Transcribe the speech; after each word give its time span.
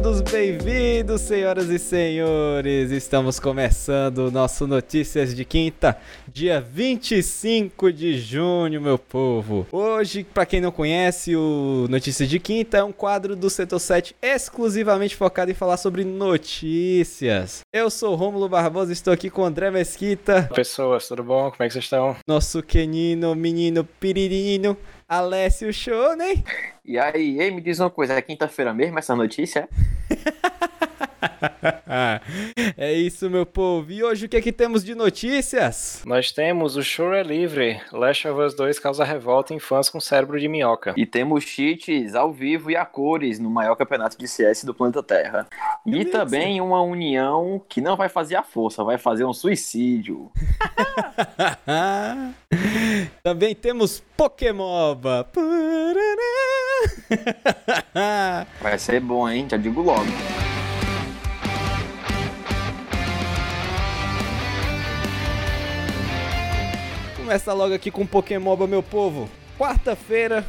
todos 0.00 0.20
bem-vindos, 0.20 1.22
senhoras 1.22 1.68
e 1.70 1.78
senhores. 1.78 2.92
Estamos 2.92 3.40
começando 3.40 4.18
o 4.18 4.30
nosso 4.30 4.64
Notícias 4.64 5.34
de 5.34 5.44
Quinta, 5.44 5.98
dia 6.28 6.60
25 6.60 7.92
de 7.92 8.16
junho, 8.16 8.80
meu 8.80 8.96
povo. 8.96 9.66
Hoje, 9.72 10.22
para 10.22 10.46
quem 10.46 10.60
não 10.60 10.70
conhece, 10.70 11.34
o 11.34 11.86
Notícias 11.90 12.28
de 12.28 12.38
Quinta 12.38 12.78
é 12.78 12.84
um 12.84 12.92
quadro 12.92 13.34
do 13.34 13.50
Setor 13.50 13.80
7 13.80 14.14
exclusivamente 14.22 15.16
focado 15.16 15.50
em 15.50 15.54
falar 15.54 15.76
sobre 15.76 16.04
notícias. 16.04 17.62
Eu 17.72 17.90
sou 17.90 18.14
Rômulo 18.14 18.48
Barbosa, 18.48 18.92
estou 18.92 19.12
aqui 19.12 19.28
com 19.28 19.42
o 19.42 19.44
André 19.46 19.68
Mesquita. 19.68 20.48
Pessoas, 20.54 21.08
tudo 21.08 21.24
bom? 21.24 21.50
Como 21.50 21.64
é 21.64 21.66
que 21.66 21.72
vocês 21.72 21.84
estão? 21.84 22.14
Nosso 22.26 22.62
quenino, 22.62 23.34
menino 23.34 23.82
piririno, 23.98 24.76
Alessio 25.08 25.72
Shonen. 25.72 26.44
E 26.84 26.98
aí, 26.98 27.50
me 27.50 27.62
diz 27.62 27.80
uma 27.80 27.88
coisa, 27.88 28.12
é 28.12 28.20
quinta-feira 28.20 28.74
mesmo 28.74 28.98
essa 28.98 29.16
notícia? 29.16 29.66
é 32.76 32.92
isso, 32.92 33.28
meu 33.30 33.44
povo. 33.44 33.90
E 33.90 34.02
hoje 34.02 34.26
o 34.26 34.28
que 34.28 34.36
é 34.36 34.40
que 34.40 34.52
temos 34.52 34.84
de 34.84 34.94
notícias? 34.94 36.02
Nós 36.04 36.32
temos 36.32 36.76
o 36.76 36.82
Show 36.82 37.12
é 37.12 37.22
Livre. 37.22 37.80
Last 37.92 38.26
of 38.28 38.40
Us 38.40 38.54
2 38.54 38.78
causa 38.78 39.04
revolta 39.04 39.54
em 39.54 39.58
fãs 39.58 39.88
com 39.88 40.00
cérebro 40.00 40.38
de 40.38 40.48
minhoca. 40.48 40.94
E 40.96 41.06
temos 41.06 41.44
cheats 41.44 42.14
ao 42.14 42.32
vivo 42.32 42.70
e 42.70 42.76
a 42.76 42.84
cores 42.84 43.38
no 43.38 43.50
maior 43.50 43.74
campeonato 43.76 44.18
de 44.18 44.26
CS 44.26 44.64
do 44.64 44.74
planeta 44.74 45.02
Terra. 45.02 45.46
E 45.86 46.04
também 46.04 46.60
uma 46.60 46.82
união 46.82 47.60
que 47.68 47.80
não 47.80 47.96
vai 47.96 48.08
fazer 48.08 48.36
a 48.36 48.42
força, 48.42 48.84
vai 48.84 48.98
fazer 48.98 49.24
um 49.24 49.32
suicídio. 49.32 50.30
também 53.22 53.54
temos 53.54 54.02
Pokémoba. 54.16 55.28
Vai 58.60 58.78
ser 58.78 59.00
bom, 59.00 59.28
hein? 59.28 59.46
Já 59.50 59.56
digo 59.56 59.82
logo. 59.82 60.06
Começa 67.28 67.52
logo 67.52 67.74
aqui 67.74 67.90
com 67.90 68.06
Pokémoba, 68.06 68.66
meu 68.66 68.82
povo. 68.82 69.28
Quarta-feira, 69.58 70.46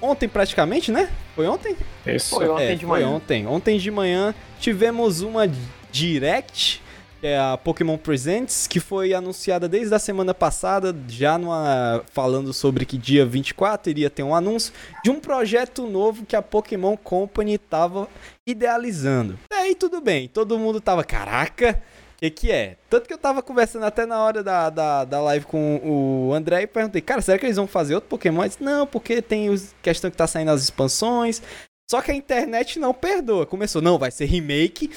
ontem 0.00 0.26
praticamente, 0.26 0.90
né? 0.90 1.10
Foi 1.36 1.46
ontem? 1.46 1.76
Isso. 2.06 2.36
Foi 2.36 2.48
ontem 2.48 2.72
é, 2.72 2.74
de 2.76 2.86
foi 2.86 3.00
manhã. 3.02 3.14
ontem. 3.14 3.46
Ontem 3.46 3.76
de 3.76 3.90
manhã 3.90 4.34
tivemos 4.58 5.20
uma 5.20 5.46
Direct, 5.92 6.82
que 7.20 7.26
é 7.26 7.38
a 7.38 7.58
Pokémon 7.58 7.98
Presents, 7.98 8.66
que 8.66 8.80
foi 8.80 9.12
anunciada 9.12 9.68
desde 9.68 9.94
a 9.94 9.98
semana 9.98 10.32
passada, 10.32 10.96
já 11.06 11.36
numa, 11.36 12.02
falando 12.10 12.54
sobre 12.54 12.86
que 12.86 12.96
dia 12.96 13.26
24 13.26 13.90
iria 13.90 14.08
ter 14.08 14.22
um 14.22 14.34
anúncio 14.34 14.72
de 15.04 15.10
um 15.10 15.20
projeto 15.20 15.86
novo 15.86 16.24
que 16.24 16.34
a 16.34 16.40
Pokémon 16.40 16.96
Company 16.96 17.56
estava 17.56 18.08
idealizando. 18.46 19.38
E 19.52 19.54
aí 19.54 19.74
tudo 19.74 20.00
bem, 20.00 20.26
todo 20.26 20.58
mundo 20.58 20.80
tava, 20.80 21.04
caraca, 21.04 21.82
que, 22.30 22.46
que 22.46 22.52
é? 22.52 22.76
Tanto 22.88 23.06
que 23.06 23.14
eu 23.14 23.18
tava 23.18 23.42
conversando 23.42 23.84
até 23.84 24.06
na 24.06 24.22
hora 24.22 24.42
da, 24.42 24.70
da, 24.70 25.04
da 25.04 25.20
live 25.22 25.46
com 25.46 25.80
o 25.82 26.32
André 26.34 26.62
e 26.62 26.66
perguntei, 26.66 27.00
cara, 27.00 27.20
será 27.20 27.38
que 27.38 27.46
eles 27.46 27.56
vão 27.56 27.66
fazer 27.66 27.94
outro 27.94 28.10
Pokémon? 28.10 28.46
Disse, 28.46 28.62
não, 28.62 28.86
porque 28.86 29.20
tem 29.20 29.50
os 29.50 29.74
questão 29.82 30.10
que 30.10 30.16
tá 30.16 30.26
saindo 30.26 30.50
as 30.50 30.62
expansões. 30.62 31.42
Só 31.90 32.00
que 32.00 32.10
a 32.10 32.14
internet 32.14 32.78
não 32.78 32.94
perdoa. 32.94 33.46
Começou, 33.46 33.82
não, 33.82 33.98
vai 33.98 34.10
ser 34.10 34.24
remake 34.24 34.90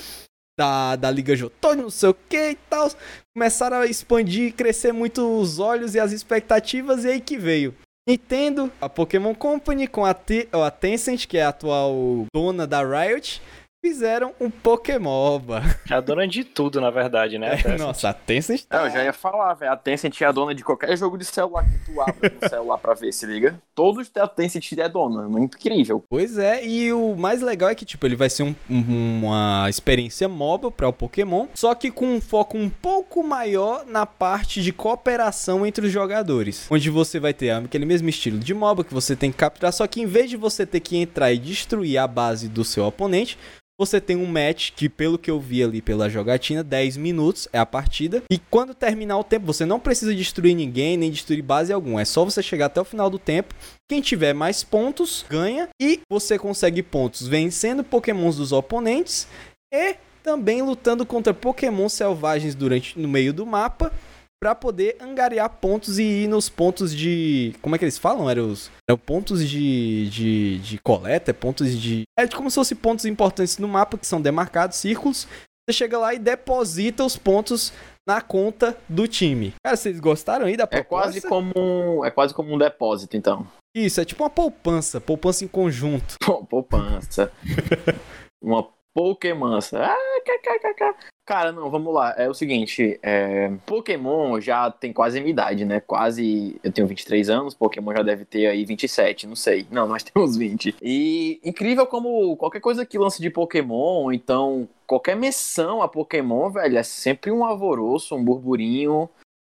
da, 0.57 0.95
da 0.95 1.11
Liga 1.11 1.35
Jotone, 1.35 1.83
não 1.83 1.89
sei 1.89 2.09
o 2.09 2.13
que 2.13 2.51
e 2.51 2.55
tal. 2.69 2.89
Começaram 3.35 3.77
a 3.77 3.85
expandir 3.85 4.53
crescer 4.53 4.91
muito 4.91 5.39
os 5.39 5.59
olhos 5.59 5.93
e 5.93 5.99
as 5.99 6.11
expectativas, 6.11 7.05
e 7.05 7.09
aí 7.09 7.21
que 7.21 7.37
veio. 7.37 7.75
Nintendo, 8.07 8.71
a 8.79 8.87
Pokémon 8.87 9.35
Company 9.35 9.85
com 9.85 10.05
a, 10.05 10.13
T 10.13 10.47
a 10.51 10.71
Tencent, 10.71 11.27
que 11.27 11.37
é 11.37 11.43
a 11.43 11.49
atual 11.49 12.25
dona 12.33 12.65
da 12.65 12.81
Riot, 12.81 13.41
fizeram 13.87 14.33
um 14.39 14.49
Pokémoba. 14.49 15.63
É 15.89 15.93
a 15.93 16.01
dona 16.01 16.27
de 16.27 16.43
tudo, 16.43 16.81
na 16.81 16.89
verdade, 16.89 17.37
né? 17.37 17.57
É, 17.67 17.77
nossa, 17.77 18.09
a 18.09 18.13
Tencent 18.13 18.65
É, 18.69 18.77
eu 18.85 18.89
já 18.91 19.03
ia 19.03 19.13
falar, 19.13 19.53
velho. 19.53 19.71
A 19.71 19.77
Tencent 19.77 20.21
é 20.21 20.25
a 20.25 20.31
dona 20.31 20.53
de 20.53 20.63
qualquer 20.63 20.95
jogo 20.97 21.17
de 21.17 21.25
celular 21.25 21.63
que 21.63 21.91
tu 21.91 22.01
abre 22.01 22.33
no 22.41 22.49
celular 22.49 22.77
pra 22.77 22.93
ver, 22.93 23.11
se 23.13 23.25
liga. 23.25 23.59
Todos 23.73 24.09
a 24.15 24.27
Tencent 24.27 24.73
é 24.77 24.89
dona. 24.89 25.27
Muito 25.29 25.57
incrível. 25.57 26.03
Pois 26.09 26.37
é, 26.37 26.65
e 26.65 26.91
o 26.93 27.15
mais 27.15 27.41
legal 27.41 27.69
é 27.69 27.75
que, 27.75 27.85
tipo, 27.85 28.05
ele 28.05 28.15
vai 28.15 28.29
ser 28.29 28.43
um- 28.43 28.55
um- 28.69 29.19
uma 29.25 29.67
experiência 29.69 30.27
móvel 30.27 30.69
para 30.71 30.87
o 30.87 30.93
Pokémon, 30.93 31.47
só 31.53 31.73
que 31.73 31.89
com 31.91 32.05
um 32.07 32.21
foco 32.21 32.57
um 32.57 32.69
pouco 32.69 33.23
maior 33.23 33.85
na 33.85 34.05
parte 34.05 34.61
de 34.61 34.71
cooperação 34.73 35.65
entre 35.65 35.85
os 35.87 35.91
jogadores. 35.91 36.67
Onde 36.69 36.89
você 36.89 37.19
vai 37.19 37.33
ter 37.33 37.51
aquele 37.51 37.85
mesmo 37.85 38.09
estilo 38.09 38.37
de 38.39 38.53
MOBA 38.53 38.83
que 38.83 38.93
você 38.93 39.15
tem 39.15 39.31
que 39.31 39.37
capturar, 39.37 39.71
só 39.73 39.87
que 39.87 40.01
em 40.01 40.05
vez 40.05 40.29
de 40.29 40.37
você 40.37 40.65
ter 40.65 40.79
que 40.79 40.97
entrar 40.97 41.31
e 41.31 41.37
destruir 41.37 41.97
a 41.97 42.07
base 42.07 42.47
do 42.47 42.63
seu 42.63 42.85
oponente, 42.85 43.37
você 43.79 44.01
tem 44.01 44.15
um 44.15 44.25
match 44.25 44.71
que, 44.75 44.89
pelo 44.89 45.19
que 45.19 45.29
eu 45.29 45.39
vi 45.39 45.63
ali 45.63 45.81
pela 45.81 46.09
jogatina, 46.09 46.63
10 46.63 46.97
minutos 46.97 47.47
é 47.53 47.59
a 47.59 47.65
partida. 47.65 48.23
E 48.29 48.39
quando 48.39 48.73
terminar 48.73 49.17
o 49.19 49.23
tempo, 49.23 49.45
você 49.45 49.65
não 49.65 49.79
precisa 49.79 50.15
destruir 50.15 50.55
ninguém, 50.55 50.97
nem 50.97 51.11
destruir 51.11 51.43
base 51.43 51.71
alguma. 51.71 52.01
É 52.01 52.05
só 52.05 52.25
você 52.25 52.41
chegar 52.41 52.65
até 52.65 52.81
o 52.81 52.85
final 52.85 53.09
do 53.09 53.19
tempo. 53.19 53.53
Quem 53.87 54.01
tiver 54.01 54.33
mais 54.33 54.63
pontos, 54.63 55.23
ganha. 55.29 55.69
E 55.79 55.99
você 56.09 56.39
consegue 56.39 56.81
pontos 56.81 57.27
vencendo 57.27 57.83
pokémons 57.83 58.37
dos 58.37 58.51
oponentes. 58.51 59.27
E 59.71 59.95
também 60.23 60.61
lutando 60.61 61.05
contra 61.05 61.33
pokémons 61.33 61.93
selvagens 61.93 62.55
durante 62.55 62.99
no 62.99 63.07
meio 63.07 63.31
do 63.31 63.45
mapa. 63.45 63.93
Pra 64.39 64.53
poder 64.53 64.97
angariar 65.01 65.49
pontos 65.49 65.97
e 65.97 66.03
ir 66.03 66.27
nos 66.27 66.47
pontos 66.47 66.95
de. 66.95 67.55
Como 67.61 67.75
é 67.75 67.79
que 67.79 67.85
eles 67.85 67.97
falam? 67.97 68.29
Eram 68.29 68.51
os. 68.51 68.69
Eram 68.87 68.97
pontos 68.99 69.47
de, 69.47 70.07
de, 70.09 70.59
de 70.59 70.77
coleta, 70.77 71.33
pontos 71.33 71.75
de. 71.75 72.03
É 72.17 72.27
como 72.27 72.49
se 72.51 72.55
fossem 72.55 72.77
pontos 72.77 73.05
importantes 73.05 73.57
no 73.57 73.67
mapa 73.67 73.97
que 73.97 74.05
são 74.05 74.21
demarcados, 74.21 74.77
círculos. 74.77 75.27
Você 75.67 75.73
chega 75.73 75.97
lá 75.97 76.13
e 76.13 76.19
deposita 76.19 77.03
os 77.03 77.17
pontos 77.17 77.73
na 78.07 78.21
conta 78.21 78.77
do 78.87 79.07
time. 79.07 79.53
Cara, 79.65 79.75
vocês 79.75 79.99
gostaram 79.99 80.45
aí 80.45 80.55
da 80.55 80.63
É 80.65 80.67
proposta? 80.67 80.87
quase 81.11 81.21
como 81.27 81.51
um, 81.57 82.05
é 82.05 82.11
quase 82.11 82.33
como 82.33 82.53
um 82.53 82.57
depósito, 82.59 83.17
então. 83.17 83.45
Isso, 83.75 83.99
é 83.99 84.05
tipo 84.05 84.23
uma 84.23 84.29
poupança, 84.29 85.01
poupança 85.01 85.43
em 85.43 85.47
conjunto. 85.47 86.15
Pô, 86.23 86.45
poupança. 86.45 87.31
Uma 88.41 88.67
Pokémonça. 88.95 89.83
Ah, 89.83 90.21
kkkk. 90.23 90.95
Cara, 91.27 91.51
não, 91.51 91.69
vamos 91.69 91.93
lá. 91.93 92.15
É 92.17 92.29
o 92.29 92.33
seguinte, 92.33 92.97
é... 93.03 93.49
Pokémon 93.65 94.39
já 94.39 94.71
tem 94.71 94.93
quase 94.93 95.17
a 95.17 95.21
minha 95.21 95.33
idade, 95.33 95.65
né? 95.65 95.81
Quase. 95.81 96.57
Eu 96.63 96.71
tenho 96.71 96.87
23 96.87 97.29
anos, 97.29 97.53
Pokémon 97.53 97.91
já 97.91 98.01
deve 98.01 98.23
ter 98.23 98.47
aí 98.47 98.63
27, 98.63 99.27
não 99.27 99.35
sei. 99.35 99.67
Não, 99.69 99.85
nós 99.85 100.03
temos 100.07 100.37
20. 100.37 100.77
E 100.81 101.41
incrível 101.43 101.85
como 101.85 102.37
qualquer 102.37 102.61
coisa 102.61 102.85
que 102.85 102.97
lança 102.97 103.21
de 103.21 103.29
Pokémon, 103.29 104.09
então 104.13 104.69
qualquer 104.87 105.17
menção 105.17 105.81
a 105.81 105.89
Pokémon, 105.89 106.49
velho, 106.49 106.77
é 106.77 106.83
sempre 106.83 107.29
um 107.29 107.43
alvoroço, 107.43 108.15
um 108.15 108.23
burburinho, 108.23 109.09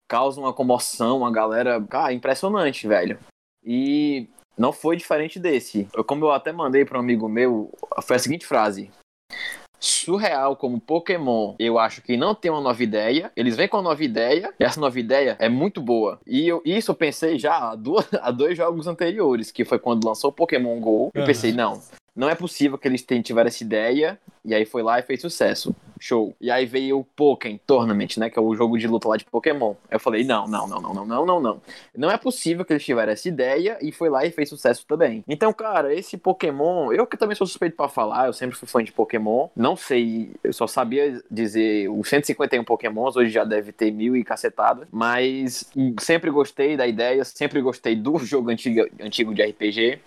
causa 0.08 0.40
uma 0.40 0.54
comoção, 0.54 1.26
a 1.26 1.30
galera. 1.30 1.78
Cara, 1.82 2.14
impressionante, 2.14 2.88
velho. 2.88 3.18
E 3.62 4.26
não 4.56 4.72
foi 4.72 4.96
diferente 4.96 5.38
desse. 5.38 5.86
Eu, 5.94 6.02
como 6.02 6.24
eu 6.24 6.32
até 6.32 6.50
mandei 6.50 6.86
para 6.86 6.96
um 6.96 7.02
amigo 7.02 7.28
meu, 7.28 7.70
foi 8.02 8.16
a 8.16 8.18
seguinte 8.18 8.46
frase: 8.46 8.90
Surreal 9.80 10.56
como 10.56 10.80
Pokémon, 10.80 11.54
eu 11.58 11.78
acho 11.78 12.02
que 12.02 12.16
não 12.16 12.34
tem 12.34 12.50
uma 12.50 12.60
nova 12.60 12.82
ideia. 12.82 13.30
Eles 13.36 13.56
vêm 13.56 13.68
com 13.68 13.76
uma 13.76 13.90
nova 13.90 14.02
ideia, 14.02 14.52
e 14.58 14.64
essa 14.64 14.80
nova 14.80 14.98
ideia 14.98 15.36
é 15.38 15.48
muito 15.48 15.80
boa. 15.80 16.20
E 16.26 16.48
eu, 16.48 16.60
isso 16.64 16.90
eu 16.90 16.94
pensei 16.94 17.38
já 17.38 17.70
há, 17.70 17.74
duas, 17.74 18.06
há 18.20 18.30
dois 18.30 18.56
jogos 18.56 18.86
anteriores, 18.86 19.50
que 19.50 19.64
foi 19.64 19.78
quando 19.78 20.04
lançou 20.04 20.30
o 20.30 20.32
Pokémon 20.32 20.78
GO. 20.80 21.10
Eu 21.14 21.24
pensei, 21.24 21.52
não, 21.52 21.80
não 22.18 22.28
é 22.28 22.34
possível 22.34 22.76
que 22.76 22.88
eles 22.88 23.06
tiveram 23.22 23.46
essa 23.46 23.62
ideia, 23.62 24.18
e 24.44 24.52
aí 24.52 24.66
foi 24.66 24.82
lá 24.82 24.98
e 24.98 25.02
fez 25.02 25.20
sucesso. 25.20 25.72
Show. 26.00 26.34
E 26.40 26.50
aí 26.50 26.66
veio 26.66 26.98
o 26.98 27.04
Pokémon 27.04 27.58
Tournament, 27.64 28.16
né? 28.18 28.28
Que 28.28 28.38
é 28.38 28.42
o 28.42 28.54
jogo 28.56 28.76
de 28.76 28.88
luta 28.88 29.08
lá 29.08 29.16
de 29.16 29.24
Pokémon. 29.24 29.74
Eu 29.88 30.00
falei, 30.00 30.24
não, 30.24 30.46
não, 30.48 30.66
não, 30.66 30.80
não, 30.80 30.94
não, 30.94 31.06
não, 31.06 31.26
não, 31.26 31.40
não. 31.40 31.62
Não 31.96 32.10
é 32.10 32.16
possível 32.16 32.64
que 32.64 32.72
eles 32.72 32.84
tiveram 32.84 33.12
essa 33.12 33.28
ideia 33.28 33.78
e 33.80 33.92
foi 33.92 34.08
lá 34.08 34.24
e 34.24 34.32
fez 34.32 34.48
sucesso 34.48 34.84
também. 34.86 35.24
Então, 35.28 35.52
cara, 35.52 35.94
esse 35.94 36.16
Pokémon, 36.16 36.92
eu 36.92 37.06
que 37.06 37.16
também 37.16 37.36
sou 37.36 37.46
suspeito 37.46 37.76
pra 37.76 37.88
falar, 37.88 38.26
eu 38.26 38.32
sempre 38.32 38.56
fui 38.56 38.66
fã 38.66 38.82
de 38.82 38.90
Pokémon. 38.90 39.48
Não 39.54 39.76
sei, 39.76 40.30
eu 40.42 40.52
só 40.52 40.66
sabia 40.66 41.22
dizer 41.30 41.88
os 41.88 42.08
151 42.08 42.64
Pokémons, 42.64 43.14
hoje 43.14 43.30
já 43.30 43.44
deve 43.44 43.70
ter 43.70 43.92
mil 43.92 44.16
e 44.16 44.24
cacetada. 44.24 44.88
Mas 44.90 45.70
sempre 46.00 46.30
gostei 46.30 46.76
da 46.76 46.86
ideia, 46.86 47.24
sempre 47.24 47.60
gostei 47.60 47.94
do 47.94 48.18
jogo 48.26 48.50
antigo, 48.50 48.88
antigo 49.00 49.32
de 49.32 49.42
RPG. 49.42 50.00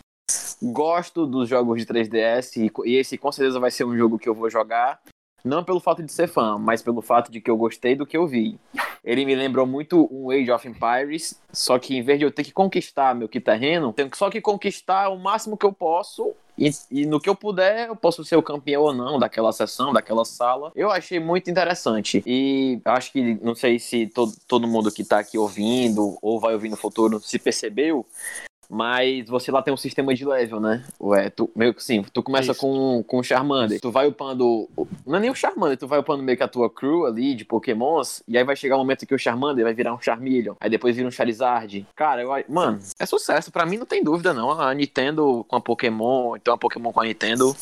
Gosto 0.61 1.25
dos 1.25 1.49
jogos 1.49 1.79
de 1.79 1.91
3DS 1.91 2.71
e, 2.85 2.95
esse 2.95 3.17
com 3.17 3.31
certeza 3.31 3.59
vai 3.59 3.71
ser 3.71 3.83
um 3.83 3.97
jogo 3.97 4.19
que 4.19 4.29
eu 4.29 4.35
vou 4.35 4.49
jogar. 4.49 5.01
Não 5.43 5.63
pelo 5.63 5.79
fato 5.79 6.03
de 6.03 6.11
ser 6.11 6.27
fã, 6.27 6.57
mas 6.59 6.83
pelo 6.83 7.01
fato 7.01 7.31
de 7.31 7.41
que 7.41 7.49
eu 7.49 7.57
gostei 7.57 7.95
do 7.95 8.05
que 8.05 8.15
eu 8.15 8.27
vi. 8.27 8.59
Ele 9.03 9.25
me 9.25 9.33
lembrou 9.33 9.65
muito 9.65 10.07
um 10.11 10.29
Age 10.29 10.51
of 10.51 10.67
Empires, 10.67 11.41
só 11.51 11.79
que 11.79 11.97
em 11.97 12.03
vez 12.03 12.19
de 12.19 12.25
eu 12.25 12.31
ter 12.31 12.43
que 12.43 12.51
conquistar 12.51 13.15
meu 13.15 13.27
terreno, 13.27 13.91
tenho 13.91 14.11
só 14.13 14.29
que 14.29 14.39
conquistar 14.39 15.09
o 15.09 15.17
máximo 15.17 15.57
que 15.57 15.65
eu 15.65 15.73
posso. 15.73 16.35
E, 16.55 16.69
e 16.91 17.05
no 17.07 17.19
que 17.19 17.27
eu 17.27 17.35
puder, 17.35 17.87
eu 17.87 17.95
posso 17.95 18.23
ser 18.23 18.35
o 18.35 18.43
campeão 18.43 18.83
ou 18.83 18.93
não 18.93 19.17
daquela 19.17 19.51
sessão, 19.51 19.91
daquela 19.91 20.23
sala. 20.23 20.71
Eu 20.75 20.91
achei 20.91 21.19
muito 21.19 21.49
interessante. 21.49 22.21
E 22.23 22.79
acho 22.85 23.11
que, 23.11 23.39
não 23.41 23.55
sei 23.55 23.79
se 23.79 24.05
todo, 24.05 24.33
todo 24.47 24.67
mundo 24.67 24.91
que 24.91 25.03
tá 25.03 25.17
aqui 25.17 25.39
ouvindo 25.39 26.19
ou 26.21 26.39
vai 26.39 26.53
ouvir 26.53 26.69
no 26.69 26.77
futuro 26.77 27.19
se 27.19 27.39
percebeu, 27.39 28.05
mas 28.71 29.27
você 29.27 29.51
lá 29.51 29.62
tem 29.62 29.73
um 29.73 29.77
sistema 29.77 30.13
de 30.13 30.23
level, 30.23 30.62
né? 30.62 30.83
Ué, 31.00 31.29
tu, 31.29 31.51
meio 31.53 31.73
que 31.73 31.83
sim, 31.83 32.03
tu 32.13 32.23
começa 32.23 32.56
com, 32.56 33.03
com 33.03 33.19
o 33.19 33.23
Charmander, 33.23 33.81
tu 33.81 33.91
vai 33.91 34.07
upando, 34.07 34.69
não 35.06 35.18
é 35.18 35.19
nem 35.19 35.29
o 35.29 35.35
Charmander, 35.35 35.77
tu 35.77 35.88
vai 35.88 36.00
upando 36.00 36.23
meio 36.23 36.38
que 36.38 36.44
a 36.44 36.47
tua 36.47 36.69
crew 36.69 37.06
ali 37.06 37.35
de 37.35 37.44
pokémons, 37.44 38.23
e 38.25 38.38
aí 38.38 38.44
vai 38.45 38.56
chegar 38.56 38.75
o 38.75 38.77
um 38.79 38.81
momento 38.81 39.06
que 39.06 39.13
o 39.13 39.19
Charmander 39.19 39.65
vai 39.65 39.73
virar 39.73 39.94
um 39.94 40.01
Charmeleon, 40.01 40.56
aí 40.59 40.69
depois 40.69 40.95
vira 40.95 41.07
um 41.07 41.12
Charizard. 41.12 41.85
Cara, 41.95 42.21
eu, 42.21 42.29
mano, 42.47 42.79
é 42.97 43.06
sucesso, 43.06 43.51
pra 43.51 43.65
mim 43.65 43.77
não 43.77 43.85
tem 43.85 44.01
dúvida 44.01 44.33
não, 44.33 44.51
a 44.51 44.73
Nintendo 44.73 45.45
com 45.50 45.57
a 45.57 45.62
Pokémon, 45.62 46.38
então 46.38 46.53
a 46.53 46.57
Pokémon 46.57 46.94
com 46.94 47.01
a 47.01 47.06
Nintendo, 47.06 47.53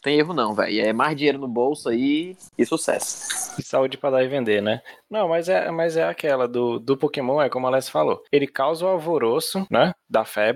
tem 0.00 0.16
erro 0.16 0.32
não, 0.32 0.54
velho, 0.54 0.80
é 0.80 0.92
mais 0.92 1.16
dinheiro 1.16 1.38
no 1.38 1.48
bolso 1.48 1.88
aí 1.88 2.36
e 2.56 2.64
sucesso. 2.64 3.52
E 3.58 3.62
saúde 3.62 3.98
pra 3.98 4.10
dar 4.10 4.22
e 4.22 4.28
vender, 4.28 4.62
né? 4.62 4.80
Não, 5.10 5.28
mas 5.28 5.48
é, 5.48 5.70
mas 5.70 5.96
é 5.96 6.04
aquela 6.04 6.48
do, 6.48 6.78
do 6.78 6.96
Pokémon, 6.96 7.42
é 7.42 7.50
como 7.50 7.66
a 7.66 7.70
Aless 7.70 7.90
falou. 7.90 8.22
Ele 8.32 8.46
causa 8.46 8.86
o 8.86 8.88
alvoroço, 8.88 9.66
né? 9.70 9.92
Da 10.08 10.24
febre. 10.24 10.51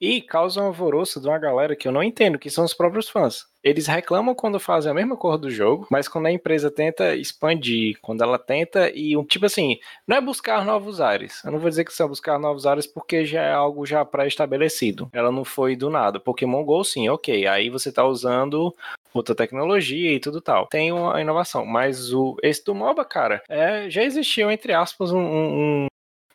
E 0.00 0.20
causa 0.20 0.60
um 0.60 0.66
alvoroço 0.66 1.20
de 1.20 1.26
uma 1.26 1.38
galera 1.38 1.74
que 1.74 1.88
eu 1.88 1.92
não 1.92 2.02
entendo, 2.02 2.38
que 2.38 2.50
são 2.50 2.64
os 2.64 2.74
próprios 2.74 3.08
fãs. 3.08 3.46
Eles 3.64 3.86
reclamam 3.86 4.34
quando 4.34 4.60
fazem 4.60 4.90
a 4.90 4.94
mesma 4.94 5.16
cor 5.16 5.38
do 5.38 5.50
jogo, 5.50 5.86
mas 5.90 6.06
quando 6.06 6.26
a 6.26 6.30
empresa 6.30 6.70
tenta 6.70 7.16
expandir, 7.16 7.98
quando 8.02 8.22
ela 8.22 8.38
tenta 8.38 8.90
e 8.94 9.16
um 9.16 9.24
tipo 9.24 9.46
assim, 9.46 9.78
não 10.06 10.18
é 10.18 10.20
buscar 10.20 10.66
novos 10.66 11.00
ares. 11.00 11.42
Eu 11.42 11.50
não 11.50 11.58
vou 11.58 11.70
dizer 11.70 11.84
que 11.84 11.94
são 11.94 12.08
buscar 12.08 12.38
novos 12.38 12.66
ares 12.66 12.86
porque 12.86 13.24
já 13.24 13.42
é 13.42 13.52
algo 13.52 13.86
já 13.86 14.04
pré-estabelecido. 14.04 15.08
Ela 15.14 15.32
não 15.32 15.44
foi 15.44 15.74
do 15.74 15.88
nada. 15.88 16.20
Pokémon 16.20 16.62
Go 16.62 16.84
sim, 16.84 17.08
ok. 17.08 17.46
Aí 17.46 17.70
você 17.70 17.90
tá 17.90 18.04
usando 18.04 18.74
outra 19.14 19.34
tecnologia 19.34 20.12
e 20.12 20.20
tudo 20.20 20.42
tal. 20.42 20.66
Tem 20.66 20.92
uma 20.92 21.18
inovação, 21.20 21.64
mas 21.64 22.12
o 22.12 22.36
esse 22.42 22.62
do 22.62 22.74
MOBA, 22.74 23.04
cara, 23.04 23.42
é, 23.48 23.88
já 23.88 24.02
existiu 24.02 24.50
entre 24.50 24.74
aspas 24.74 25.10
um, 25.10 25.20
um, 25.20 25.86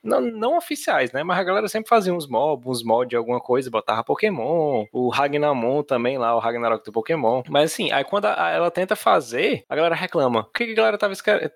não, 0.04 0.22
não, 0.22 0.58
oficiais, 0.58 1.12
né? 1.12 1.24
Mas 1.24 1.40
a 1.40 1.44
galera 1.44 1.68
sempre 1.68 1.90
fazia 1.90 2.14
uns 2.14 2.28
mobs, 2.28 2.66
uns 2.68 2.84
mods 2.84 3.10
de 3.10 3.16
alguma 3.16 3.40
coisa, 3.40 3.70
botava 3.70 4.04
Pokémon, 4.04 4.86
o 4.92 5.10
Ragnamon 5.10 5.84
também 5.84 6.18
lá, 6.18 6.36
o 6.36 6.40
Ragnarok 6.40 6.84
do 6.84 6.92
Pokémon. 6.92 7.44
Mas 7.50 7.72
assim, 7.74 7.92
aí 7.92 8.04
quando 8.04 8.26
a, 8.26 8.50
ela 8.50 8.72
tenta 8.72 8.96
fazer, 8.96 9.64
a 9.70 9.76
galera 9.76 9.96
reclama. 9.96 10.42
O 10.42 10.54
que, 10.54 10.66
que 10.66 10.72
a 10.72 10.76
galera 10.76 10.98
tava, 10.98 11.14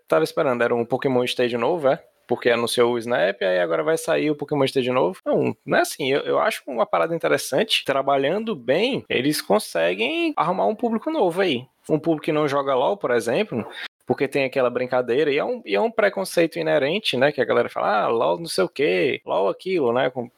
tava 0.08 0.24
esperando? 0.24 0.64
Era 0.64 0.76
um 0.76 0.86
Pokémon 0.86 1.24
Stage 1.24 1.58
novo, 1.58 1.88
é? 1.88 2.04
porque 2.28 2.50
anunciou 2.50 2.94
o 2.94 2.98
Snap, 2.98 3.42
aí 3.42 3.60
agora 3.60 3.84
vai 3.84 3.98
sair 3.98 4.32
o 4.32 4.36
Pokémon 4.36 4.64
Stage 4.66 4.92
novo. 4.92 5.20
Não, 5.26 5.56
não 5.66 5.78
é 5.78 5.82
assim. 5.82 6.12
Eu, 6.12 6.22
eu 6.22 6.40
acho 6.40 6.64
uma 6.68 6.86
parada 6.86 7.16
interessante. 7.16 7.86
Trabalhando 7.86 8.56
bem, 8.56 9.06
eles 9.10 9.42
conseguem 9.42 10.34
arrumar 10.36 10.66
um 10.66 10.76
público 10.76 11.12
novo 11.12 11.42
aí. 11.42 11.68
Um 11.90 12.00
público 12.00 12.26
que 12.26 12.32
não 12.32 12.48
joga 12.48 12.74
LOL, 12.74 12.98
por 12.98 13.12
exemplo, 13.12 13.66
porque 14.06 14.28
tem 14.28 14.46
aquela 14.46 14.70
brincadeira 14.70 15.32
e 15.32 15.38
é 15.38 15.44
um, 15.44 15.62
e 15.66 15.76
é 15.76 15.82
um 15.82 15.92
preconceito 15.92 16.60
inerente, 16.60 17.18
né? 17.18 17.32
Que 17.32 17.42
a 17.42 17.46
galera 17.46 17.70
fala, 17.70 18.04
ah, 18.04 18.08
LOL 18.08 18.40
não 18.40 18.48
sei 18.48 18.64
o 18.64 18.70
quê, 18.70 19.22
LOL 19.26 19.50
aquilo, 19.50 19.92
né? 19.94 20.10
Com 20.10 20.30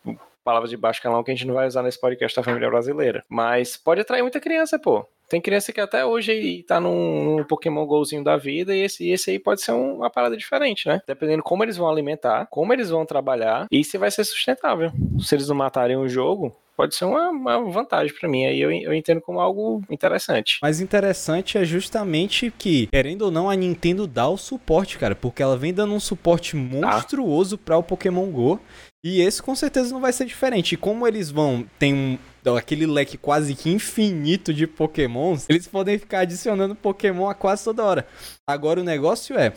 palavras 0.47 0.69
de 0.69 0.77
baixo 0.77 1.01
calão 1.01 1.21
que 1.25 1.29
a 1.29 1.33
gente 1.33 1.45
não 1.45 1.55
vai 1.55 1.67
usar 1.67 1.83
nesse 1.83 1.99
podcast 1.99 2.33
da 2.33 2.41
família 2.41 2.69
brasileira. 2.69 3.21
Mas 3.27 3.75
pode 3.75 3.99
atrair 3.99 4.21
muita 4.21 4.39
criança, 4.39 4.79
pô. 4.79 5.05
Tem 5.27 5.41
criança 5.41 5.73
que 5.73 5.81
até 5.81 6.05
hoje 6.05 6.63
tá 6.65 6.79
num, 6.79 7.35
num 7.35 7.44
Pokémon 7.44 7.85
Golzinho 7.85 8.23
da 8.23 8.38
vida 8.38 8.73
e 8.73 8.79
esse, 8.79 9.09
esse 9.09 9.31
aí 9.31 9.39
pode 9.39 9.61
ser 9.61 9.73
um, 9.73 9.97
uma 9.97 10.09
parada 10.09 10.38
diferente, 10.38 10.88
né? 10.88 11.01
Dependendo 11.05 11.44
como 11.44 11.65
eles 11.65 11.75
vão 11.75 11.89
alimentar, 11.89 12.47
como 12.49 12.71
eles 12.71 12.89
vão 12.89 13.05
trabalhar 13.05 13.67
e 13.69 13.83
se 13.83 13.97
vai 13.97 14.09
ser 14.09 14.23
sustentável. 14.23 14.89
Se 15.19 15.35
eles 15.35 15.49
não 15.49 15.55
matarem 15.57 15.97
o 15.97 16.07
jogo, 16.07 16.55
pode 16.77 16.94
ser 16.94 17.05
uma, 17.05 17.29
uma 17.29 17.71
vantagem 17.71 18.15
para 18.17 18.29
mim. 18.29 18.45
Aí 18.45 18.61
eu, 18.61 18.71
eu 18.71 18.94
entendo 18.94 19.19
como 19.19 19.39
algo 19.39 19.81
interessante. 19.89 20.59
Mas 20.61 20.79
interessante 20.79 21.57
é 21.57 21.65
justamente 21.65 22.53
que, 22.55 22.85
querendo 22.88 23.23
ou 23.23 23.31
não, 23.31 23.49
a 23.49 23.55
Nintendo 23.55 24.05
dá 24.05 24.29
o 24.29 24.38
suporte, 24.38 24.99
cara, 24.99 25.15
porque 25.15 25.41
ela 25.41 25.57
vem 25.57 25.73
dando 25.73 25.94
um 25.94 25.99
suporte 25.99 26.55
monstruoso 26.55 27.55
ah. 27.55 27.65
para 27.65 27.77
o 27.77 27.83
Pokémon 27.83 28.27
Go. 28.27 28.59
E 29.03 29.21
esse 29.21 29.41
com 29.41 29.55
certeza 29.55 29.94
não 29.94 30.01
vai 30.01 30.11
ser 30.11 30.25
diferente. 30.25 30.73
E 30.73 30.77
como 30.77 31.07
eles 31.07 31.29
vão, 31.29 31.65
tem 31.77 31.94
um, 31.94 32.17
aquele 32.55 32.85
leque 32.85 33.17
quase 33.17 33.55
que 33.55 33.69
infinito 33.69 34.53
de 34.53 34.65
pokémons, 34.65 35.45
eles 35.49 35.67
podem 35.67 35.97
ficar 35.97 36.19
adicionando 36.19 36.75
pokémon 36.75 37.29
a 37.29 37.35
quase 37.35 37.63
toda 37.63 37.83
hora. 37.83 38.07
Agora 38.47 38.81
o 38.81 38.83
negócio 38.83 39.38
é, 39.38 39.53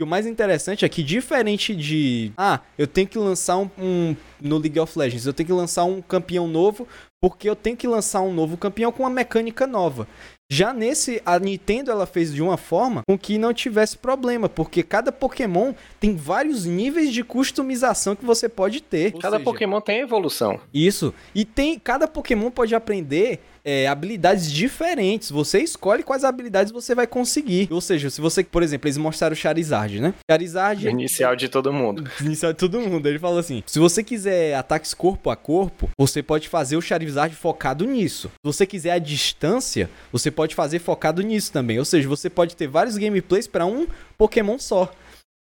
e 0.00 0.04
o 0.04 0.06
mais 0.06 0.26
interessante 0.26 0.84
é 0.84 0.88
que, 0.88 1.02
diferente 1.02 1.76
de. 1.76 2.32
Ah, 2.36 2.60
eu 2.76 2.86
tenho 2.86 3.06
que 3.06 3.18
lançar 3.18 3.58
um, 3.58 3.70
um, 3.78 4.16
No 4.40 4.58
League 4.58 4.80
of 4.80 4.98
Legends, 4.98 5.26
eu 5.26 5.32
tenho 5.32 5.46
que 5.46 5.52
lançar 5.52 5.84
um 5.84 6.02
campeão 6.02 6.48
novo, 6.48 6.88
porque 7.20 7.48
eu 7.48 7.54
tenho 7.54 7.76
que 7.76 7.86
lançar 7.86 8.20
um 8.22 8.32
novo 8.32 8.56
campeão 8.56 8.90
com 8.90 9.04
uma 9.04 9.10
mecânica 9.10 9.66
nova. 9.66 10.08
Já 10.52 10.74
nesse, 10.74 11.22
a 11.24 11.38
Nintendo 11.38 11.90
ela 11.90 12.04
fez 12.04 12.30
de 12.30 12.42
uma 12.42 12.58
forma 12.58 13.00
com 13.08 13.16
que 13.16 13.38
não 13.38 13.54
tivesse 13.54 13.96
problema, 13.96 14.50
porque 14.50 14.82
cada 14.82 15.10
Pokémon 15.10 15.72
tem 15.98 16.14
vários 16.14 16.66
níveis 16.66 17.10
de 17.10 17.24
customização 17.24 18.14
que 18.14 18.22
você 18.22 18.50
pode 18.50 18.82
ter. 18.82 19.12
Cada 19.12 19.38
seja, 19.38 19.44
Pokémon 19.44 19.80
tem 19.80 20.00
evolução. 20.00 20.60
Isso. 20.74 21.14
E 21.34 21.46
tem 21.46 21.78
cada 21.78 22.06
Pokémon 22.06 22.50
pode 22.50 22.74
aprender 22.74 23.40
é, 23.64 23.86
habilidades 23.86 24.50
diferentes. 24.50 25.30
Você 25.30 25.60
escolhe 25.60 26.02
quais 26.02 26.24
habilidades 26.24 26.72
você 26.72 26.94
vai 26.94 27.06
conseguir. 27.06 27.68
Ou 27.70 27.80
seja, 27.80 28.10
se 28.10 28.20
você, 28.20 28.42
por 28.42 28.62
exemplo, 28.62 28.88
eles 28.88 28.98
mostraram 28.98 29.34
o 29.34 29.36
Charizard, 29.36 30.00
né? 30.00 30.14
Charizard. 30.30 30.88
Inicial 30.88 31.36
de 31.36 31.48
todo 31.48 31.72
mundo. 31.72 32.08
Inicial 32.20 32.52
de 32.52 32.58
todo 32.58 32.80
mundo. 32.80 33.08
Ele 33.08 33.18
falou 33.18 33.38
assim: 33.38 33.62
se 33.66 33.78
você 33.78 34.02
quiser 34.02 34.54
ataques 34.54 34.94
corpo 34.94 35.30
a 35.30 35.36
corpo, 35.36 35.88
você 35.98 36.22
pode 36.22 36.48
fazer 36.48 36.76
o 36.76 36.82
Charizard 36.82 37.34
focado 37.34 37.84
nisso. 37.84 38.28
Se 38.28 38.52
você 38.52 38.66
quiser 38.66 38.92
a 38.92 38.98
distância, 38.98 39.88
você 40.10 40.30
pode 40.30 40.54
fazer 40.54 40.78
focado 40.78 41.22
nisso 41.22 41.52
também. 41.52 41.78
Ou 41.78 41.84
seja, 41.84 42.08
você 42.08 42.28
pode 42.28 42.56
ter 42.56 42.66
vários 42.66 42.96
gameplays 42.96 43.46
para 43.46 43.66
um 43.66 43.86
Pokémon 44.18 44.58
só. 44.58 44.92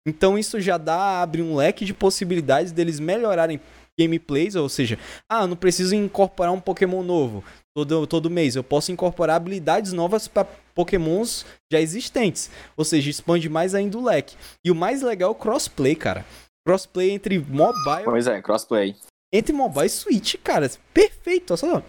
Então 0.08 0.38
isso 0.38 0.60
já 0.60 0.78
dá 0.78 1.22
abre 1.22 1.42
um 1.42 1.56
leque 1.56 1.86
de 1.86 1.94
possibilidades 1.94 2.72
deles 2.72 3.00
melhorarem 3.00 3.60
gameplays, 4.00 4.56
ou 4.56 4.68
seja, 4.68 4.98
ah, 5.30 5.46
não 5.46 5.56
preciso 5.56 5.94
incorporar 5.94 6.52
um 6.52 6.60
Pokémon 6.60 7.04
novo 7.04 7.44
todo, 7.76 8.06
todo 8.08 8.30
mês. 8.30 8.56
Eu 8.56 8.64
posso 8.64 8.92
incorporar 8.92 9.36
habilidades 9.36 9.94
novas 9.94 10.28
para 10.28 10.48
pokémons 10.76 11.46
já 11.72 11.80
existentes. 11.80 12.50
Ou 12.76 12.86
seja, 12.86 13.10
expande 13.10 13.50
mais 13.50 13.76
ainda 13.76 13.98
o 13.98 14.04
leque. 14.04 14.36
E 14.64 14.72
o 14.72 14.76
mais 14.76 15.02
legal 15.02 15.30
é 15.30 15.32
o 15.32 15.36
crossplay, 15.36 15.96
cara. 15.96 16.26
Crossplay 16.66 17.12
entre 17.12 17.40
mobile... 17.40 18.06
Pois 18.06 18.28
é, 18.28 18.42
crossplay. 18.42 18.96
Entre 19.34 19.54
mobile 19.54 19.86
e 19.86 19.90
switch, 19.90 20.36
cara. 20.44 20.70
Perfeito. 20.94 21.56
Só 21.58 21.82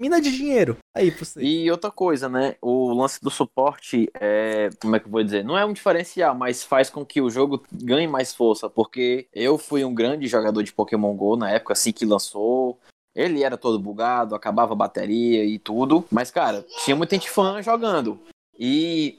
mina 0.00 0.20
de 0.20 0.30
dinheiro 0.30 0.76
aí 0.94 1.10
você. 1.10 1.40
E 1.40 1.70
outra 1.70 1.90
coisa, 1.90 2.28
né? 2.28 2.56
O 2.60 2.92
lance 2.92 3.20
do 3.22 3.30
suporte 3.30 4.10
é. 4.20 4.68
Como 4.80 4.96
é 4.96 5.00
que 5.00 5.06
eu 5.06 5.10
vou 5.10 5.22
dizer? 5.22 5.44
Não 5.44 5.56
é 5.56 5.64
um 5.64 5.72
diferencial, 5.72 6.34
mas 6.34 6.62
faz 6.62 6.90
com 6.90 7.04
que 7.04 7.20
o 7.20 7.30
jogo 7.30 7.62
ganhe 7.72 8.06
mais 8.06 8.34
força. 8.34 8.68
Porque 8.68 9.26
eu 9.32 9.56
fui 9.56 9.84
um 9.84 9.94
grande 9.94 10.26
jogador 10.26 10.62
de 10.62 10.72
Pokémon 10.72 11.14
GO 11.14 11.36
na 11.36 11.50
época 11.50 11.72
assim 11.72 11.92
que 11.92 12.04
lançou. 12.04 12.78
Ele 13.14 13.44
era 13.44 13.56
todo 13.56 13.78
bugado, 13.78 14.34
acabava 14.34 14.72
a 14.72 14.76
bateria 14.76 15.44
e 15.44 15.58
tudo. 15.58 16.04
Mas, 16.10 16.30
cara, 16.30 16.64
tinha 16.84 16.96
muita 16.96 17.14
gente 17.14 17.30
fã 17.30 17.62
jogando. 17.62 18.18
E 18.58 19.18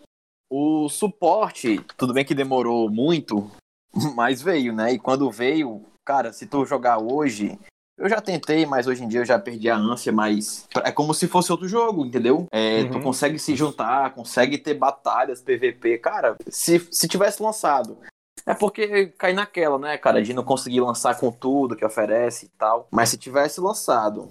o 0.49 0.89
suporte, 0.89 1.79
tudo 1.97 2.13
bem 2.13 2.25
que 2.25 2.35
demorou 2.35 2.89
muito, 2.89 3.49
mas 4.15 4.41
veio, 4.41 4.73
né? 4.73 4.93
E 4.93 4.99
quando 4.99 5.31
veio, 5.31 5.83
cara, 6.03 6.33
se 6.33 6.45
tu 6.45 6.65
jogar 6.65 6.97
hoje, 6.97 7.57
eu 7.97 8.09
já 8.09 8.19
tentei, 8.19 8.65
mas 8.65 8.87
hoje 8.87 9.03
em 9.03 9.07
dia 9.07 9.21
eu 9.21 9.25
já 9.25 9.39
perdi 9.39 9.69
a 9.69 9.77
ânsia, 9.77 10.11
mas 10.11 10.67
é 10.83 10.91
como 10.91 11.13
se 11.13 11.27
fosse 11.27 11.51
outro 11.51 11.67
jogo, 11.67 12.05
entendeu? 12.05 12.45
É, 12.51 12.81
uhum. 12.81 12.91
Tu 12.91 12.99
consegue 13.01 13.39
se 13.39 13.55
juntar, 13.55 14.13
consegue 14.13 14.57
ter 14.57 14.73
batalhas, 14.73 15.41
PVP. 15.41 15.97
Cara, 15.99 16.35
se, 16.49 16.79
se 16.91 17.07
tivesse 17.07 17.41
lançado 17.41 17.97
é 18.45 18.53
porque 18.53 19.07
cai 19.17 19.33
naquela, 19.33 19.79
né, 19.79 19.97
cara, 19.97 20.21
de 20.21 20.33
não 20.33 20.43
conseguir 20.43 20.81
lançar 20.81 21.17
com 21.19 21.31
tudo 21.31 21.75
que 21.75 21.85
oferece 21.85 22.45
e 22.45 22.49
tal. 22.49 22.87
Mas 22.91 23.09
se 23.09 23.17
tivesse 23.17 23.59
lançado 23.59 24.29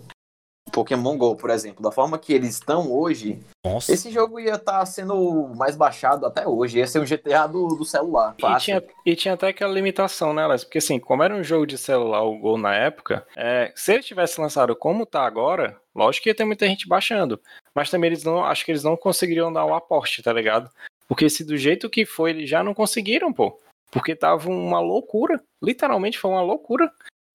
Pokémon 0.75 1.16
GO, 1.16 1.37
por 1.37 1.50
exemplo, 1.50 1.83
da 1.83 1.92
forma 1.92 2.18
que 2.18 2.33
eles 2.33 2.50
estão 2.50 2.92
hoje, 2.92 3.38
Nossa. 3.64 3.92
esse 3.92 4.11
jogo 4.11 4.40
ia 4.40 4.54
estar 4.54 4.80
tá 4.80 4.87
sendo 4.87 5.49
mais 5.54 5.76
baixado 5.76 6.26
até 6.26 6.47
hoje. 6.47 6.78
Ia 6.78 6.87
ser 6.87 6.99
um 6.99 7.04
GTA 7.04 7.47
do, 7.47 7.68
do 7.68 7.85
celular. 7.85 8.35
E 8.37 8.56
tinha, 8.59 8.83
e 9.06 9.14
tinha, 9.14 9.35
até 9.35 9.49
aquela 9.49 9.73
limitação, 9.73 10.35
né, 10.35 10.42
Alex? 10.42 10.64
Porque 10.64 10.78
assim, 10.78 10.99
como 10.99 11.23
era 11.23 11.35
um 11.35 11.44
jogo 11.44 11.66
de 11.66 11.78
celular 11.78 12.23
o 12.23 12.37
Go 12.38 12.59
na 12.59 12.75
época, 12.75 13.25
é, 13.37 13.73
se 13.76 13.92
ele 13.92 14.02
tivesse 14.02 14.40
lançado 14.40 14.75
como 14.75 15.06
tá 15.06 15.25
agora, 15.25 15.76
lógico 15.94 16.25
que 16.25 16.30
ia 16.30 16.35
ter 16.35 16.44
muita 16.44 16.66
gente 16.66 16.88
baixando. 16.88 17.40
Mas 17.73 17.88
também 17.88 18.09
eles 18.09 18.25
não. 18.25 18.44
Acho 18.44 18.64
que 18.64 18.73
eles 18.73 18.83
não 18.83 18.97
conseguiriam 18.97 19.52
dar 19.52 19.64
um 19.64 19.75
aporte, 19.75 20.23
tá 20.23 20.33
ligado? 20.33 20.68
Porque 21.06 21.30
se 21.30 21.44
do 21.44 21.56
jeito 21.56 21.88
que 21.88 22.04
foi, 22.04 22.30
eles 22.30 22.50
já 22.50 22.64
não 22.64 22.75
conseguiram, 22.75 23.33
pô. 23.33 23.59
Porque 23.95 24.17
tava 24.17 24.51
uma 24.51 24.81
loucura. 24.81 25.41
Literalmente 25.63 26.19
foi 26.19 26.33
uma 26.33 26.43
loucura. 26.43 26.91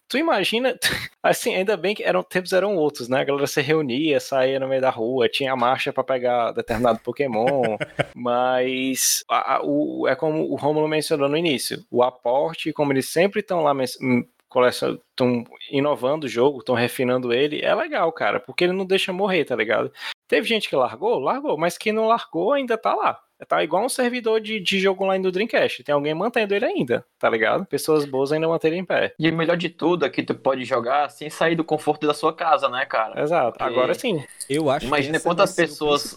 Tu 0.10 0.18
imagina, 0.18 0.78
assim, 1.24 1.56
ainda 1.56 1.78
bem 1.78 1.96
que 1.96 2.04
eram 2.04 2.22
tempos 2.22 2.52
eram 2.52 2.76
outros, 2.76 3.08
né? 3.08 3.22
A 3.22 3.24
galera 3.24 3.48
se 3.48 3.62
reunia, 3.62 4.20
saía 4.20 4.60
no 4.60 4.68
meio 4.68 4.82
da 4.82 4.90
rua, 4.90 5.30
tinha 5.30 5.56
marcha 5.56 5.94
para 5.94 6.04
pegar 6.04 6.52
determinado 6.52 7.00
Pokémon, 7.00 7.78
mas 8.14 9.24
a, 9.30 9.56
a, 9.56 9.62
o, 9.64 10.06
é 10.08 10.16
como 10.16 10.52
o 10.52 10.56
Romulo 10.56 10.88
mencionou 10.88 11.30
no 11.30 11.38
início, 11.38 11.86
o 11.90 12.04
aporte, 12.04 12.74
como 12.74 12.92
eles 12.92 13.08
sempre 13.08 13.40
estão 13.40 13.62
lá 13.62 13.72
estão 13.84 15.44
inovando 15.72 16.26
o 16.26 16.30
jogo, 16.30 16.58
estão 16.58 16.74
refinando 16.74 17.32
ele, 17.32 17.62
é 17.64 17.74
legal, 17.74 18.12
cara, 18.12 18.40
porque 18.40 18.64
ele 18.64 18.74
não 18.74 18.86
deixa 18.86 19.14
morrer, 19.14 19.46
tá 19.46 19.56
ligado? 19.56 19.94
Teve 20.28 20.48
gente 20.48 20.68
que 20.68 20.76
largou, 20.76 21.20
largou, 21.20 21.56
mas 21.56 21.78
quem 21.78 21.94
não 21.94 22.08
largou 22.08 22.52
ainda 22.54 22.76
tá 22.78 22.96
lá 22.96 23.22
tá 23.48 23.64
igual 23.64 23.86
um 23.86 23.90
servidor 23.90 24.42
de, 24.42 24.60
de 24.60 24.80
jogo 24.80 25.04
online 25.04 25.24
do 25.24 25.32
Dreamcast. 25.32 25.84
Tem 25.84 25.94
alguém 25.94 26.14
mantendo 26.14 26.54
ele 26.54 26.66
ainda, 26.66 27.06
tá 27.18 27.30
ligado? 27.30 27.66
Pessoas 27.66 28.06
boas 28.06 28.32
ainda 28.32 28.48
manterem 28.48 28.80
em 28.80 28.86
pé. 28.86 29.14
E 29.18 29.30
o 29.30 29.36
melhor 29.36 29.58
de 29.58 29.70
tudo 29.70 30.06
é 30.06 30.10
que 30.10 30.24
tu 30.24 30.36
pode 30.36 30.66
jogar 30.66 31.10
sem 31.10 31.30
sair 31.30 31.56
do 31.56 31.64
conforto 31.64 32.06
da 32.06 32.14
sua 32.14 32.34
casa, 32.34 32.68
né, 32.70 32.86
cara? 32.86 33.22
Exato. 33.22 33.58
Porque... 33.58 33.64
Agora 33.64 33.94
sim. 33.94 34.24
Eu 34.50 34.70
acho 34.70 34.86
Imagina 34.86 35.20
quantas 35.20 35.56
pessoas. 35.56 36.16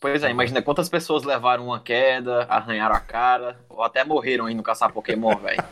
Pois 0.00 0.22
é, 0.22 0.30
imagina 0.30 0.60
quantas 0.60 0.88
pessoas 0.88 1.22
levaram 1.22 1.66
uma 1.66 1.80
queda, 1.80 2.44
arranharam 2.50 2.94
a 2.94 3.00
cara, 3.00 3.58
ou 3.70 3.82
até 3.82 4.04
morreram 4.04 4.50
indo 4.50 4.62
caçar 4.62 4.92
Pokémon, 4.92 5.34
velho. 5.40 5.64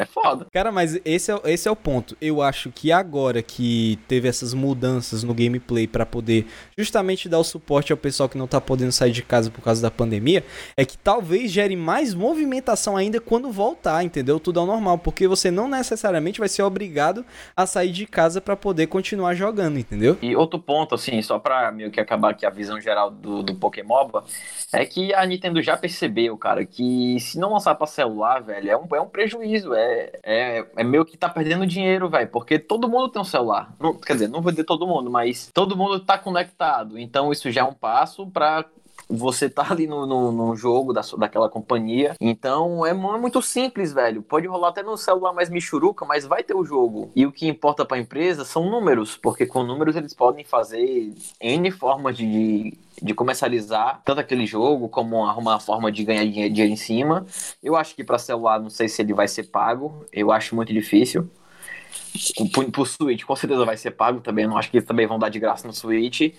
É 0.00 0.04
foda. 0.04 0.46
Cara, 0.52 0.70
mas 0.72 0.98
esse 1.04 1.32
é, 1.32 1.40
esse 1.44 1.68
é 1.68 1.70
o 1.70 1.76
ponto. 1.76 2.16
Eu 2.20 2.42
acho 2.42 2.70
que 2.70 2.92
agora 2.92 3.42
que 3.42 3.98
teve 4.08 4.28
essas 4.28 4.54
mudanças 4.54 5.22
no 5.22 5.34
gameplay 5.34 5.86
para 5.86 6.04
poder 6.04 6.46
justamente 6.76 7.28
dar 7.28 7.38
o 7.38 7.44
suporte 7.44 7.92
ao 7.92 7.96
pessoal 7.96 8.28
que 8.28 8.38
não 8.38 8.46
tá 8.46 8.60
podendo 8.60 8.92
sair 8.92 9.12
de 9.12 9.22
casa 9.22 9.50
por 9.50 9.62
causa 9.62 9.82
da 9.82 9.90
pandemia, 9.90 10.44
é 10.76 10.84
que 10.84 10.98
talvez 10.98 11.50
gere 11.50 11.76
mais 11.76 12.14
movimentação 12.14 12.96
ainda 12.96 13.20
quando 13.20 13.50
voltar, 13.50 14.02
entendeu? 14.04 14.38
Tudo 14.38 14.60
ao 14.60 14.66
normal, 14.66 14.98
porque 14.98 15.26
você 15.28 15.50
não 15.50 15.68
necessariamente 15.68 16.38
vai 16.38 16.48
ser 16.48 16.62
obrigado 16.62 17.24
a 17.56 17.66
sair 17.66 17.92
de 17.92 18.06
casa 18.06 18.40
para 18.40 18.56
poder 18.56 18.86
continuar 18.86 19.34
jogando, 19.34 19.78
entendeu? 19.78 20.18
E 20.20 20.34
outro 20.36 20.58
ponto, 20.58 20.94
assim, 20.94 21.20
só 21.22 21.38
pra 21.38 21.70
meio 21.72 21.90
que 21.90 22.00
acabar 22.00 22.30
aqui 22.30 22.44
a 22.44 22.50
visão 22.50 22.80
geral 22.80 23.10
do, 23.10 23.42
do 23.42 23.54
Pokémon, 23.54 23.96
é 24.72 24.84
que 24.84 25.14
a 25.14 25.24
Nintendo 25.24 25.62
já 25.62 25.76
percebeu, 25.76 26.36
cara, 26.36 26.64
que 26.64 27.18
se 27.20 27.38
não 27.38 27.52
lançar 27.52 27.74
pra 27.74 27.86
celular, 27.86 28.42
velho, 28.42 28.70
é 28.70 28.76
um, 28.76 28.86
é 28.94 29.00
um 29.00 29.08
prejuízo, 29.08 29.74
é 29.74 29.85
é, 30.22 30.66
é, 30.76 30.84
meio 30.84 31.04
que 31.04 31.16
tá 31.16 31.28
perdendo 31.28 31.66
dinheiro, 31.66 32.08
velho, 32.08 32.28
porque 32.28 32.58
todo 32.58 32.88
mundo 32.88 33.08
tem 33.08 33.20
um 33.20 33.24
celular. 33.24 33.74
Quer 34.04 34.14
dizer, 34.14 34.28
não 34.28 34.42
vou 34.42 34.52
dizer 34.52 34.64
todo 34.64 34.86
mundo, 34.86 35.10
mas 35.10 35.50
todo 35.52 35.76
mundo 35.76 36.00
tá 36.00 36.18
conectado. 36.18 36.98
Então 36.98 37.32
isso 37.32 37.50
já 37.50 37.62
é 37.62 37.64
um 37.64 37.72
passo 37.72 38.26
para 38.26 38.64
você 39.08 39.48
tá 39.48 39.66
ali 39.70 39.86
no, 39.86 40.04
no, 40.04 40.32
no, 40.32 40.56
jogo 40.56 40.92
da, 40.92 41.00
daquela 41.18 41.48
companhia. 41.48 42.14
Então 42.20 42.84
é, 42.84 42.90
é, 42.90 42.94
muito 42.94 43.40
simples, 43.40 43.92
velho. 43.92 44.22
Pode 44.22 44.46
rolar 44.46 44.68
até 44.68 44.82
no 44.82 44.96
celular 44.96 45.32
mais 45.32 45.48
michuruca, 45.48 46.04
mas 46.04 46.26
vai 46.26 46.42
ter 46.42 46.54
o 46.54 46.64
jogo. 46.64 47.10
E 47.14 47.24
o 47.24 47.32
que 47.32 47.46
importa 47.46 47.84
para 47.84 47.96
a 47.96 48.00
empresa 48.00 48.44
são 48.44 48.68
números, 48.68 49.16
porque 49.16 49.46
com 49.46 49.62
números 49.62 49.96
eles 49.96 50.14
podem 50.14 50.44
fazer 50.44 51.14
N 51.40 51.70
formas 51.70 52.16
de, 52.16 52.76
de 53.00 53.14
comercializar 53.14 54.00
tanto 54.04 54.20
aquele 54.20 54.46
jogo 54.46 54.88
como 54.88 55.24
arrumar 55.24 55.52
uma 55.52 55.60
forma 55.60 55.92
de 55.92 56.04
ganhar 56.04 56.24
dinheiro 56.24 56.72
em 56.72 56.76
cima. 56.76 57.24
Eu 57.62 57.76
acho 57.76 57.94
que 57.94 58.02
para 58.02 58.18
celular 58.18 58.60
não 58.60 58.70
sei 58.70 58.88
se 58.88 59.02
ele 59.02 59.14
vai 59.14 59.28
ser 59.28 59.44
pago. 59.44 60.04
Eu 60.12 60.32
acho 60.32 60.54
muito 60.54 60.72
difícil. 60.72 61.28
Pro, 62.52 62.70
pro 62.70 62.86
Switch, 62.86 63.24
com 63.24 63.36
certeza 63.36 63.64
vai 63.64 63.76
ser 63.76 63.92
pago 63.92 64.20
também. 64.20 64.46
Não 64.46 64.56
acho 64.56 64.70
que 64.70 64.78
eles 64.78 64.86
também 64.86 65.06
vão 65.06 65.18
dar 65.18 65.28
de 65.28 65.38
graça 65.38 65.66
no 65.66 65.72
Switch. 65.72 66.32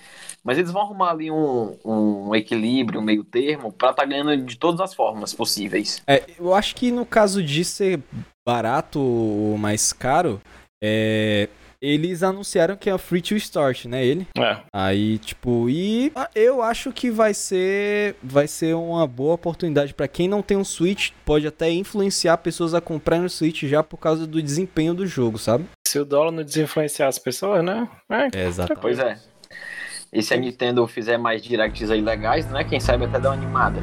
Mas 0.44 0.58
eles 0.58 0.72
vão 0.72 0.82
arrumar 0.82 1.12
ali 1.12 1.30
um, 1.30 1.78
um 1.84 2.36
equilíbrio, 2.36 3.00
um 3.00 3.04
meio 3.04 3.24
termo, 3.24 3.72
pra 3.72 3.90
estar 3.90 4.04
tá 4.04 4.08
ganhando 4.08 4.38
de 4.38 4.58
todas 4.58 4.80
as 4.80 4.94
formas 4.94 5.34
possíveis. 5.34 6.02
É, 6.08 6.24
eu 6.40 6.54
acho 6.54 6.76
que 6.76 6.92
no 6.92 7.06
caso 7.06 7.44
de 7.44 7.66
ser 7.66 8.00
barato 8.48 9.00
ou 9.00 9.58
mais 9.58 9.92
caro, 9.92 10.42
é, 10.82 11.50
eles 11.82 12.24
anunciaram 12.24 12.76
que 12.76 12.90
é 12.90 12.98
free 12.98 13.22
to 13.22 13.36
start, 13.36 13.86
né, 13.86 14.06
ele? 14.06 14.28
É. 14.38 14.58
Aí, 14.74 15.18
tipo, 15.20 15.70
e 15.70 16.12
eu 16.34 16.62
acho 16.62 16.92
que 16.92 17.12
vai 17.12 17.34
ser 17.34 18.16
vai 18.24 18.48
ser 18.48 18.76
uma 18.76 19.06
boa 19.06 19.36
oportunidade 19.36 19.94
para 19.94 20.08
quem 20.08 20.28
não 20.28 20.42
tem 20.42 20.58
um 20.58 20.64
Switch, 20.64 21.12
pode 21.24 21.46
até 21.46 21.70
influenciar 21.70 22.38
pessoas 22.38 22.74
a 22.74 22.82
comprarem 22.82 23.26
o 23.26 23.30
Switch 23.30 23.64
já 23.64 23.84
por 23.84 23.98
causa 23.98 24.26
do 24.26 24.42
desempenho 24.42 24.94
do 24.94 25.06
jogo, 25.06 25.38
sabe? 25.38 25.66
Se 25.88 26.00
o 26.00 26.06
dólar 26.06 26.32
não 26.32 26.44
desinfluenciar 26.44 27.10
as 27.10 27.20
pessoas, 27.20 27.64
né? 27.64 27.88
É, 28.10 28.46
exatamente. 28.46 28.82
Pois 28.82 29.00
é. 29.00 29.18
E 30.12 30.24
se 30.24 30.34
a 30.34 30.38
Nintendo 30.38 30.88
fizer 30.88 31.18
mais 31.18 31.42
directs 31.42 31.92
aí 31.92 32.02
legais, 32.02 32.48
né? 32.50 32.64
Quem 32.64 32.80
sabe 32.80 33.06
até 33.06 33.20
dar 33.20 33.30
uma 33.30 33.36
animada. 33.36 33.82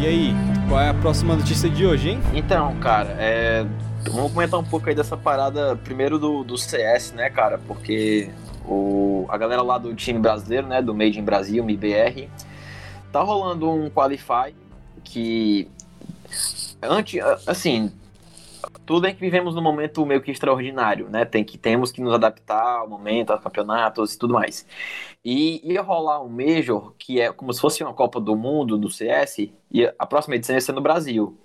E 0.00 0.06
aí, 0.06 0.34
qual 0.68 0.80
é 0.80 0.90
a 0.90 0.94
próxima 0.94 1.36
notícia 1.36 1.70
de 1.70 1.86
hoje, 1.86 2.10
hein? 2.10 2.20
Então, 2.34 2.76
cara, 2.80 3.16
é... 3.18 3.64
vamos 4.10 4.32
comentar 4.32 4.58
um 4.58 4.64
pouco 4.64 4.88
aí 4.88 4.94
dessa 4.94 5.16
parada, 5.16 5.76
primeiro 5.76 6.18
do, 6.18 6.42
do 6.42 6.58
CS, 6.58 7.12
né, 7.12 7.30
cara? 7.30 7.58
Porque 7.58 8.30
o... 8.64 9.24
a 9.28 9.38
galera 9.38 9.62
lá 9.62 9.78
do 9.78 9.94
time 9.94 10.18
brasileiro, 10.18 10.66
né, 10.66 10.82
do 10.82 10.94
Made 10.94 11.18
in 11.18 11.24
Brasil, 11.24 11.62
MBR, 11.62 12.28
tá 13.12 13.20
rolando 13.20 13.70
um 13.70 13.88
Qualify 13.88 14.52
que, 15.06 15.68
antes, 16.82 17.22
assim, 17.46 17.92
tudo 18.84 19.06
é 19.06 19.12
que 19.12 19.20
vivemos 19.20 19.54
num 19.54 19.62
momento 19.62 20.04
meio 20.04 20.20
que 20.20 20.30
extraordinário, 20.30 21.08
né? 21.08 21.24
Tem 21.24 21.44
que, 21.44 21.56
temos 21.56 21.92
que 21.92 22.00
nos 22.00 22.12
adaptar 22.12 22.80
ao 22.80 22.88
momento, 22.88 23.30
aos 23.30 23.42
campeonatos 23.42 24.14
e 24.14 24.18
tudo 24.18 24.34
mais. 24.34 24.66
E 25.24 25.60
ia 25.72 25.80
rolar 25.80 26.22
um 26.22 26.28
Major, 26.28 26.92
que 26.98 27.20
é 27.20 27.32
como 27.32 27.52
se 27.52 27.60
fosse 27.60 27.82
uma 27.82 27.94
Copa 27.94 28.20
do 28.20 28.36
Mundo 28.36 28.76
do 28.76 28.90
CS, 28.90 29.50
e 29.70 29.86
a 29.98 30.06
próxima 30.06 30.34
edição 30.36 30.54
ia 30.54 30.60
ser 30.60 30.72
no 30.72 30.80
Brasil. 30.80 31.38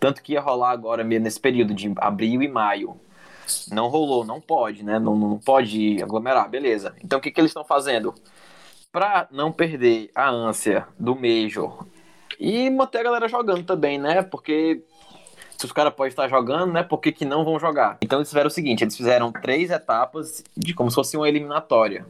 Tanto 0.00 0.22
que 0.22 0.32
ia 0.32 0.40
rolar 0.40 0.70
agora 0.70 1.04
mesmo 1.04 1.24
nesse 1.24 1.40
período 1.40 1.74
de 1.74 1.92
abril 1.98 2.42
e 2.42 2.48
maio. 2.48 3.00
Não 3.72 3.88
rolou, 3.88 4.24
não 4.24 4.40
pode, 4.40 4.84
né? 4.84 4.98
Não, 4.98 5.16
não 5.16 5.38
pode 5.38 6.02
aglomerar, 6.02 6.48
beleza. 6.50 6.94
Então 7.02 7.18
o 7.18 7.22
que, 7.22 7.30
que 7.30 7.40
eles 7.40 7.50
estão 7.50 7.64
fazendo? 7.64 8.14
Para 8.92 9.28
não 9.30 9.52
perder 9.52 10.10
a 10.14 10.28
ânsia 10.28 10.86
do 10.98 11.14
Major 11.14 11.86
e 12.38 12.70
manter 12.70 12.98
a 12.98 13.02
galera 13.04 13.28
jogando 13.28 13.64
também, 13.64 13.98
né? 13.98 14.22
Porque 14.22 14.82
se 15.56 15.64
os 15.64 15.72
caras 15.72 15.92
podem 15.92 16.10
estar 16.10 16.28
jogando, 16.28 16.72
né? 16.72 16.82
Por 16.82 16.98
que, 16.98 17.10
que 17.10 17.24
não 17.24 17.44
vão 17.44 17.58
jogar? 17.58 17.98
Então 18.02 18.18
eles 18.18 18.28
fizeram 18.28 18.46
o 18.46 18.50
seguinte: 18.50 18.84
eles 18.84 18.96
fizeram 18.96 19.32
três 19.32 19.70
etapas 19.70 20.44
de 20.56 20.72
como 20.72 20.90
se 20.90 20.94
fosse 20.94 21.16
uma 21.16 21.28
eliminatória 21.28 22.06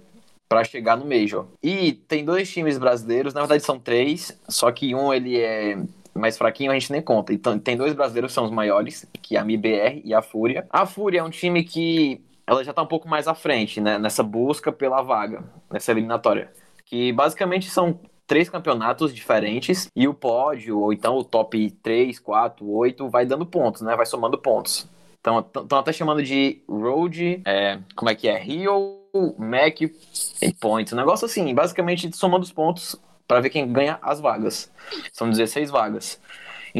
para 0.48 0.64
chegar 0.64 0.96
no 0.96 1.04
Major. 1.04 1.46
E 1.62 1.92
tem 1.92 2.24
dois 2.24 2.50
times 2.50 2.78
brasileiros, 2.78 3.34
na 3.34 3.40
verdade 3.40 3.62
são 3.62 3.78
três, 3.78 4.38
só 4.48 4.72
que 4.72 4.94
um 4.94 5.12
ele 5.12 5.38
é 5.38 5.78
mais 6.14 6.36
fraquinho, 6.36 6.70
a 6.70 6.74
gente 6.74 6.90
nem 6.90 7.02
conta. 7.02 7.32
Então 7.32 7.58
tem 7.58 7.76
dois 7.76 7.92
brasileiros 7.92 8.30
que 8.30 8.34
são 8.34 8.44
os 8.44 8.50
maiores, 8.50 9.06
que 9.22 9.36
é 9.36 9.40
a 9.40 9.44
MIBR 9.44 10.02
e 10.04 10.14
a 10.14 10.22
Fúria. 10.22 10.66
A 10.70 10.86
Fúria 10.86 11.20
é 11.20 11.22
um 11.22 11.30
time 11.30 11.62
que 11.64 12.22
ela 12.46 12.64
já 12.64 12.72
tá 12.72 12.82
um 12.82 12.86
pouco 12.86 13.06
mais 13.06 13.28
à 13.28 13.34
frente, 13.34 13.80
né, 13.80 13.98
nessa 13.98 14.22
busca 14.22 14.72
pela 14.72 15.02
vaga, 15.02 15.44
nessa 15.70 15.90
eliminatória. 15.92 16.50
Que 16.86 17.12
basicamente 17.12 17.68
são 17.68 18.00
três 18.28 18.48
campeonatos 18.48 19.12
diferentes 19.12 19.90
e 19.96 20.06
o 20.06 20.12
pódio, 20.14 20.78
ou 20.78 20.92
então 20.92 21.16
o 21.16 21.24
top 21.24 21.70
3, 21.82 22.18
4, 22.20 22.70
8, 22.70 23.08
vai 23.08 23.24
dando 23.26 23.46
pontos, 23.46 23.80
né? 23.80 23.96
Vai 23.96 24.06
somando 24.06 24.38
pontos. 24.38 24.86
Então, 25.18 25.40
estão 25.40 25.78
até 25.78 25.92
chamando 25.92 26.22
de 26.22 26.62
Road, 26.68 27.42
é, 27.44 27.80
como 27.96 28.10
é 28.10 28.14
que 28.14 28.28
é? 28.28 28.38
Rio, 28.38 29.00
Mac 29.36 29.80
e 29.80 30.52
Points. 30.60 30.92
Um 30.92 30.96
negócio 30.96 31.24
assim, 31.24 31.52
basicamente 31.54 32.14
somando 32.14 32.44
os 32.44 32.52
pontos 32.52 32.94
para 33.26 33.40
ver 33.40 33.50
quem 33.50 33.70
ganha 33.72 33.98
as 34.02 34.20
vagas. 34.20 34.70
São 35.12 35.28
16 35.28 35.70
vagas. 35.70 36.20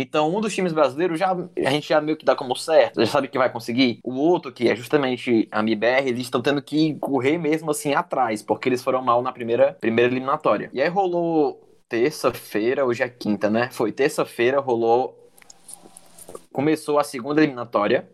Então, 0.01 0.35
um 0.35 0.41
dos 0.41 0.55
times 0.55 0.73
brasileiros 0.73 1.19
já 1.19 1.33
a 1.33 1.71
gente 1.71 1.89
já 1.89 2.01
meio 2.01 2.17
que 2.17 2.25
dá 2.25 2.37
como 2.37 2.55
certo, 2.55 3.01
já 3.01 3.07
sabe 3.07 3.27
que 3.27 3.37
vai 3.37 3.51
conseguir. 3.51 3.99
O 4.05 4.15
outro, 4.15 4.53
que 4.53 4.69
é 4.69 4.77
justamente 4.77 5.49
a 5.51 5.61
MIBR, 5.63 6.07
eles 6.07 6.21
estão 6.21 6.41
tendo 6.41 6.63
que 6.63 6.95
correr 7.01 7.37
mesmo 7.37 7.71
assim 7.71 7.95
atrás, 7.95 8.41
porque 8.41 8.69
eles 8.69 8.83
foram 8.83 9.03
mal 9.03 9.23
na 9.23 9.33
primeira, 9.33 9.77
primeira 9.81 10.13
eliminatória. 10.13 10.71
E 10.73 10.81
aí 10.81 10.89
rolou 10.89 11.61
terça-feira, 11.89 12.85
hoje 12.85 13.03
é 13.03 13.09
quinta, 13.09 13.51
né? 13.51 13.71
Foi 13.73 13.91
terça-feira, 13.91 14.61
rolou. 14.61 15.19
Começou 16.53 16.99
a 16.99 17.05
segunda 17.05 17.41
eliminatória, 17.41 18.09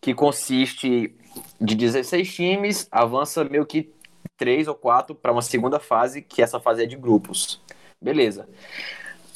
que 0.00 0.14
consiste 0.14 1.14
de 1.60 1.74
16 1.74 2.34
times, 2.34 2.88
avança 2.90 3.44
meio 3.44 3.66
que 3.66 3.92
três 4.36 4.66
ou 4.66 4.74
quatro 4.74 5.14
para 5.14 5.32
uma 5.32 5.42
segunda 5.42 5.78
fase, 5.78 6.22
que 6.22 6.42
essa 6.42 6.58
fase 6.58 6.82
é 6.82 6.86
de 6.86 6.96
grupos. 6.96 7.60
Beleza. 8.00 8.48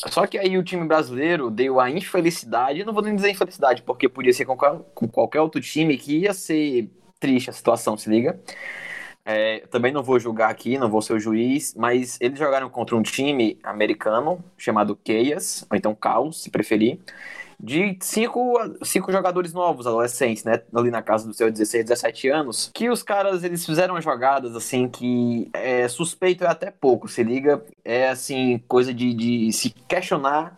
Só 0.07 0.27
que 0.27 0.39
aí 0.39 0.57
o 0.57 0.63
time 0.63 0.87
brasileiro 0.87 1.51
deu 1.51 1.81
a 1.81 1.91
infelicidade, 1.91 2.85
não 2.85 2.93
vou 2.93 3.03
nem 3.03 3.17
dizer 3.17 3.31
infelicidade, 3.31 3.83
porque 3.83 4.09
podia 4.09 4.33
ser 4.33 4.45
com, 4.45 4.57
com 4.57 5.09
qualquer 5.09 5.41
outro 5.41 5.61
time 5.61 5.99
que 5.99 6.19
ia 6.19 6.33
ser 6.33 6.89
triste 7.19 7.51
a 7.51 7.53
situação, 7.53 7.97
se 7.97 8.09
liga. 8.09 8.39
É, 9.25 9.67
também 9.71 9.93
não 9.93 10.03
vou 10.03 10.19
julgar 10.19 10.51
aqui, 10.51 10.79
não 10.79 10.89
vou 10.89 11.03
ser 11.03 11.13
o 11.13 11.21
juiz, 11.21 11.75
mas 11.75 12.17
eles 12.21 12.39
jogaram 12.39 12.71
contra 12.71 12.97
um 12.97 13.03
time 13.03 13.59
americano 13.63 14.43
chamado 14.57 14.99
Chaos, 15.07 15.67
ou 15.71 15.77
então 15.77 15.95
Caos, 15.95 16.43
se 16.43 16.51
preferir 16.51 16.99
de 17.61 17.99
cinco, 18.01 18.55
cinco 18.83 19.11
jogadores 19.11 19.53
novos, 19.53 19.87
adolescentes, 19.87 20.45
né? 20.45 20.63
Ali 20.75 20.91
na 20.91 21.03
casa 21.03 21.27
dos 21.27 21.37
seus 21.37 21.53
16, 21.53 21.85
17 21.87 22.29
anos. 22.29 22.71
Que 22.73 22.89
os 22.89 23.03
caras, 23.03 23.43
eles 23.43 23.67
fizeram 23.67 24.01
jogadas, 24.01 24.55
assim, 24.55 24.89
que 24.89 25.51
é, 25.53 25.89
suspeito 25.89 26.45
é 26.45 26.47
até 26.47 26.71
pouco, 26.71 27.09
se 27.09 27.23
liga. 27.23 27.63
É, 27.85 28.09
assim, 28.09 28.59
coisa 28.69 28.95
de, 28.95 29.13
de 29.13 29.53
se 29.53 29.71
questionar 29.71 30.55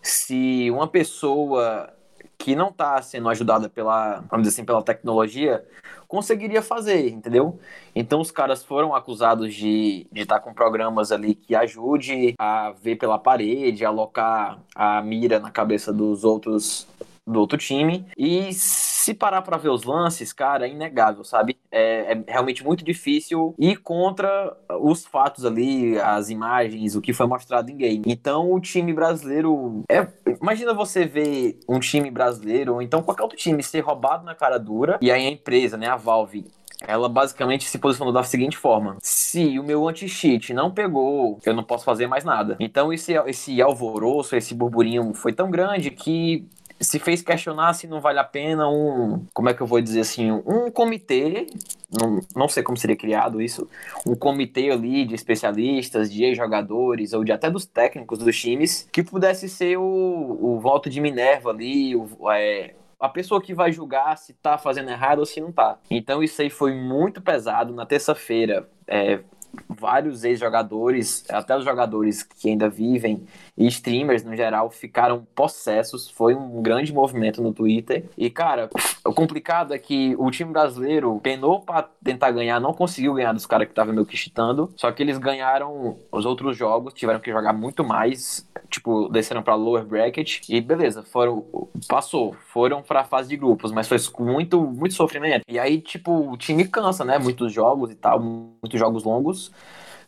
se 0.00 0.70
uma 0.70 0.88
pessoa 0.88 1.92
que 2.38 2.54
não 2.54 2.68
está 2.68 3.02
sendo 3.02 3.28
ajudada 3.28 3.68
pela, 3.68 4.20
vamos 4.30 4.46
dizer 4.46 4.54
assim, 4.54 4.64
pela 4.64 4.80
tecnologia, 4.80 5.66
conseguiria 6.06 6.62
fazer, 6.62 7.10
entendeu? 7.10 7.58
Então 7.94 8.20
os 8.20 8.30
caras 8.30 8.64
foram 8.64 8.94
acusados 8.94 9.52
de 9.54 10.06
estar 10.14 10.38
tá 10.38 10.40
com 10.40 10.54
programas 10.54 11.10
ali 11.10 11.34
que 11.34 11.54
ajude 11.54 12.34
a 12.38 12.72
ver 12.80 12.96
pela 12.96 13.18
parede, 13.18 13.84
alocar 13.84 14.60
a 14.74 15.02
mira 15.02 15.40
na 15.40 15.50
cabeça 15.50 15.92
dos 15.92 16.22
outros 16.22 16.86
do 17.32 17.40
outro 17.40 17.58
time. 17.58 18.06
E 18.16 18.52
se 18.52 19.14
parar 19.14 19.42
para 19.42 19.56
ver 19.56 19.70
os 19.70 19.84
lances, 19.84 20.32
cara, 20.32 20.66
é 20.66 20.70
inegável, 20.70 21.24
sabe? 21.24 21.56
É, 21.70 22.12
é, 22.12 22.22
realmente 22.26 22.64
muito 22.64 22.84
difícil 22.84 23.54
ir 23.58 23.76
contra 23.76 24.56
os 24.80 25.04
fatos 25.04 25.44
ali, 25.44 25.98
as 25.98 26.30
imagens, 26.30 26.94
o 26.94 27.00
que 27.00 27.12
foi 27.12 27.26
mostrado 27.26 27.70
em 27.70 27.76
game. 27.76 28.02
Então 28.06 28.52
o 28.52 28.60
time 28.60 28.92
brasileiro. 28.92 29.82
É, 29.88 30.06
imagina 30.40 30.74
você 30.74 31.04
ver 31.04 31.58
um 31.68 31.78
time 31.78 32.10
brasileiro, 32.10 32.74
ou 32.74 32.82
então 32.82 33.02
qualquer 33.02 33.22
outro 33.22 33.38
time 33.38 33.62
ser 33.62 33.80
roubado 33.80 34.24
na 34.24 34.34
cara 34.34 34.58
dura, 34.58 34.98
e 35.00 35.10
aí 35.10 35.26
a 35.26 35.30
empresa, 35.30 35.76
né, 35.76 35.88
a 35.88 35.96
Valve, 35.96 36.46
ela 36.86 37.08
basicamente 37.08 37.64
se 37.68 37.78
posicionou 37.78 38.12
da 38.12 38.22
seguinte 38.22 38.56
forma: 38.56 38.96
se 39.00 39.58
o 39.58 39.64
meu 39.64 39.88
anti-cheat 39.88 40.52
não 40.54 40.70
pegou, 40.70 41.38
eu 41.44 41.54
não 41.54 41.64
posso 41.64 41.84
fazer 41.84 42.06
mais 42.06 42.24
nada. 42.24 42.56
Então 42.60 42.92
esse, 42.92 43.14
esse 43.26 43.60
alvoroço, 43.60 44.36
esse 44.36 44.54
burburinho 44.54 45.12
foi 45.14 45.32
tão 45.32 45.50
grande 45.50 45.90
que 45.90 46.46
se 46.80 46.98
fez 46.98 47.22
questionar 47.22 47.72
se 47.72 47.86
não 47.86 48.00
vale 48.00 48.18
a 48.18 48.24
pena 48.24 48.68
um, 48.68 49.26
como 49.34 49.48
é 49.48 49.54
que 49.54 49.60
eu 49.60 49.66
vou 49.66 49.80
dizer 49.80 50.00
assim, 50.00 50.30
um 50.30 50.70
comitê, 50.70 51.46
não, 51.90 52.20
não 52.34 52.48
sei 52.48 52.62
como 52.62 52.76
seria 52.76 52.96
criado 52.96 53.42
isso, 53.42 53.68
um 54.06 54.14
comitê 54.14 54.70
ali 54.70 55.04
de 55.04 55.14
especialistas, 55.14 56.12
de 56.12 56.34
jogadores 56.34 57.12
ou 57.12 57.24
de 57.24 57.32
até 57.32 57.50
dos 57.50 57.66
técnicos 57.66 58.18
dos 58.18 58.38
times, 58.38 58.88
que 58.92 59.02
pudesse 59.02 59.48
ser 59.48 59.76
o, 59.78 60.38
o 60.40 60.60
voto 60.60 60.88
de 60.88 61.00
Minerva 61.00 61.50
ali, 61.50 61.96
o, 61.96 62.08
é, 62.30 62.74
a 63.00 63.08
pessoa 63.08 63.40
que 63.40 63.54
vai 63.54 63.72
julgar 63.72 64.16
se 64.16 64.32
tá 64.34 64.58
fazendo 64.58 64.90
errado 64.90 65.20
ou 65.20 65.26
se 65.26 65.40
não 65.40 65.52
tá. 65.52 65.78
Então 65.90 66.22
isso 66.22 66.40
aí 66.42 66.50
foi 66.50 66.74
muito 66.74 67.20
pesado. 67.20 67.72
Na 67.72 67.86
terça-feira, 67.86 68.68
é, 68.86 69.20
vários 69.68 70.24
ex-jogadores, 70.24 71.24
até 71.30 71.56
os 71.56 71.64
jogadores 71.64 72.22
que 72.22 72.50
ainda 72.50 72.68
vivem 72.68 73.24
e 73.58 73.66
streamers 73.66 74.22
no 74.22 74.36
geral 74.36 74.70
ficaram 74.70 75.26
possessos. 75.34 76.08
Foi 76.08 76.32
um 76.32 76.62
grande 76.62 76.92
movimento 76.92 77.42
no 77.42 77.52
Twitter. 77.52 78.04
E, 78.16 78.30
cara, 78.30 78.70
o 79.04 79.12
complicado 79.12 79.74
é 79.74 79.78
que 79.78 80.14
o 80.16 80.30
time 80.30 80.52
brasileiro 80.52 81.18
penou 81.20 81.60
para 81.60 81.82
tentar 82.02 82.30
ganhar, 82.30 82.60
não 82.60 82.72
conseguiu 82.72 83.14
ganhar 83.14 83.32
dos 83.32 83.46
caras 83.46 83.66
que 83.66 83.72
estavam 83.72 83.92
meio 83.92 84.06
que 84.06 84.16
chitando. 84.16 84.72
Só 84.76 84.92
que 84.92 85.02
eles 85.02 85.18
ganharam 85.18 85.96
os 86.12 86.24
outros 86.24 86.56
jogos, 86.56 86.94
tiveram 86.94 87.18
que 87.18 87.32
jogar 87.32 87.52
muito 87.52 87.82
mais. 87.82 88.48
Tipo, 88.70 89.08
desceram 89.08 89.42
pra 89.42 89.56
lower 89.56 89.84
bracket. 89.84 90.48
E 90.48 90.60
beleza, 90.60 91.02
foram. 91.02 91.44
Passou. 91.88 92.36
Foram 92.52 92.80
pra 92.80 93.02
fase 93.02 93.28
de 93.28 93.36
grupos, 93.36 93.72
mas 93.72 93.88
foi 93.88 93.98
muito, 94.20 94.60
muito 94.60 94.94
sofrimento. 94.94 95.42
E 95.48 95.58
aí, 95.58 95.80
tipo, 95.80 96.30
o 96.30 96.36
time 96.36 96.64
cansa, 96.68 97.04
né? 97.04 97.18
Muitos 97.18 97.52
jogos 97.52 97.90
e 97.90 97.96
tal, 97.96 98.20
muitos 98.20 98.78
jogos 98.78 99.02
longos. 99.02 99.50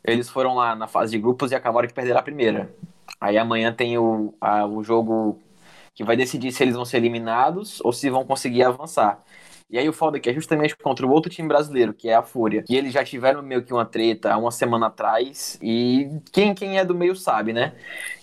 Eles 0.04 0.30
foram 0.30 0.54
lá 0.54 0.74
na 0.76 0.86
fase 0.86 1.10
de 1.12 1.18
grupos 1.18 1.50
e 1.50 1.54
acabaram 1.54 1.86
de 1.88 1.92
perder 1.92 2.16
a 2.16 2.22
primeira. 2.22 2.70
Aí 3.20 3.38
amanhã 3.38 3.72
tem 3.72 3.96
o, 3.98 4.34
a, 4.40 4.66
o 4.66 4.82
jogo 4.82 5.40
que 5.94 6.04
vai 6.04 6.16
decidir 6.16 6.52
se 6.52 6.62
eles 6.62 6.74
vão 6.74 6.84
ser 6.84 6.98
eliminados 6.98 7.80
ou 7.82 7.92
se 7.92 8.08
vão 8.10 8.24
conseguir 8.24 8.62
avançar. 8.62 9.22
E 9.70 9.78
aí 9.78 9.88
o 9.88 9.92
foda 9.92 10.16
é 10.16 10.20
que 10.20 10.28
é 10.28 10.34
justamente 10.34 10.76
contra 10.76 11.06
o 11.06 11.10
outro 11.10 11.30
time 11.30 11.46
brasileiro, 11.46 11.94
que 11.94 12.08
é 12.08 12.14
a 12.16 12.22
Fúria. 12.22 12.64
E 12.68 12.76
eles 12.76 12.92
já 12.92 13.04
tiveram 13.04 13.40
meio 13.40 13.62
que 13.62 13.72
uma 13.72 13.86
treta 13.86 14.32
há 14.34 14.36
uma 14.36 14.50
semana 14.50 14.88
atrás. 14.88 15.56
E 15.62 16.08
quem, 16.32 16.52
quem 16.54 16.76
é 16.76 16.84
do 16.84 16.92
meio 16.92 17.14
sabe, 17.14 17.52
né? 17.52 17.74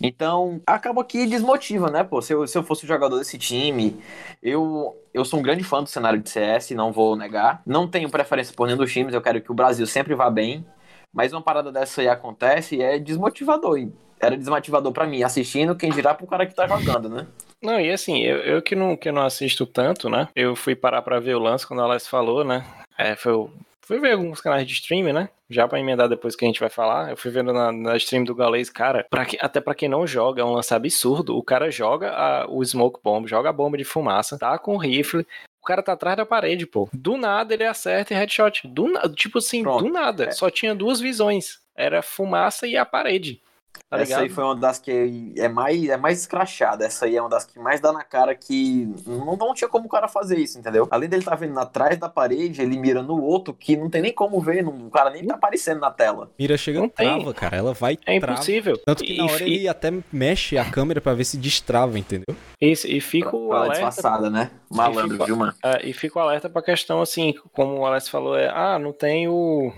Então, 0.02 0.62
acaba 0.68 1.06
que 1.06 1.26
desmotiva, 1.26 1.90
né? 1.90 2.04
Pô, 2.04 2.22
se 2.22 2.34
eu, 2.34 2.46
se 2.46 2.58
eu 2.58 2.64
fosse 2.64 2.86
jogador 2.86 3.18
desse 3.18 3.38
time, 3.38 3.96
eu, 4.44 4.94
eu 5.14 5.24
sou 5.24 5.40
um 5.40 5.42
grande 5.42 5.64
fã 5.64 5.82
do 5.82 5.88
cenário 5.88 6.20
de 6.22 6.30
CS, 6.30 6.72
não 6.72 6.92
vou 6.92 7.16
negar. 7.16 7.62
Não 7.66 7.88
tenho 7.88 8.10
preferência 8.10 8.54
por 8.54 8.68
nenhum 8.68 8.78
dos 8.78 8.92
times, 8.92 9.14
eu 9.14 9.22
quero 9.22 9.42
que 9.42 9.52
o 9.52 9.56
Brasil 9.56 9.88
sempre 9.88 10.16
vá 10.16 10.30
bem. 10.30 10.66
Mas 11.14 11.32
uma 11.32 11.42
parada 11.42 11.72
dessa 11.72 12.02
aí 12.02 12.10
acontece 12.10 12.76
e 12.76 12.82
é 12.82 13.00
desmotivador 13.00 13.80
era 14.20 14.38
desmotivador 14.38 14.92
para 14.92 15.08
mim, 15.08 15.24
assistindo, 15.24 15.76
quem 15.76 15.90
dirá 15.92 16.14
pro 16.14 16.28
cara 16.28 16.46
que 16.46 16.56
tá 16.56 16.68
jogando, 16.68 17.10
né? 17.10 17.28
Não, 17.62 17.80
e 17.80 17.92
assim, 17.92 18.22
eu, 18.22 18.38
eu 18.38 18.62
que, 18.62 18.76
não, 18.76 18.96
que 18.96 19.12
não 19.12 19.24
assisto 19.24 19.66
tanto, 19.66 20.10
né? 20.10 20.28
Eu 20.36 20.56
fui 20.56 20.76
parar 20.76 21.02
pra 21.02 21.20
ver 21.20 21.36
o 21.36 21.40
lance 21.40 21.66
quando 21.66 21.82
a 21.82 21.86
Alex 21.86 22.08
falou, 22.08 22.44
né? 22.44 22.64
É, 22.98 23.16
foi, 23.16 23.50
fui 23.82 24.00
ver 24.00 24.14
alguns 24.14 24.42
canais 24.42 24.68
de 24.68 24.74
streaming, 24.74 25.14
né? 25.14 25.30
Já 25.50 25.68
pra 25.68 25.80
emendar 25.80 26.10
depois 26.10 26.36
que 26.36 26.46
a 26.46 26.48
gente 26.48 26.60
vai 26.60 26.70
falar. 26.70 27.10
Eu 27.10 27.18
fui 27.18 27.32
vendo 27.32 27.54
na, 27.54 27.72
na 27.72 27.98
stream 27.98 28.24
do 28.24 28.36
Galês, 28.36 28.70
cara, 28.70 29.06
pra 29.10 29.26
que, 29.26 29.38
até 29.42 29.60
pra 29.60 29.74
quem 29.74 29.90
não 29.90 30.06
joga, 30.06 30.42
é 30.42 30.46
um 30.46 30.54
lance 30.54 30.74
absurdo. 30.74 31.36
O 31.38 31.42
cara 31.42 31.72
joga 31.72 32.12
a, 32.12 32.48
o 32.48 32.64
smoke 32.64 33.00
bomb, 33.04 33.28
joga 33.28 33.50
a 33.50 33.54
bomba 33.54 33.78
de 33.78 33.84
fumaça, 33.84 34.38
tá 34.38 34.58
com 34.60 34.76
o 34.76 34.78
rifle, 34.78 35.26
o 35.62 35.66
cara 35.66 35.82
tá 35.82 35.94
atrás 35.94 36.16
da 36.16 36.26
parede, 36.26 36.68
pô. 36.68 36.88
Do 36.94 37.18
nada 37.18 37.54
ele 37.54 37.66
acerta 37.66 38.14
e 38.14 38.18
headshot. 38.18 38.68
Do 38.68 38.92
tipo 39.16 39.40
assim, 39.40 39.64
Pronto. 39.64 39.84
do 39.84 39.90
nada. 39.92 40.26
É. 40.26 40.32
Só 40.32 40.50
tinha 40.50 40.76
duas 40.76 41.00
visões. 41.00 41.60
Era 41.76 42.02
fumaça 42.02 42.68
e 42.68 42.78
a 42.78 42.86
parede. 42.86 43.42
Tá 43.90 44.00
essa 44.00 44.20
aí 44.20 44.30
foi 44.30 44.44
uma 44.44 44.56
das 44.56 44.80
que 44.80 45.34
é 45.38 45.48
mais, 45.48 45.88
é 45.90 45.98
mais 45.98 46.20
escrachada. 46.20 46.86
Essa 46.86 47.06
aí 47.06 47.16
é 47.16 47.22
uma 47.22 47.30
das 47.30 47.46
que 47.46 47.60
mais 47.60 47.80
dá 47.80 47.92
na 47.92 48.04
cara 48.04 48.36
que 48.36 48.88
não, 49.06 49.36
não 49.36 49.54
tinha 49.54 49.70
como 49.70 49.86
o 49.86 49.90
cara 49.90 50.08
fazer 50.08 50.38
isso, 50.38 50.60
entendeu? 50.60 50.88
Além 50.92 51.08
dele 51.08 51.22
estar 51.22 51.32
tá 51.32 51.38
vendo 51.38 51.58
atrás 51.60 51.98
da 51.98 52.10
parede, 52.10 52.62
ele 52.62 52.78
mira 52.78 53.02
no 53.02 53.22
outro 53.22 53.54
que 53.54 53.78
não 53.78 53.90
tem 53.90 54.02
nem 54.02 54.14
como 54.14 54.40
ver, 54.42 54.64
não, 54.64 54.88
o 54.88 54.90
cara 54.90 55.10
nem 55.10 55.26
tá 55.26 55.36
aparecendo 55.36 55.80
na 55.80 55.92
tela. 55.92 56.32
Mira 56.38 56.58
chega 56.58 56.80
não 56.80 56.90
trava, 56.90 57.34
cara. 57.34 57.58
Ela 57.58 57.74
vai 57.74 57.98
É 58.06 58.20
trava. 58.20 58.34
impossível. 58.34 58.78
Tanto 58.86 59.04
que 59.04 59.14
e, 59.14 59.18
na 59.18 59.26
hora 59.26 59.44
e... 59.44 59.54
ele 59.54 59.68
até 59.68 59.94
mexe 60.12 60.58
a 60.58 60.66
câmera 60.66 61.00
para 61.00 61.14
ver 61.14 61.24
se 61.24 61.38
destrava, 61.38 61.98
entendeu? 61.98 62.36
Isso, 62.60 62.88
e 62.88 63.00
fico 63.00 63.50
pra, 63.50 63.58
alerta. 63.60 63.74
disfarçada, 63.74 64.30
né? 64.30 64.52
Malandro, 64.70 65.24
viu, 65.26 65.36
mano? 65.36 65.54
É, 65.64 65.88
e 65.88 65.94
fico 65.94 66.20
alerta 66.20 66.50
pra 66.50 66.62
questão 66.62 67.02
assim, 67.02 67.34
como 67.54 67.78
o 67.78 67.86
Alex 67.86 68.10
falou, 68.10 68.38
é, 68.38 68.50
ah, 68.50 68.78
não 68.78 68.92
tem 68.92 69.28
o 69.28 69.72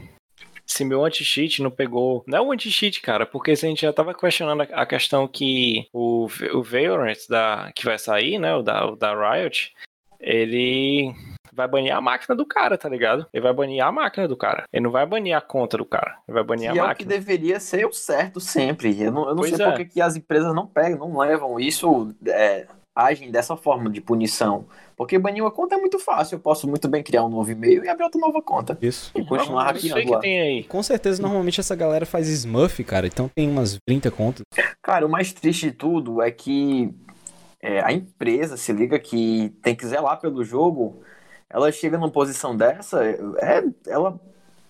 se 0.69 0.85
meu 0.85 1.03
anti-cheat 1.03 1.61
não 1.61 1.71
pegou. 1.71 2.23
Não 2.27 2.37
é 2.37 2.41
um 2.41 2.51
anti-cheat, 2.51 3.01
cara, 3.01 3.25
porque 3.25 3.55
se 3.55 3.65
a 3.65 3.69
gente 3.69 3.81
já 3.81 3.91
tava 3.91 4.13
questionando 4.13 4.61
a 4.71 4.85
questão 4.85 5.27
que 5.27 5.87
o, 5.91 6.27
o 6.53 6.63
Valorant 6.63 7.17
da, 7.27 7.71
que 7.75 7.83
vai 7.83 7.97
sair, 7.97 8.37
né? 8.37 8.55
O 8.55 8.61
da, 8.61 8.85
o 8.85 8.95
da 8.95 9.13
Riot, 9.13 9.73
ele 10.19 11.13
vai 11.51 11.67
banir 11.67 11.93
a 11.93 11.99
máquina 11.99 12.35
do 12.35 12.45
cara, 12.45 12.77
tá 12.77 12.87
ligado? 12.87 13.25
Ele 13.33 13.43
vai 13.43 13.53
banir 13.53 13.83
a 13.83 13.91
máquina 13.91 14.27
do 14.27 14.37
cara. 14.37 14.63
Ele 14.71 14.83
não 14.83 14.91
vai 14.91 15.05
banir 15.05 15.35
a 15.35 15.41
conta 15.41 15.77
do 15.77 15.85
cara. 15.85 16.17
Ele 16.27 16.35
vai 16.35 16.43
banir 16.43 16.65
e 16.65 16.67
a 16.67 16.71
é 16.71 16.75
máquina. 16.75 16.93
o 16.93 16.95
que 16.95 17.05
deveria 17.05 17.59
ser 17.59 17.85
o 17.85 17.91
certo 17.91 18.39
sempre. 18.39 19.01
Eu 19.01 19.11
não, 19.11 19.27
eu 19.27 19.35
não 19.35 19.43
sei 19.43 19.65
é. 19.65 19.71
por 19.71 19.85
que 19.85 19.99
as 19.99 20.15
empresas 20.15 20.53
não 20.53 20.67
pegam, 20.67 21.09
não 21.09 21.17
levam 21.17 21.59
isso, 21.59 22.13
é, 22.27 22.67
agem 23.05 23.31
dessa 23.31 23.55
forma 23.55 23.89
de 23.89 24.01
punição. 24.01 24.65
Porque 24.95 25.17
banir 25.17 25.43
uma 25.43 25.51
conta 25.51 25.75
é 25.75 25.77
muito 25.77 25.97
fácil. 25.97 26.35
Eu 26.35 26.39
posso 26.39 26.67
muito 26.67 26.87
bem 26.87 27.01
criar 27.01 27.23
um 27.23 27.29
novo 27.29 27.49
e-mail 27.49 27.83
e 27.83 27.89
abrir 27.89 28.03
outra 28.03 28.19
nova 28.19 28.41
conta. 28.41 28.77
Isso. 28.81 29.11
E 29.15 29.23
continuar 29.23 29.63
hackeando 29.65 30.11
lá. 30.11 30.21
Com 30.67 30.83
certeza, 30.83 31.21
normalmente 31.21 31.59
essa 31.59 31.75
galera 31.75 32.05
faz 32.05 32.27
smurf, 32.27 32.83
cara. 32.83 33.07
Então 33.07 33.29
tem 33.33 33.49
umas 33.49 33.77
30 33.87 34.11
contas. 34.11 34.43
Cara, 34.81 35.05
o 35.05 35.09
mais 35.09 35.31
triste 35.31 35.67
de 35.67 35.71
tudo 35.71 36.21
é 36.21 36.29
que 36.29 36.93
é, 37.61 37.81
a 37.81 37.91
empresa 37.93 38.57
se 38.57 38.73
liga 38.73 38.99
que 38.99 39.53
tem 39.61 39.75
que 39.75 39.87
zelar 39.87 40.19
pelo 40.19 40.43
jogo. 40.43 41.01
Ela 41.49 41.71
chega 41.71 41.97
numa 41.97 42.11
posição 42.11 42.55
dessa, 42.55 43.03
é, 43.03 43.63
ela 43.87 44.19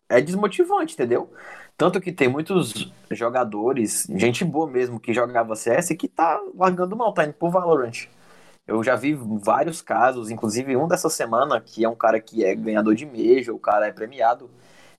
é 0.07 0.21
desmotivante, 0.21 0.93
entendeu? 0.93 1.31
Tanto 1.77 2.01
que 2.01 2.11
tem 2.11 2.27
muitos 2.27 2.91
jogadores, 3.11 4.05
gente 4.15 4.43
boa 4.43 4.69
mesmo, 4.69 4.99
que 4.99 5.13
jogava 5.13 5.55
CS 5.55 5.89
que 5.97 6.07
tá 6.07 6.39
largando 6.55 6.95
mal, 6.95 7.13
tá 7.13 7.23
indo 7.23 7.33
pro 7.33 7.49
Valorant. 7.49 8.07
Eu 8.69 8.83
já 8.83 8.95
vi 8.95 9.13
vários 9.13 9.81
casos, 9.81 10.29
inclusive 10.29 10.77
um 10.77 10.87
dessa 10.87 11.09
semana, 11.09 11.59
que 11.59 11.83
é 11.83 11.89
um 11.89 11.95
cara 11.95 12.19
que 12.19 12.45
é 12.45 12.53
ganhador 12.53 12.93
de 12.93 13.05
Major, 13.05 13.55
o 13.55 13.59
cara 13.59 13.87
é 13.87 13.91
premiado. 13.91 14.49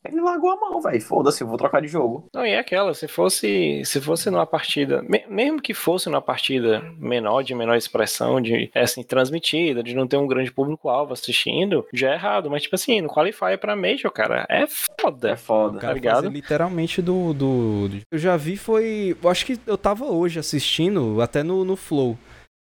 Ele 0.03 0.21
largou 0.21 0.51
a 0.51 0.57
mão, 0.57 0.81
velho. 0.81 1.01
Foda-se, 1.01 1.45
vou 1.45 1.59
trocar 1.59 1.83
de 1.83 1.89
jogo. 1.89 2.25
Não, 2.35 2.45
e 2.45 2.51
é 2.51 2.59
aquela, 2.59 2.95
se 2.95 3.07
fosse, 3.07 3.83
se 3.85 4.01
fosse 4.01 4.31
numa 4.31 4.47
partida, 4.47 5.05
mesmo 5.29 5.61
que 5.61 5.75
fosse 5.75 6.09
numa 6.09 6.23
partida 6.23 6.83
menor, 6.99 7.43
de 7.43 7.55
menor 7.55 7.77
expressão, 7.77 8.41
de 8.41 8.71
assim, 8.75 9.03
transmitida, 9.03 9.83
de 9.83 9.95
não 9.95 10.07
ter 10.07 10.17
um 10.17 10.27
grande 10.27 10.51
público-alvo 10.51 11.13
assistindo, 11.13 11.87
já 11.93 12.13
é 12.13 12.15
errado. 12.15 12.51
Mas, 12.51 12.63
tipo 12.63 12.75
assim, 12.75 13.03
no 13.03 13.09
Qualify 13.09 13.59
pra 13.61 13.77
Major, 13.77 14.11
cara, 14.11 14.47
é 14.49 14.67
foda. 14.67 15.31
É 15.33 15.37
foda. 15.37 15.79
Tá 15.79 15.93
ligado? 15.93 16.29
literalmente 16.29 17.03
do, 17.03 17.35
do, 17.35 17.89
do. 17.89 17.99
Eu 18.11 18.19
já 18.19 18.39
vi, 18.39 18.57
foi. 18.57 19.15
Eu 19.23 19.29
acho 19.29 19.45
que 19.45 19.61
eu 19.67 19.77
tava 19.77 20.07
hoje 20.07 20.39
assistindo, 20.39 21.21
até 21.21 21.43
no, 21.43 21.63
no 21.63 21.77
Flow 21.77 22.17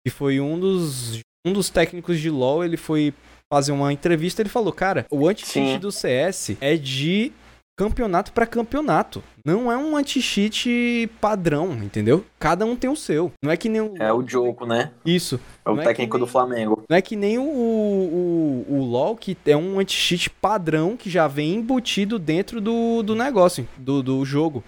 que 0.08 0.10
foi 0.10 0.40
um 0.40 0.58
dos, 0.58 1.20
um 1.46 1.52
dos 1.52 1.68
técnicos 1.68 2.18
de 2.18 2.30
LoL, 2.30 2.64
ele 2.64 2.78
foi 2.78 3.12
fazer 3.52 3.72
uma 3.72 3.92
entrevista, 3.92 4.40
ele 4.40 4.48
falou, 4.48 4.72
cara, 4.72 5.06
o 5.10 5.28
anti-cheat 5.28 5.78
do 5.78 5.92
CS 5.92 6.56
é 6.60 6.76
de 6.76 7.30
campeonato 7.76 8.32
para 8.32 8.46
campeonato. 8.46 9.22
Não 9.44 9.70
é 9.70 9.76
um 9.76 9.96
anti-cheat 9.96 11.08
padrão, 11.20 11.72
entendeu? 11.74 12.24
Cada 12.38 12.66
um 12.66 12.74
tem 12.74 12.90
o 12.90 12.96
seu. 12.96 13.30
Não 13.42 13.52
é 13.52 13.56
que 13.56 13.68
nem 13.68 13.80
o... 13.80 13.94
É 13.98 14.12
o 14.12 14.26
jogo, 14.26 14.66
né? 14.66 14.90
Isso. 15.04 15.38
É 15.64 15.70
o 15.70 15.76
não 15.76 15.84
técnico 15.84 16.16
é 16.16 16.18
nem... 16.18 16.26
do 16.26 16.30
Flamengo. 16.30 16.82
Não 16.88 16.96
é 16.96 17.02
que 17.02 17.14
nem 17.14 17.38
o, 17.38 17.42
o, 17.42 18.66
o 18.68 18.82
LoL, 18.82 19.14
que 19.14 19.36
é 19.46 19.56
um 19.56 19.78
anti-cheat 19.78 20.28
padrão 20.28 20.96
que 20.96 21.08
já 21.08 21.28
vem 21.28 21.54
embutido 21.54 22.18
dentro 22.18 22.60
do, 22.60 23.02
do 23.02 23.14
negócio, 23.14 23.68
do, 23.76 24.02
do 24.02 24.24
jogo. 24.24 24.64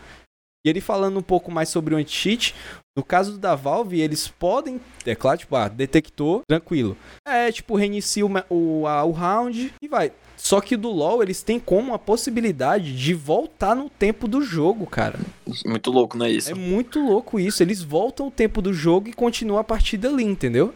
E 0.64 0.68
ele 0.68 0.80
falando 0.80 1.18
um 1.18 1.22
pouco 1.22 1.50
mais 1.50 1.68
sobre 1.70 1.94
o 1.94 1.98
anti-cheat, 1.98 2.54
no 2.96 3.02
caso 3.02 3.38
da 3.38 3.54
Valve, 3.54 4.00
eles 4.00 4.28
podem, 4.28 4.80
é 5.06 5.14
claro, 5.14 5.38
tipo, 5.38 5.56
ah, 5.56 5.68
detectou, 5.68 6.42
tranquilo. 6.46 6.96
É, 7.26 7.50
tipo, 7.50 7.76
reinicia 7.76 8.26
o, 8.26 8.30
o, 8.50 8.86
a, 8.86 9.04
o 9.04 9.10
round 9.10 9.72
e 9.80 9.88
vai. 9.88 10.12
Só 10.36 10.60
que 10.60 10.76
do 10.76 10.90
LoL, 10.90 11.22
eles 11.22 11.42
têm 11.42 11.60
como 11.60 11.94
a 11.94 11.98
possibilidade 11.98 12.96
de 12.96 13.14
voltar 13.14 13.74
no 13.74 13.88
tempo 13.88 14.26
do 14.26 14.42
jogo, 14.42 14.86
cara. 14.86 15.18
Muito 15.64 15.90
louco, 15.90 16.16
não 16.16 16.26
é 16.26 16.30
isso? 16.30 16.50
É 16.50 16.54
muito 16.54 16.98
louco 16.98 17.38
isso. 17.38 17.62
Eles 17.62 17.82
voltam 17.82 18.28
o 18.28 18.30
tempo 18.30 18.60
do 18.60 18.72
jogo 18.72 19.08
e 19.08 19.12
continuam 19.12 19.60
a 19.60 19.64
partida 19.64 20.08
ali, 20.08 20.24
entendeu? 20.24 20.74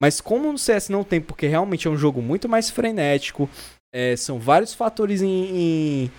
Mas 0.00 0.20
como 0.20 0.50
no 0.50 0.58
CS 0.58 0.88
não 0.88 1.04
tem, 1.04 1.20
porque 1.20 1.46
realmente 1.46 1.86
é 1.86 1.90
um 1.90 1.96
jogo 1.96 2.20
muito 2.20 2.48
mais 2.48 2.68
frenético, 2.70 3.48
é, 3.94 4.16
são 4.16 4.38
vários 4.38 4.74
fatores 4.74 5.22
em, 5.22 5.28
em, 5.28 6.10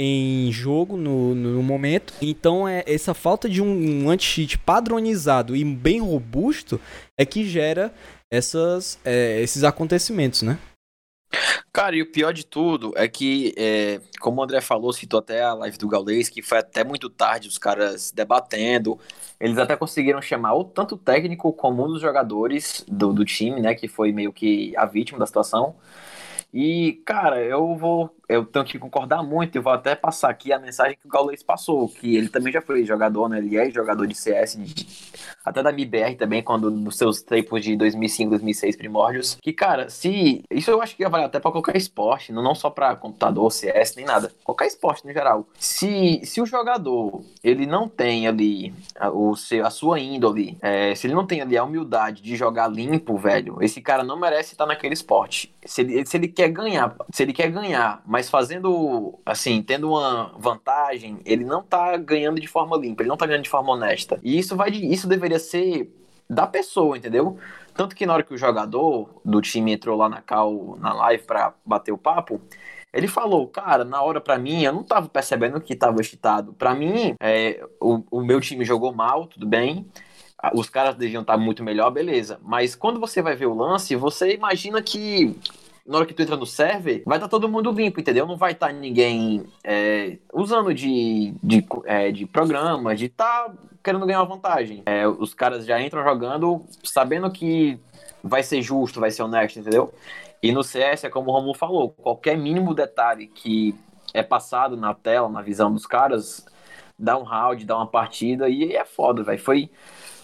em 0.00 0.52
jogo 0.52 0.96
no, 0.96 1.34
no, 1.34 1.60
momento. 1.60 2.14
Então 2.22 2.68
é 2.68 2.84
essa 2.86 3.12
falta 3.12 3.48
de 3.48 3.60
um, 3.60 4.04
um 4.04 4.08
anti-cheat 4.08 4.56
padronizado 4.58 5.56
e 5.56 5.64
bem 5.64 6.00
robusto 6.00 6.80
é 7.18 7.26
que 7.26 7.44
gera 7.44 7.92
essas, 8.30 9.00
é, 9.04 9.40
esses 9.40 9.64
acontecimentos, 9.64 10.42
né? 10.42 10.56
Cara, 11.72 11.96
e 11.96 12.02
o 12.02 12.10
pior 12.10 12.32
de 12.32 12.46
tudo 12.46 12.92
é 12.96 13.06
que, 13.06 13.52
é, 13.56 14.00
como 14.20 14.40
o 14.40 14.44
André 14.44 14.60
falou, 14.60 14.92
citou 14.92 15.20
até 15.20 15.42
a 15.42 15.52
live 15.52 15.76
do 15.76 15.88
Gaules, 15.88 16.28
que 16.28 16.42
foi 16.42 16.58
até 16.58 16.82
muito 16.82 17.10
tarde 17.10 17.48
os 17.48 17.58
caras 17.58 18.10
debatendo. 18.10 18.98
Eles 19.38 19.58
até 19.58 19.76
conseguiram 19.76 20.22
chamar 20.22 20.54
o 20.54 20.64
tanto 20.64 20.96
técnico 20.96 21.52
como 21.52 21.84
um 21.84 21.88
dos 21.88 22.00
jogadores 22.00 22.84
do, 22.88 23.12
do 23.12 23.24
time, 23.24 23.60
né? 23.60 23.74
Que 23.74 23.88
foi 23.88 24.12
meio 24.12 24.32
que 24.32 24.74
a 24.76 24.86
vítima 24.86 25.18
da 25.18 25.26
situação. 25.26 25.76
E, 26.52 27.02
cara, 27.04 27.42
eu 27.42 27.76
vou. 27.76 28.10
Eu 28.28 28.44
tenho 28.44 28.64
que 28.64 28.78
concordar 28.78 29.22
muito 29.22 29.56
e 29.56 29.60
vou 29.60 29.72
até 29.72 29.94
passar 29.94 30.28
aqui 30.28 30.52
a 30.52 30.58
mensagem 30.58 30.98
que 31.00 31.06
o 31.06 31.10
Gaules 31.10 31.42
passou, 31.42 31.88
que 31.88 32.16
ele 32.16 32.28
também 32.28 32.52
já 32.52 32.60
foi 32.60 32.84
jogador, 32.84 33.28
né? 33.28 33.38
Ele 33.38 33.56
é 33.56 33.70
jogador 33.70 34.06
de 34.06 34.14
CS, 34.14 34.56
de, 34.58 34.86
até 35.44 35.62
da 35.62 35.72
MIBR 35.72 36.16
também, 36.16 36.42
quando 36.42 36.70
nos 36.70 36.96
seus 36.96 37.22
tempos 37.22 37.62
de 37.62 37.76
2005, 37.76 38.30
2006 38.30 38.76
primórdios. 38.76 39.38
Que, 39.40 39.52
cara, 39.52 39.88
se. 39.88 40.42
Isso 40.50 40.70
eu 40.70 40.82
acho 40.82 40.94
que 40.94 41.08
vale 41.08 41.24
até 41.24 41.40
pra 41.40 41.50
qualquer 41.50 41.76
esporte, 41.76 42.32
não 42.32 42.54
só 42.54 42.68
pra 42.68 42.94
computador, 42.96 43.50
CS, 43.50 43.96
nem 43.96 44.04
nada. 44.04 44.30
Qualquer 44.44 44.66
esporte 44.66 45.06
no 45.06 45.12
geral. 45.12 45.46
Se, 45.58 46.20
se 46.24 46.40
o 46.40 46.46
jogador 46.46 47.22
ele 47.42 47.66
não 47.66 47.88
tem 47.88 48.28
ali 48.28 48.74
a, 48.98 49.10
o 49.10 49.34
seu, 49.36 49.66
a 49.66 49.70
sua 49.70 49.98
índole, 50.00 50.58
é, 50.60 50.94
se 50.94 51.06
ele 51.06 51.14
não 51.14 51.26
tem 51.26 51.40
ali 51.40 51.56
a 51.56 51.64
humildade 51.64 52.22
de 52.22 52.36
jogar 52.36 52.68
limpo, 52.68 53.16
velho, 53.16 53.58
esse 53.62 53.80
cara 53.80 54.04
não 54.04 54.18
merece 54.18 54.52
estar 54.52 54.66
naquele 54.66 54.94
esporte. 54.94 55.54
Se 55.64 55.80
ele, 55.80 56.04
se 56.04 56.16
ele 56.16 56.28
quer 56.28 56.48
ganhar, 56.48 56.94
se 57.12 57.22
ele 57.22 57.32
quer 57.32 57.50
ganhar, 57.50 58.02
mas 58.06 58.17
fazendo 58.26 59.18
assim, 59.26 59.62
tendo 59.62 59.90
uma 59.90 60.32
vantagem, 60.38 61.18
ele 61.26 61.44
não 61.44 61.62
tá 61.62 61.94
ganhando 61.98 62.40
de 62.40 62.48
forma 62.48 62.74
limpa, 62.78 63.02
ele 63.02 63.10
não 63.10 63.16
tá 63.18 63.26
ganhando 63.26 63.44
de 63.44 63.50
forma 63.50 63.72
honesta. 63.72 64.18
E 64.22 64.38
isso 64.38 64.56
vai 64.56 64.70
isso 64.70 65.06
deveria 65.06 65.38
ser 65.38 65.92
da 66.28 66.46
pessoa, 66.46 66.96
entendeu? 66.96 67.36
Tanto 67.74 67.94
que 67.94 68.06
na 68.06 68.14
hora 68.14 68.22
que 68.22 68.34
o 68.34 68.38
jogador 68.38 69.20
do 69.24 69.40
time 69.40 69.72
entrou 69.72 69.96
lá 69.96 70.08
na 70.08 70.22
cal, 70.22 70.76
na 70.80 70.92
live 70.94 71.22
para 71.24 71.54
bater 71.64 71.92
o 71.92 71.98
papo, 71.98 72.40
ele 72.92 73.06
falou, 73.06 73.46
cara, 73.46 73.84
na 73.84 74.02
hora 74.02 74.20
para 74.20 74.38
mim, 74.38 74.62
eu 74.62 74.72
não 74.72 74.82
tava 74.82 75.08
percebendo 75.08 75.60
que 75.60 75.76
tava 75.76 76.00
excitado. 76.00 76.52
Para 76.54 76.74
mim, 76.74 77.14
é, 77.20 77.64
o, 77.80 78.02
o 78.10 78.20
meu 78.22 78.40
time 78.40 78.64
jogou 78.64 78.92
mal, 78.92 79.26
tudo 79.26 79.46
bem. 79.46 79.86
Os 80.54 80.70
caras 80.70 80.94
deviam 80.94 81.22
estar 81.22 81.36
muito 81.36 81.64
melhor, 81.64 81.90
beleza. 81.90 82.38
Mas 82.42 82.74
quando 82.74 83.00
você 83.00 83.20
vai 83.20 83.34
ver 83.34 83.46
o 83.46 83.54
lance, 83.54 83.94
você 83.96 84.34
imagina 84.34 84.80
que 84.80 85.36
na 85.88 85.96
hora 85.96 86.06
que 86.06 86.12
tu 86.12 86.22
entra 86.22 86.36
no 86.36 86.44
server, 86.44 87.02
vai 87.06 87.16
estar 87.16 87.26
tá 87.26 87.30
todo 87.30 87.48
mundo 87.48 87.72
limpo, 87.72 87.98
entendeu? 87.98 88.26
Não 88.26 88.36
vai 88.36 88.52
estar 88.52 88.66
tá 88.66 88.72
ninguém 88.72 89.46
é, 89.64 90.18
usando 90.34 90.74
de, 90.74 91.32
de, 91.42 91.66
é, 91.86 92.12
de 92.12 92.26
programa, 92.26 92.94
de 92.94 93.08
tá 93.08 93.50
querendo 93.82 94.04
ganhar 94.04 94.22
vantagem. 94.24 94.82
É, 94.84 95.08
os 95.08 95.32
caras 95.32 95.64
já 95.64 95.80
entram 95.80 96.04
jogando 96.04 96.62
sabendo 96.84 97.30
que 97.30 97.80
vai 98.22 98.42
ser 98.42 98.60
justo, 98.60 99.00
vai 99.00 99.10
ser 99.10 99.22
honesto, 99.22 99.60
entendeu? 99.60 99.92
E 100.42 100.52
no 100.52 100.62
CS, 100.62 101.04
é 101.04 101.08
como 101.08 101.30
o 101.30 101.32
Romulo 101.32 101.54
falou, 101.54 101.88
qualquer 101.88 102.36
mínimo 102.36 102.74
detalhe 102.74 103.26
que 103.26 103.74
é 104.12 104.22
passado 104.22 104.76
na 104.76 104.92
tela, 104.92 105.28
na 105.30 105.40
visão 105.40 105.72
dos 105.72 105.86
caras, 105.86 106.44
dá 106.98 107.16
um 107.16 107.22
round, 107.22 107.64
dá 107.64 107.76
uma 107.76 107.86
partida 107.86 108.46
e 108.46 108.76
é 108.76 108.84
foda, 108.84 109.22
velho. 109.22 109.40
Foi, 109.40 109.70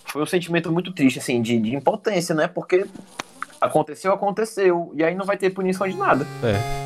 foi 0.04 0.22
um 0.22 0.26
sentimento 0.26 0.70
muito 0.70 0.92
triste, 0.92 1.18
assim, 1.18 1.40
de, 1.40 1.58
de 1.58 1.74
impotência, 1.74 2.34
né? 2.34 2.46
Porque 2.46 2.86
Aconteceu, 3.64 4.12
aconteceu. 4.12 4.92
E 4.94 5.02
aí 5.02 5.14
não 5.14 5.24
vai 5.24 5.38
ter 5.38 5.48
punição 5.48 5.88
de 5.88 5.96
nada. 5.96 6.26
É. 6.42 6.84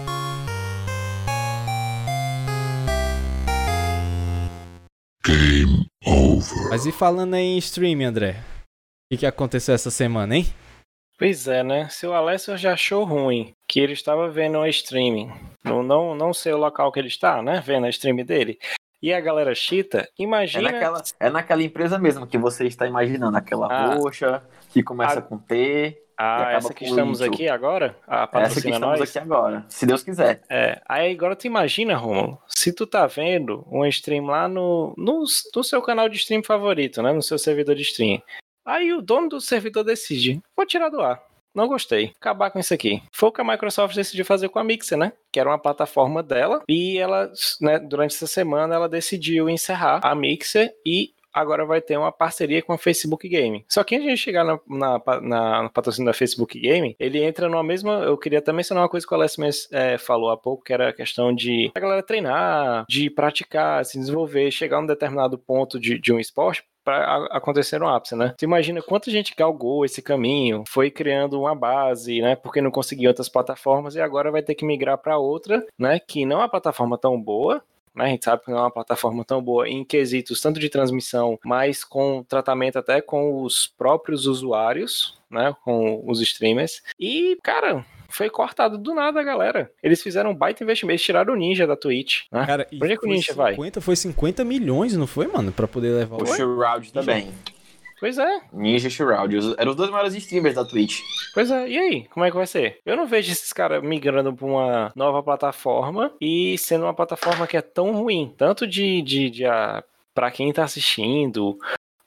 Game 5.27 5.87
over. 6.07 6.69
Mas 6.71 6.87
e 6.87 6.93
falando 6.93 7.35
aí 7.35 7.43
em 7.43 7.59
streaming, 7.59 8.05
André? 8.05 8.31
O 8.31 9.13
que, 9.13 9.19
que 9.19 9.27
aconteceu 9.27 9.75
essa 9.75 9.91
semana, 9.91 10.37
hein? 10.37 10.47
Pois 11.19 11.49
é, 11.49 11.65
né? 11.65 11.89
Se 11.89 12.07
o 12.07 12.13
Alessio 12.13 12.57
já 12.57 12.75
achou 12.75 13.03
ruim 13.03 13.53
que 13.69 13.81
ele 13.81 13.93
estava 13.93 14.31
vendo 14.31 14.59
a 14.59 14.69
streaming, 14.69 15.33
não, 15.65 15.83
não, 15.83 16.15
não 16.15 16.33
sei 16.33 16.53
o 16.53 16.59
local 16.59 16.93
que 16.93 17.01
ele 17.01 17.09
está, 17.09 17.43
né? 17.43 17.61
Vendo 17.67 17.87
a 17.87 17.91
stream 17.91 18.25
dele. 18.25 18.57
E 19.01 19.13
a 19.13 19.21
galera 19.21 19.55
chita, 19.55 20.09
imagina. 20.19 20.69
É 20.69 20.73
naquela, 20.73 21.03
é 21.21 21.31
naquela 21.31 21.63
empresa 21.63 21.99
mesmo 21.99 22.27
que 22.27 22.37
você 22.37 22.67
está 22.67 22.87
imaginando, 22.87 23.37
aquela 23.37 23.67
ah, 23.67 23.95
roxa 23.95 24.43
que 24.71 24.83
começa 24.83 25.21
a... 25.21 25.23
com 25.23 25.39
T. 25.39 25.97
Ah, 26.21 26.51
essa 26.55 26.75
que 26.75 26.85
estamos 26.85 27.23
aqui 27.23 27.49
agora? 27.49 27.97
A 28.05 28.29
essa 28.41 28.61
que 28.61 28.71
estamos 28.71 28.99
nós? 28.99 29.09
aqui 29.09 29.21
agora, 29.21 29.65
se 29.69 29.87
Deus 29.87 30.03
quiser. 30.03 30.43
É, 30.51 30.83
aí 30.89 31.13
agora 31.13 31.37
tu 31.37 31.47
imagina, 31.47 31.97
Romulo, 31.97 32.43
se 32.49 32.73
tu 32.73 32.89
tá 32.89 33.07
vendo 33.07 33.65
um 33.71 33.87
stream 33.87 34.27
lá 34.27 34.49
no, 34.49 34.93
no, 34.99 35.23
no 35.55 35.63
seu 35.63 35.81
canal 35.81 36.09
de 36.09 36.17
stream 36.17 36.43
favorito, 36.43 37.01
né, 37.05 37.13
no 37.13 37.23
seu 37.23 37.39
servidor 37.39 37.77
de 37.77 37.83
stream. 37.83 38.21
Aí 38.67 38.93
o 38.93 39.01
dono 39.01 39.29
do 39.29 39.41
servidor 39.41 39.85
decide, 39.85 40.43
vou 40.57 40.67
tirar 40.67 40.89
do 40.89 41.01
ar. 41.01 41.23
Não 41.55 41.67
gostei. 41.67 42.13
Acabar 42.21 42.51
com 42.51 42.59
isso 42.59 42.75
aqui. 42.75 43.03
Foi 43.13 43.29
o 43.29 43.33
que 43.33 43.41
a 43.41 43.45
Microsoft 43.45 43.95
decidiu 43.95 44.25
fazer 44.25 44.49
com 44.49 44.59
a 44.59 44.65
Mixer, 44.65 44.99
né? 44.99 45.13
Que 45.33 45.41
era 45.41 45.49
uma 45.49 45.59
plataforma 45.59 46.23
dela. 46.23 46.63
E 46.69 46.99
ela, 46.99 47.31
né, 47.61 47.79
durante 47.79 48.15
essa 48.15 48.27
semana, 48.27 48.75
ela 48.75 48.89
decidiu 48.89 49.49
encerrar 49.49 50.01
a 50.03 50.15
Mixer 50.15 50.73
e 50.85 51.13
agora 51.33 51.65
vai 51.65 51.81
ter 51.81 51.97
uma 51.97 52.13
parceria 52.13 52.63
com 52.63 52.73
a 52.73 52.79
Facebook 52.79 53.29
Game. 53.29 53.65
Só 53.69 53.85
que 53.85 53.95
a 53.95 54.01
gente 54.01 54.17
chegar 54.17 54.45
na, 54.45 54.59
na, 54.67 55.21
na, 55.21 55.63
no 55.65 55.71
patrocínio 55.71 56.07
da 56.07 56.13
Facebook 56.13 56.59
Game, 56.59 56.97
ele 56.99 57.23
entra 57.23 57.49
numa 57.49 57.63
mesma. 57.63 58.01
Eu 58.01 58.17
queria 58.17 58.43
também 58.43 58.59
mencionar 58.59 58.83
uma 58.83 58.89
coisa 58.89 59.07
que 59.07 59.13
o 59.13 59.17
Alessio 59.17 59.45
é, 59.71 59.99
falou 59.99 60.31
há 60.31 60.37
pouco, 60.37 60.65
que 60.65 60.73
era 60.73 60.89
a 60.89 60.93
questão 60.93 61.33
de 61.35 61.71
a 61.75 61.81
galera 61.81 62.03
treinar, 62.03 62.85
de 62.89 63.09
praticar, 63.09 63.85
se 63.85 63.99
desenvolver, 63.99 64.51
chegar 64.51 64.79
a 64.79 64.81
um 64.81 64.87
determinado 64.87 65.39
ponto 65.39 65.79
de, 65.79 65.99
de 65.99 66.13
um 66.13 66.19
esporte 66.19 66.65
para 66.85 67.27
acontecer 67.27 67.79
no 67.79 67.89
ápice, 67.89 68.17
né? 68.17 68.35
Tu 68.39 68.45
imagina 68.45 68.83
quanta 68.83 69.11
gente 69.11 69.35
galgou 69.37 69.85
esse 69.85 70.01
caminho, 70.01 70.65
foi 70.67 70.91
criando 70.91 71.41
uma 71.41 71.55
base, 71.55 72.21
né? 72.21 72.37
Porque 72.37 72.61
não 72.61 72.71
conseguia 72.71 73.09
outras 73.09 73.29
plataformas 73.29 73.95
e 73.95 74.01
agora 74.01 74.31
vai 74.31 74.43
ter 74.43 74.55
que 74.55 74.65
migrar 74.65 74.99
para 74.99 75.19
outra, 75.19 75.67
né? 75.79 75.99
Que 75.99 76.25
não 76.25 76.37
é 76.37 76.41
uma 76.41 76.49
plataforma 76.49 76.97
tão 76.97 77.21
boa, 77.21 77.63
né? 77.95 78.05
A 78.05 78.09
gente 78.09 78.25
sabe 78.25 78.45
que 78.45 78.51
não 78.51 78.59
é 78.59 78.63
uma 78.63 78.71
plataforma 78.71 79.25
tão 79.25 79.43
boa 79.43 79.69
em 79.69 79.85
quesitos 79.85 80.41
tanto 80.41 80.61
de 80.61 80.69
transmissão, 80.69 81.39
mas 81.45 81.85
com 81.85 82.23
tratamento 82.23 82.79
até 82.79 83.01
com 83.01 83.43
os 83.43 83.67
próprios 83.67 84.27
usuários, 84.27 85.19
né? 85.31 85.55
Com 85.65 86.03
os 86.07 86.21
streamers. 86.21 86.83
E, 86.99 87.37
cara, 87.43 87.85
foi 88.11 88.31
cortado 88.31 88.79
do 88.79 88.95
nada, 88.95 89.23
galera. 89.23 89.71
Eles 89.83 90.03
fizeram 90.03 90.31
um 90.31 90.35
baita 90.35 90.63
investimento, 90.65 90.93
eles 90.93 91.03
tiraram 91.03 91.35
o 91.35 91.37
Ninja 91.37 91.67
da 91.67 91.77
Twitch. 91.77 92.23
Né? 92.33 92.47
Cara, 92.47 92.65
Pra 92.65 92.79
onde 92.85 92.93
é 92.93 92.97
que 92.97 93.07
o 93.07 93.09
Ninja 93.09 93.33
50, 93.33 93.37
vai? 93.81 93.83
Foi 93.83 93.97
50 93.97 94.45
milhões, 94.45 94.97
não 94.97 95.07
foi, 95.07 95.27
mano? 95.27 95.53
Pra 95.53 95.69
poder 95.69 95.91
levar 95.91 96.17
o. 96.17 96.23
O 96.23 96.27
Shroud 96.27 96.93
também. 96.93 97.33
Pois 98.01 98.17
é. 98.17 98.41
Ninja 98.53 98.89
e 98.89 98.91
Shroud. 98.91 99.37
Eram 99.59 99.71
os 99.73 99.77
dois 99.77 99.91
maiores 99.91 100.15
streamers 100.15 100.55
da 100.55 100.65
Twitch. 100.65 101.01
Pois 101.35 101.51
é. 101.51 101.69
E 101.69 101.77
aí? 101.79 102.05
Como 102.11 102.25
é 102.25 102.31
que 102.31 102.37
vai 102.37 102.47
ser? 102.47 102.79
Eu 102.87 102.97
não 102.97 103.07
vejo 103.07 103.33
esses 103.33 103.53
caras 103.53 103.83
migrando 103.83 104.33
pra 104.33 104.47
uma 104.47 104.93
nova 104.95 105.23
plataforma 105.23 106.13
e 106.21 106.57
sendo 106.59 106.85
uma 106.85 106.95
plataforma 106.95 107.47
que 107.47 107.57
é 107.57 107.61
tão 107.63 107.93
ruim. 107.93 108.33
Tanto 108.37 108.67
de, 108.67 109.03
de, 109.03 109.31
de 109.31 109.47
a, 109.47 109.83
pra 110.15 110.31
quem 110.31 110.53
tá 110.53 110.63
assistindo, 110.63 111.59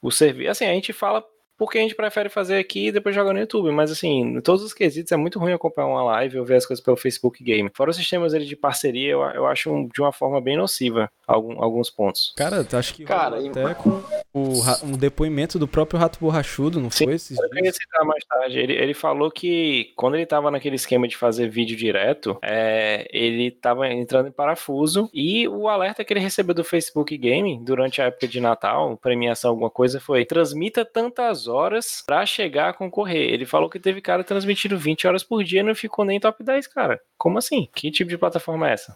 o 0.02 0.12
serviço. 0.12 0.52
Assim, 0.52 0.66
a 0.66 0.74
gente 0.74 0.94
fala 0.94 1.24
porque 1.62 1.78
a 1.78 1.82
gente 1.82 1.94
prefere 1.94 2.28
fazer 2.28 2.58
aqui 2.58 2.88
e 2.88 2.92
depois 2.92 3.14
jogar 3.14 3.34
no 3.34 3.40
YouTube. 3.40 3.70
Mas 3.70 3.92
assim, 3.92 4.22
em 4.22 4.42
todos 4.42 4.64
os 4.64 4.74
quesitos 4.74 5.12
é 5.12 5.16
muito 5.16 5.38
ruim 5.38 5.54
acompanhar 5.54 5.90
uma 5.90 6.02
live 6.02 6.40
ou 6.40 6.44
ver 6.44 6.56
as 6.56 6.66
coisas 6.66 6.84
pelo 6.84 6.98
Facebook 6.98 7.44
Game. 7.44 7.70
Fora 7.76 7.92
os 7.92 7.98
sistemas 7.98 8.32
de 8.34 8.56
parceria, 8.56 9.12
eu, 9.12 9.22
eu 9.22 9.46
acho 9.46 9.72
um, 9.72 9.88
de 9.88 10.02
uma 10.02 10.12
forma 10.12 10.42
bem 10.42 10.58
nociva 10.58 11.08
algum, 11.28 11.62
alguns 11.62 11.92
pontos. 11.92 12.34
Cara, 12.36 12.66
acho 12.74 12.96
que 12.96 13.04
Cara, 13.04 13.38
até 13.38 13.76
com 13.76 14.02
o, 14.34 14.54
um 14.84 14.98
depoimento 14.98 15.60
do 15.60 15.68
próprio 15.68 16.00
Rato 16.00 16.18
Borrachudo, 16.20 16.80
não 16.80 16.90
Sim, 16.90 17.06
foi 17.06 17.14
esses 17.14 17.38
eu 17.38 17.48
dias? 17.52 17.76
citar 17.76 18.04
mais 18.06 18.26
tarde. 18.26 18.58
Ele, 18.58 18.74
ele 18.74 18.96
falou 18.96 19.30
que 19.30 19.94
quando 19.96 20.16
ele 20.16 20.26
tava 20.26 20.50
naquele 20.50 20.78
esquema 20.78 21.08
de 21.08 21.16
fazer 21.16 21.48
vídeo 21.48 21.78
direto, 21.78 22.40
é, 22.42 23.08
ele 23.12 23.52
tava 23.52 23.88
entrando 23.88 24.30
em 24.30 24.32
parafuso 24.32 25.12
e 25.14 25.48
o 25.48 25.68
alerta 25.68 26.04
que 26.04 26.12
ele 26.12 26.22
recebeu 26.22 26.56
do 26.56 26.64
Facebook 26.64 27.16
Game 27.16 27.64
durante 27.64 28.02
a 28.02 28.06
época 28.06 28.28
de 28.28 28.42
Natal, 28.42 28.98
premiação, 28.98 29.52
alguma 29.52 29.70
coisa, 29.70 30.00
foi 30.00 30.26
transmita 30.26 30.84
tantas 30.84 31.48
horas 31.48 31.51
para 32.06 32.26
chegar 32.26 32.70
a 32.70 32.74
concorrer. 32.74 33.32
Ele 33.32 33.46
falou 33.46 33.70
que 33.70 33.80
teve 33.80 34.02
cara 34.02 34.24
transmitindo 34.24 34.78
20 34.78 35.08
horas 35.08 35.24
por 35.24 35.44
dia 35.44 35.62
e 35.62 35.64
não 35.64 35.76
ficou 35.76 36.06
nem 36.06 36.20
top 36.20 36.44
10, 36.44 36.68
cara. 36.68 37.00
Como 37.18 37.38
assim? 37.38 37.68
Que 37.74 37.92
tipo 37.92 38.10
de 38.10 38.18
plataforma 38.18 38.70
é 38.70 38.74
essa? 38.74 38.96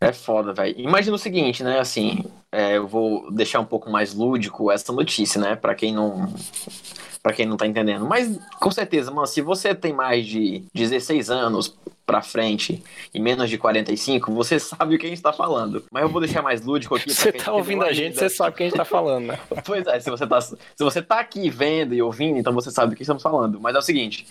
É 0.00 0.12
foda, 0.12 0.54
velho. 0.54 0.74
Imagina 0.78 1.14
o 1.14 1.18
seguinte, 1.18 1.62
né? 1.62 1.78
Assim, 1.78 2.24
é, 2.50 2.78
eu 2.78 2.88
vou 2.88 3.30
deixar 3.30 3.60
um 3.60 3.66
pouco 3.66 3.90
mais 3.90 4.14
lúdico 4.14 4.70
essa 4.70 4.92
notícia, 4.92 5.38
né? 5.38 5.56
Pra 5.56 5.74
quem 5.74 5.92
não. 5.92 6.32
Pra 7.22 7.34
quem 7.34 7.44
não 7.44 7.58
tá 7.58 7.66
entendendo. 7.66 8.06
Mas, 8.06 8.38
com 8.58 8.70
certeza, 8.70 9.10
mano, 9.10 9.26
se 9.26 9.42
você 9.42 9.74
tem 9.74 9.92
mais 9.92 10.26
de 10.26 10.64
16 10.74 11.28
anos 11.28 11.76
pra 12.10 12.22
frente 12.22 12.82
e 13.14 13.20
menos 13.20 13.48
de 13.48 13.56
45, 13.56 14.32
você 14.32 14.58
sabe 14.58 14.96
o 14.96 14.98
que 14.98 15.06
a 15.06 15.08
gente 15.08 15.22
tá 15.22 15.32
falando. 15.32 15.84
Mas 15.92 16.02
eu 16.02 16.08
vou 16.08 16.20
deixar 16.20 16.42
mais 16.42 16.60
lúdico 16.60 16.96
aqui. 16.96 17.14
Você 17.14 17.30
tá 17.30 17.52
ouvindo 17.52 17.84
a 17.84 17.92
gente, 17.92 18.18
você 18.18 18.28
sabe 18.28 18.50
o 18.50 18.56
que 18.56 18.64
a 18.64 18.66
gente 18.66 18.76
tá 18.76 18.84
falando, 18.84 19.26
né? 19.26 19.38
Pois 19.64 19.86
é, 19.86 20.00
se 20.00 20.10
você, 20.10 20.26
tá, 20.26 20.40
se 20.40 20.56
você 20.80 21.00
tá 21.00 21.20
aqui 21.20 21.48
vendo 21.48 21.94
e 21.94 22.02
ouvindo, 22.02 22.36
então 22.36 22.52
você 22.52 22.72
sabe 22.72 22.92
o 22.92 22.96
que 22.96 23.02
estamos 23.02 23.22
falando. 23.22 23.60
Mas 23.60 23.76
é 23.76 23.78
o 23.78 23.82
seguinte: 23.82 24.26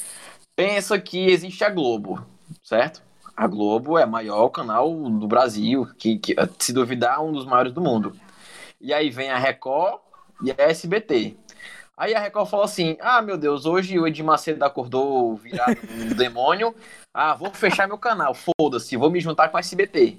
pensa 0.58 1.00
que 1.00 1.28
existe 1.28 1.64
a 1.64 1.70
Globo, 1.70 2.22
certo? 2.62 3.02
A 3.34 3.48
Globo 3.48 3.98
é 3.98 4.04
o 4.04 4.10
maior 4.10 4.50
canal 4.50 4.94
do 4.94 5.26
Brasil, 5.26 5.88
que, 5.98 6.18
que 6.18 6.36
se 6.58 6.74
duvidar, 6.74 7.16
é 7.16 7.20
um 7.20 7.32
dos 7.32 7.46
maiores 7.46 7.72
do 7.72 7.80
mundo. 7.80 8.14
E 8.82 8.94
aí 8.94 9.10
vem 9.10 9.30
a 9.30 9.38
Record 9.38 10.00
e 10.44 10.52
a 10.52 10.56
SBT. 10.58 11.38
Aí 12.00 12.16
a 12.16 12.20
Record 12.22 12.50
falou 12.50 12.64
assim: 12.64 12.96
Ah, 13.02 13.22
meu 13.22 13.38
Deus, 13.38 13.66
hoje 13.66 14.00
o 14.00 14.08
Edir 14.08 14.24
Macedo 14.24 14.64
acordou 14.64 15.36
virado 15.36 15.78
um 15.92 16.08
demônio. 16.16 16.74
Ah, 17.14 17.34
vou 17.34 17.52
fechar 17.52 17.88
meu 17.88 17.98
canal, 17.98 18.36
foda-se, 18.36 18.96
vou 18.96 19.10
me 19.10 19.20
juntar 19.20 19.50
com 19.50 19.58
a 19.58 19.60
SBT. 19.60 20.18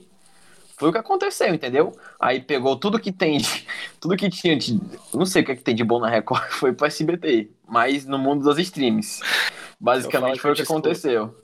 Foi 0.76 0.88
o 0.88 0.92
que 0.92 0.98
aconteceu, 0.98 1.54
entendeu? 1.54 1.92
Aí 2.18 2.40
pegou 2.40 2.74
tudo 2.74 2.98
que 2.98 3.12
tem, 3.12 3.38
de, 3.38 3.66
tudo 4.00 4.16
que 4.16 4.30
tinha 4.30 4.56
de. 4.56 4.80
Não 5.12 5.26
sei 5.26 5.42
o 5.42 5.44
que, 5.44 5.52
é 5.52 5.56
que 5.56 5.62
tem 5.62 5.74
de 5.74 5.84
bom 5.84 6.00
na 6.00 6.08
Record, 6.08 6.48
foi 6.50 6.72
pro 6.72 6.86
SBT, 6.86 7.50
mas 7.68 8.06
no 8.06 8.18
mundo 8.18 8.42
dos 8.42 8.58
streams. 8.58 9.20
Basicamente 9.78 10.40
foi 10.40 10.52
o 10.52 10.54
que 10.54 10.62
aconteceu. 10.62 11.34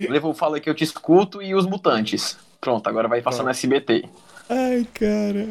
Levou 0.00 0.32
Fala 0.32 0.58
que 0.58 0.70
eu 0.70 0.74
te 0.74 0.84
escuto 0.84 1.42
e 1.42 1.54
os 1.54 1.66
mutantes. 1.66 2.38
Pronto, 2.60 2.86
agora 2.88 3.08
vai 3.08 3.20
passar 3.20 3.42
no 3.42 3.50
SBT. 3.50 4.08
Ai, 4.48 4.86
cara. 4.94 5.48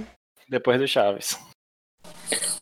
Depois 0.49 0.80
do 0.80 0.88
Chaves. 0.88 1.38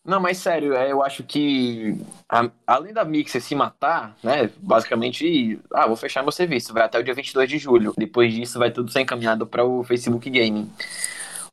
Não, 0.07 0.21
mas 0.21 0.37
sério, 0.37 0.73
é, 0.73 0.89
eu 0.89 1.03
acho 1.03 1.21
que 1.21 1.99
a, 2.29 2.49
além 2.65 2.93
da 2.93 3.03
Mixer 3.03 3.41
se 3.41 3.53
matar, 3.53 4.15
né, 4.23 4.49
basicamente, 4.57 5.59
ah, 5.73 5.85
vou 5.85 5.97
fechar 5.97 6.23
meu 6.23 6.31
serviço, 6.31 6.73
vai 6.73 6.83
até 6.83 6.97
o 6.97 7.03
dia 7.03 7.13
22 7.13 7.49
de 7.49 7.57
julho. 7.57 7.93
Depois 7.97 8.33
disso 8.33 8.57
vai 8.57 8.71
tudo 8.71 8.89
ser 8.89 9.01
encaminhado 9.01 9.45
para 9.45 9.65
o 9.65 9.83
Facebook 9.83 10.29
Gaming. 10.29 10.71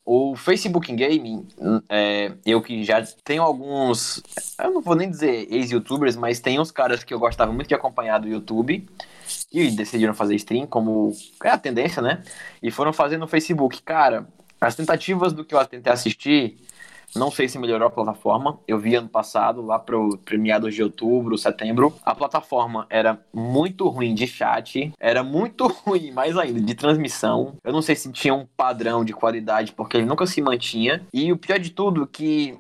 O 0.04 0.36
Facebook 0.36 0.94
Gaming, 0.94 1.48
é, 1.88 2.30
eu 2.46 2.62
que 2.62 2.84
já 2.84 3.02
tenho 3.24 3.42
alguns, 3.42 4.22
eu 4.62 4.70
não 4.70 4.80
vou 4.80 4.94
nem 4.94 5.10
dizer 5.10 5.48
ex-youtubers, 5.50 6.14
mas 6.14 6.38
tem 6.38 6.60
uns 6.60 6.70
caras 6.70 7.02
que 7.02 7.12
eu 7.12 7.18
gostava 7.18 7.52
muito 7.52 7.66
de 7.66 7.74
acompanhar 7.74 8.20
do 8.20 8.28
YouTube, 8.28 8.88
que 9.50 9.70
decidiram 9.72 10.14
fazer 10.14 10.36
stream, 10.36 10.64
como 10.64 11.12
é 11.42 11.50
a 11.50 11.58
tendência, 11.58 12.00
né? 12.00 12.22
E 12.62 12.70
foram 12.70 12.92
fazer 12.92 13.16
no 13.16 13.26
Facebook. 13.26 13.82
Cara, 13.82 14.28
as 14.60 14.76
tentativas 14.76 15.32
do 15.32 15.44
que 15.44 15.56
eu 15.56 15.66
tentei 15.66 15.92
assistir, 15.92 16.56
não 17.14 17.30
sei 17.30 17.48
se 17.48 17.58
melhorou 17.58 17.88
a 17.88 17.90
plataforma. 17.90 18.58
Eu 18.66 18.78
vi 18.78 18.94
ano 18.94 19.08
passado, 19.08 19.62
lá 19.62 19.78
pro 19.78 20.18
premiados 20.18 20.74
de 20.74 20.82
outubro, 20.82 21.38
setembro. 21.38 21.94
A 22.04 22.14
plataforma 22.14 22.86
era 22.90 23.20
muito 23.32 23.88
ruim 23.88 24.14
de 24.14 24.26
chat, 24.26 24.92
era 24.98 25.22
muito 25.22 25.66
ruim, 25.84 26.10
mais 26.10 26.36
ainda, 26.36 26.60
de 26.60 26.74
transmissão. 26.74 27.56
Eu 27.62 27.72
não 27.72 27.82
sei 27.82 27.94
se 27.94 28.10
tinha 28.12 28.34
um 28.34 28.46
padrão 28.56 29.04
de 29.04 29.12
qualidade, 29.12 29.72
porque 29.72 29.96
ele 29.96 30.06
nunca 30.06 30.26
se 30.26 30.42
mantinha. 30.42 31.06
E 31.12 31.32
o 31.32 31.36
pior 31.36 31.58
de 31.58 31.70
tudo, 31.70 32.06
que 32.06 32.58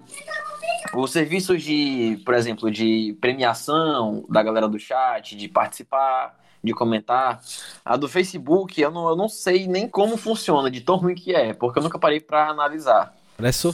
os 0.94 1.10
serviços 1.10 1.62
de, 1.62 2.22
por 2.24 2.34
exemplo, 2.34 2.70
de 2.70 3.16
premiação 3.20 4.24
da 4.28 4.42
galera 4.42 4.68
do 4.68 4.78
chat, 4.78 5.36
de 5.36 5.48
participar, 5.48 6.38
de 6.62 6.72
comentar. 6.72 7.40
A 7.84 7.96
do 7.96 8.08
Facebook, 8.08 8.80
eu 8.80 8.90
não, 8.90 9.08
eu 9.08 9.16
não 9.16 9.28
sei 9.28 9.66
nem 9.66 9.88
como 9.88 10.16
funciona, 10.16 10.70
de 10.70 10.80
tão 10.80 10.96
ruim 10.96 11.14
que 11.14 11.34
é, 11.34 11.52
porque 11.52 11.78
eu 11.78 11.82
nunca 11.82 11.98
parei 11.98 12.20
para 12.20 12.48
analisar. 12.48 13.14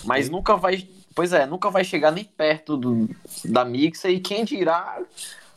Mas 0.05 0.29
nunca 0.29 0.57
vai. 0.57 0.87
Pois 1.15 1.33
é, 1.33 1.45
nunca 1.45 1.71
vai 1.71 1.85
chegar 1.85 2.13
nem 2.13 2.25
perto 2.25 2.77
do, 2.77 3.09
da 3.45 3.65
Mixer 3.65 4.11
e 4.11 4.21
quem 4.21 4.45
dirá 4.45 4.99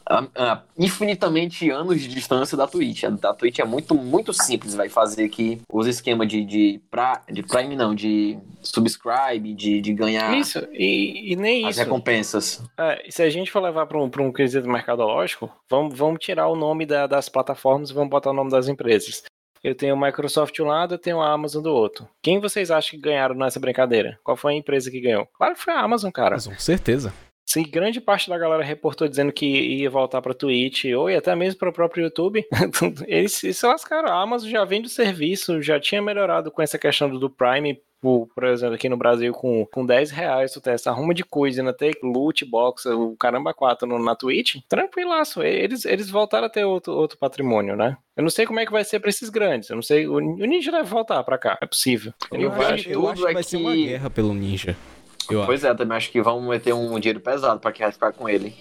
uh, 0.10 0.24
uh, 0.24 0.62
infinitamente 0.78 1.70
anos 1.70 2.02
de 2.02 2.08
distância 2.08 2.58
da 2.58 2.68
Twitch. 2.68 3.04
A, 3.04 3.30
a 3.30 3.34
Twitch 3.34 3.60
é 3.60 3.66
muito, 3.66 3.96
muito 3.96 4.34
simples, 4.34 4.76
vai 4.76 4.89
fazer 4.89 5.30
que 5.30 5.62
os 5.72 5.88
esquemas 5.88 6.28
de, 6.28 6.44
de, 6.44 6.82
pra, 6.89 7.22
de 7.32 7.44
Prime, 7.44 7.76
não, 7.76 7.94
de 7.94 8.38
subscribe, 8.62 9.54
de, 9.54 9.82
de 9.82 9.94
ganhar 9.94 10.36
isso, 10.38 10.60
e, 10.72 11.34
e 11.34 11.36
nem 11.36 11.66
as 11.66 11.72
isso. 11.72 11.80
recompensas. 11.84 12.63
É, 12.78 13.06
se 13.10 13.22
a 13.22 13.30
gente 13.30 13.52
for 13.52 13.62
levar 13.62 13.86
para 13.86 13.98
um, 13.98 14.10
um 14.20 14.32
quesito 14.32 14.68
mercadológico, 14.68 15.52
vamos, 15.70 15.98
vamos 15.98 16.20
tirar 16.20 16.48
o 16.48 16.56
nome 16.56 16.86
da, 16.86 17.08
das 17.08 17.30
plataformas 17.30 17.89
e 17.89 17.94
vamos 17.94 18.10
botar 18.10 18.32
o 18.32 18.34
nome 18.34 18.52
das 18.52 18.68
empresas. 18.68 19.24
Eu 19.63 19.73
tenho 19.73 19.95
o 19.95 19.99
Microsoft 19.99 20.54
de 20.54 20.62
um 20.62 20.65
lado, 20.65 20.95
eu 20.95 20.99
tenho 20.99 21.21
a 21.21 21.32
Amazon 21.32 21.63
do 21.63 21.73
outro. 21.73 22.08
Quem 22.21 22.39
vocês 22.39 22.69
acham 22.69 22.91
que 22.91 22.97
ganharam 22.97 23.34
nessa 23.34 23.60
brincadeira? 23.60 24.19
Qual 24.23 24.36
foi 24.36 24.54
a 24.54 24.58
empresa 24.58 24.91
que 24.91 24.99
ganhou? 24.99 25.26
Claro 25.34 25.56
que 25.56 25.62
foi 25.62 25.73
a 25.73 25.80
Amazon, 25.80 26.12
cara. 26.12 26.36
Com 26.36 26.60
certeza. 26.60 27.13
Se 27.45 27.63
grande 27.63 28.02
parte 28.02 28.30
da 28.30 28.38
galera 28.38 28.63
reportou 28.63 29.08
dizendo 29.08 29.32
que 29.32 29.45
ia 29.45 29.89
voltar 29.89 30.21
para 30.21 30.34
Twitch 30.34 30.86
ou 30.86 31.10
e 31.10 31.15
até 31.15 31.36
mesmo 31.36 31.60
para 31.60 31.69
o 31.69 31.73
próprio 31.73 32.06
YouTube, 32.06 32.45
eles, 33.08 33.41
eles 33.43 33.58
se 33.58 33.65
lascaram. 33.65 34.10
A 34.10 34.21
Amazon 34.21 34.49
já 34.49 34.65
vende 34.65 34.88
o 34.88 34.91
serviço, 34.91 35.62
já 35.62 35.80
tinha 35.80 36.02
melhorado 36.02 36.52
com 36.52 36.62
essa 36.62 36.78
questão 36.78 37.10
do 37.10 37.30
Prime 37.30 37.80
por, 38.04 38.28
por 38.36 38.44
exemplo, 38.44 38.76
aqui 38.76 38.89
no 38.89 38.98
Brasil, 38.98 39.32
com, 39.32 39.66
com 39.66 39.86
10 39.86 40.12
reais, 40.12 40.52
tu 40.52 40.60
tem 40.60 40.74
essa 40.74 40.89
arruma 40.89 41.13
de 41.13 41.24
coisa, 41.24 41.62
ainda 41.62 41.72
tem 41.72 41.94
loot 42.04 42.44
box, 42.44 42.86
o 42.86 43.16
caramba 43.16 43.54
4 43.54 43.88
no, 43.88 43.98
na 43.98 44.13
Twitch, 44.13 44.58
tranquilaço. 44.68 45.42
Eles, 45.42 45.86
eles 45.86 46.10
voltaram 46.10 46.48
a 46.48 46.50
ter 46.50 46.66
outro, 46.66 46.92
outro 46.92 47.18
patrimônio, 47.18 47.78
né? 47.78 47.96
Eu 48.18 48.24
não 48.24 48.30
sei 48.30 48.46
como 48.46 48.60
é 48.60 48.66
que 48.66 48.74
vai 48.74 48.84
ser 48.84 49.00
pra 49.00 49.10
esses 49.10 49.30
grandes. 49.30 49.70
Eu 49.70 49.78
não 49.78 49.82
sei. 49.82 50.06
O, 50.06 50.16
o 50.16 50.20
Ninja 50.20 50.70
deve 50.70 50.89
voltar 50.89 51.24
pra 51.24 51.38
cá. 51.38 51.58
É 51.62 51.66
possível. 51.66 52.13
Eu, 52.30 52.42
eu 52.42 52.52
acho, 52.52 52.89
eu 52.89 53.08
acho 53.08 53.26
que 53.26 53.34
vai 53.34 53.44
ser 53.44 53.56
uma 53.56 53.74
guerra 53.74 54.10
pelo 54.10 54.34
Ninja. 54.34 54.76
Eu 55.32 55.46
pois 55.46 55.63
acho. 55.63 55.74
é, 55.74 55.78
também 55.78 55.96
acho 55.96 56.12
que 56.12 56.22
vão 56.22 56.42
meter 56.42 56.74
um 56.74 57.00
dinheiro 57.00 57.22
pesado 57.22 57.62
pra 57.62 57.72
quem 57.72 57.86
vai 57.86 57.94
ficar 57.94 58.12
com 58.12 58.28
ele. 58.28 58.54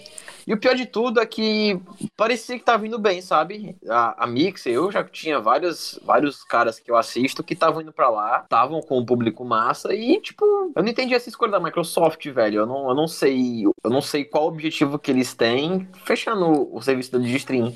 E 0.46 0.52
o 0.52 0.56
pior 0.58 0.74
de 0.74 0.86
tudo 0.86 1.20
é 1.20 1.26
que 1.26 1.80
parecia 2.16 2.58
que 2.58 2.64
tá 2.64 2.76
vindo 2.76 2.98
bem, 2.98 3.20
sabe? 3.20 3.76
A, 3.88 4.24
a 4.24 4.26
Mixer, 4.26 4.72
eu 4.72 4.90
já 4.90 5.04
tinha 5.04 5.40
vários, 5.40 5.98
vários 6.04 6.42
caras 6.44 6.78
que 6.78 6.90
eu 6.90 6.96
assisto 6.96 7.42
que 7.42 7.54
estavam 7.54 7.80
indo 7.80 7.92
para 7.92 8.08
lá, 8.08 8.40
estavam 8.42 8.80
com 8.80 8.98
o 8.98 9.06
público 9.06 9.44
massa 9.44 9.94
e, 9.94 10.20
tipo, 10.20 10.44
eu 10.74 10.82
não 10.82 10.88
entendi 10.88 11.14
essa 11.14 11.28
escolha 11.28 11.52
da 11.52 11.60
Microsoft, 11.60 12.26
velho. 12.28 12.60
Eu 12.60 12.66
não, 12.66 12.88
eu 12.88 12.94
não 12.94 13.06
sei. 13.06 13.64
Eu 13.64 13.90
não 13.90 14.00
sei 14.00 14.24
qual 14.24 14.44
o 14.44 14.48
objetivo 14.48 14.98
que 14.98 15.10
eles 15.10 15.34
têm 15.34 15.88
fechando 16.04 16.74
o 16.74 16.80
serviço 16.80 17.18
de 17.18 17.36
stream. 17.36 17.74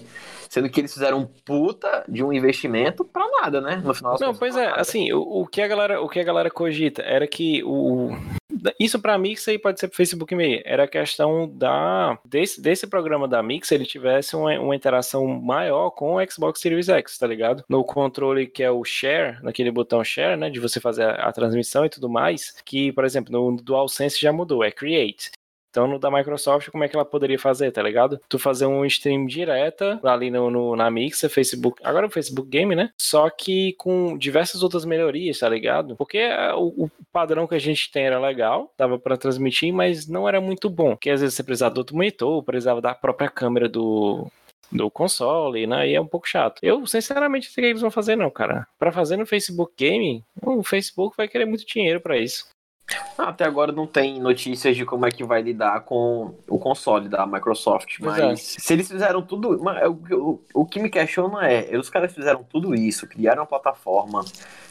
Sendo 0.49 0.69
que 0.71 0.81
eles 0.81 0.95
fizeram 0.95 1.19
um 1.19 1.27
puta 1.45 2.05
de 2.09 2.23
um 2.23 2.33
investimento 2.33 3.05
pra 3.05 3.27
nada, 3.43 3.61
né? 3.61 3.83
No 3.85 3.93
final 3.93 4.17
Não, 4.21 4.35
pois 4.35 4.57
é, 4.57 4.69
assim, 4.77 5.13
o, 5.13 5.21
o, 5.21 5.47
que 5.47 5.61
a 5.61 5.69
galera, 5.69 6.01
o 6.01 6.09
que 6.09 6.21
a 6.21 6.25
galera 6.25 6.51
cogita 6.51 7.03
era 7.03 7.27
que 7.27 7.63
o. 7.65 8.11
Isso 8.81 8.99
pra 8.99 9.19
Mix 9.19 9.47
aí 9.49 9.59
pode 9.59 9.79
ser 9.79 9.89
pro 9.89 9.97
Facebook 9.97 10.35
meio. 10.35 10.63
Era 10.65 10.85
a 10.85 10.89
questão 10.89 11.49
da. 11.49 12.19
Desse, 12.25 12.56
desse 12.61 12.87
programa 12.87 13.29
da 13.29 13.43
Mix, 13.43 13.71
ele 13.73 13.85
tivesse 13.85 14.37
uma, 14.37 14.59
uma 14.59 14.75
interação 14.77 15.27
maior 15.27 15.91
com 15.91 16.17
o 16.17 16.31
Xbox 16.31 16.61
Series 16.61 16.89
X, 16.89 17.19
tá 17.19 17.27
ligado? 17.27 17.65
No 17.69 17.85
controle 17.85 18.47
que 18.47 18.63
é 18.63 18.71
o 18.71 18.85
share, 18.85 19.43
naquele 19.43 19.71
botão 19.71 20.03
share, 20.05 20.37
né? 20.39 20.51
De 20.51 20.61
você 20.61 20.81
fazer 20.81 21.05
a, 21.05 21.29
a 21.29 21.33
transmissão 21.33 21.85
e 21.85 21.91
tudo 21.91 22.09
mais. 22.09 22.53
Que, 22.65 22.93
por 22.93 23.05
exemplo, 23.05 23.33
no 23.33 23.57
DualSense 23.57 24.21
já 24.21 24.33
mudou, 24.33 24.65
é 24.65 24.71
Create. 24.71 25.31
Então, 25.77 25.87
no 25.87 25.99
da 25.99 26.11
Microsoft, 26.11 26.71
como 26.71 26.85
é 26.85 26.89
que 26.89 26.97
ela 26.97 27.05
poderia 27.05 27.39
fazer, 27.39 27.71
tá 27.71 27.83
ligado? 27.83 28.19
Tu 28.31 28.39
fazer 28.39 28.65
um 28.65 28.83
stream 28.87 29.27
direta 29.27 30.01
ali 30.03 30.31
no, 30.31 30.51
no 30.51 30.75
na 30.75 30.91
Mixer, 30.91 31.29
Facebook, 31.29 31.83
agora 31.85 32.07
o 32.07 32.11
Facebook 32.11 32.49
Game, 32.49 32.75
né? 32.75 32.91
Só 32.99 33.29
que 33.29 33.75
com 33.75 34.17
diversas 34.17 34.63
outras 34.63 34.87
melhorias, 34.87 35.41
tá 35.41 35.49
ligado? 35.51 35.95
Porque 35.95 36.17
é, 36.17 36.55
o, 36.55 36.69
o 36.85 36.91
padrão 37.13 37.47
que 37.47 37.55
a 37.55 37.59
gente 37.59 37.93
tem 37.93 38.07
era 38.07 38.19
legal, 38.19 38.73
dava 38.79 38.99
para 38.99 39.19
transmitir, 39.19 39.71
mas 39.71 40.09
não 40.09 40.27
era 40.27 40.41
muito 40.41 40.71
bom. 40.71 40.93
Porque 40.93 41.11
às 41.11 41.21
vezes 41.21 41.37
você 41.37 41.43
precisava 41.43 41.75
do 41.75 41.79
outro 41.79 41.95
monitor, 41.95 42.43
precisava 42.43 42.81
da 42.81 42.95
própria 42.95 43.29
câmera 43.29 43.69
do, 43.69 44.33
do 44.73 44.91
console, 44.91 45.67
né? 45.67 45.91
E 45.91 45.95
é 45.95 46.01
um 46.01 46.07
pouco 46.07 46.27
chato. 46.27 46.59
Eu, 46.63 46.87
sinceramente, 46.87 47.49
não 47.49 47.53
sei 47.53 47.63
o 47.63 47.67
que 47.67 47.71
eles 47.71 47.83
vão 47.83 47.91
fazer, 47.91 48.17
não, 48.17 48.31
cara. 48.31 48.67
Para 48.79 48.93
fazer 48.93 49.19
no 49.19 49.27
Facebook 49.27 49.75
Game, 49.77 50.25
o 50.43 50.63
Facebook 50.63 51.15
vai 51.19 51.29
querer 51.29 51.45
muito 51.45 51.67
dinheiro 51.67 52.01
para 52.01 52.17
isso. 52.17 52.49
Até 53.19 53.45
agora 53.45 53.73
não 53.73 53.87
tem 53.87 54.21
notícias 54.21 54.77
de 54.77 54.85
como 54.85 55.07
é 55.07 55.11
que 55.11 55.25
vai 55.25 55.43
lidar 55.43 55.81
com 55.81 56.35
o 56.49 56.59
console 56.59 57.09
da 57.09 57.27
Microsoft. 57.27 57.99
Mas 58.01 58.19
é. 58.19 58.37
se 58.37 58.73
eles 58.73 58.89
fizeram 58.89 59.23
tudo. 59.23 59.61
O, 60.13 60.41
o, 60.55 60.65
que 60.65 60.79
me 60.81 60.89
questiona 60.89 61.49
é: 61.49 61.77
os 61.77 61.91
caras 61.91 62.15
fizeram 62.15 62.45
tudo 62.45 62.75
isso, 62.75 63.07
criaram 63.07 63.43
uma 63.43 63.47
plataforma 63.47 64.25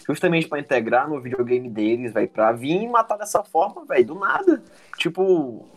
justamente 0.08 0.48
para 0.48 0.60
integrar 0.60 1.10
no 1.10 1.20
videogame 1.20 1.70
deles, 1.70 2.14
vai 2.14 2.28
pra 2.28 2.52
vir 2.52 2.84
e 2.84 2.88
matar 2.88 3.18
dessa 3.18 3.44
forma, 3.44 3.84
velho, 3.86 4.06
do 4.06 4.16
nada. 4.16 4.64
Tipo, 4.98 5.68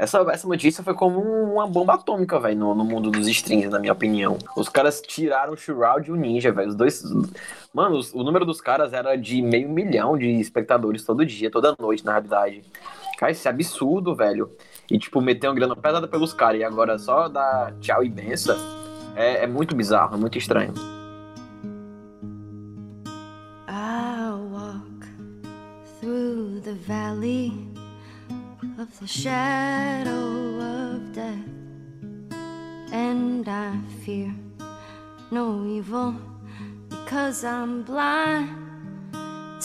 essa, 0.00 0.18
essa 0.32 0.48
notícia 0.48 0.82
foi 0.82 0.94
como 0.94 1.20
uma 1.20 1.66
bomba 1.66 1.92
atômica, 1.92 2.40
velho, 2.40 2.58
no, 2.58 2.74
no 2.74 2.84
mundo 2.84 3.10
dos 3.10 3.28
streams, 3.28 3.68
na 3.68 3.78
minha 3.78 3.92
opinião. 3.92 4.38
Os 4.56 4.66
caras 4.66 5.02
tiraram 5.02 5.52
o 5.52 5.56
Shroud 5.58 6.08
e 6.08 6.12
o 6.12 6.16
Ninja, 6.16 6.50
velho. 6.50 6.70
Os 6.70 6.74
dois. 6.74 7.02
Mano, 7.74 7.98
os, 7.98 8.14
o 8.14 8.24
número 8.24 8.46
dos 8.46 8.62
caras 8.62 8.94
era 8.94 9.14
de 9.14 9.42
meio 9.42 9.68
milhão 9.68 10.16
de 10.16 10.26
espectadores 10.40 11.04
todo 11.04 11.26
dia, 11.26 11.50
toda 11.50 11.76
noite, 11.78 12.02
na 12.02 12.12
realidade. 12.12 12.62
Cara, 13.18 13.30
isso 13.30 13.46
é 13.46 13.50
absurdo, 13.50 14.14
velho. 14.14 14.50
E, 14.90 14.98
tipo, 14.98 15.20
meter 15.20 15.48
uma 15.48 15.54
grana 15.54 15.76
pesada 15.76 16.08
pelos 16.08 16.32
caras 16.32 16.62
e 16.62 16.64
agora 16.64 16.98
só 16.98 17.28
dar 17.28 17.74
tchau 17.78 18.02
e 18.02 18.08
benção 18.08 18.56
é, 19.14 19.44
é 19.44 19.46
muito 19.46 19.76
bizarro, 19.76 20.14
é 20.14 20.18
muito 20.18 20.38
estranho. 20.38 20.72
I 23.68 24.32
walk 24.50 25.06
through 26.00 26.62
the 26.62 26.72
valley 26.86 27.52
of 28.80 28.88
the 28.98 29.06
shadow 29.06 30.58
of 30.58 31.12
death, 31.12 31.36
and 32.92 33.46
I 33.46 33.78
fear 34.02 34.34
no 35.30 35.66
evil 35.66 36.14
because 36.88 37.44
I'm 37.44 37.82
blind 37.82 38.48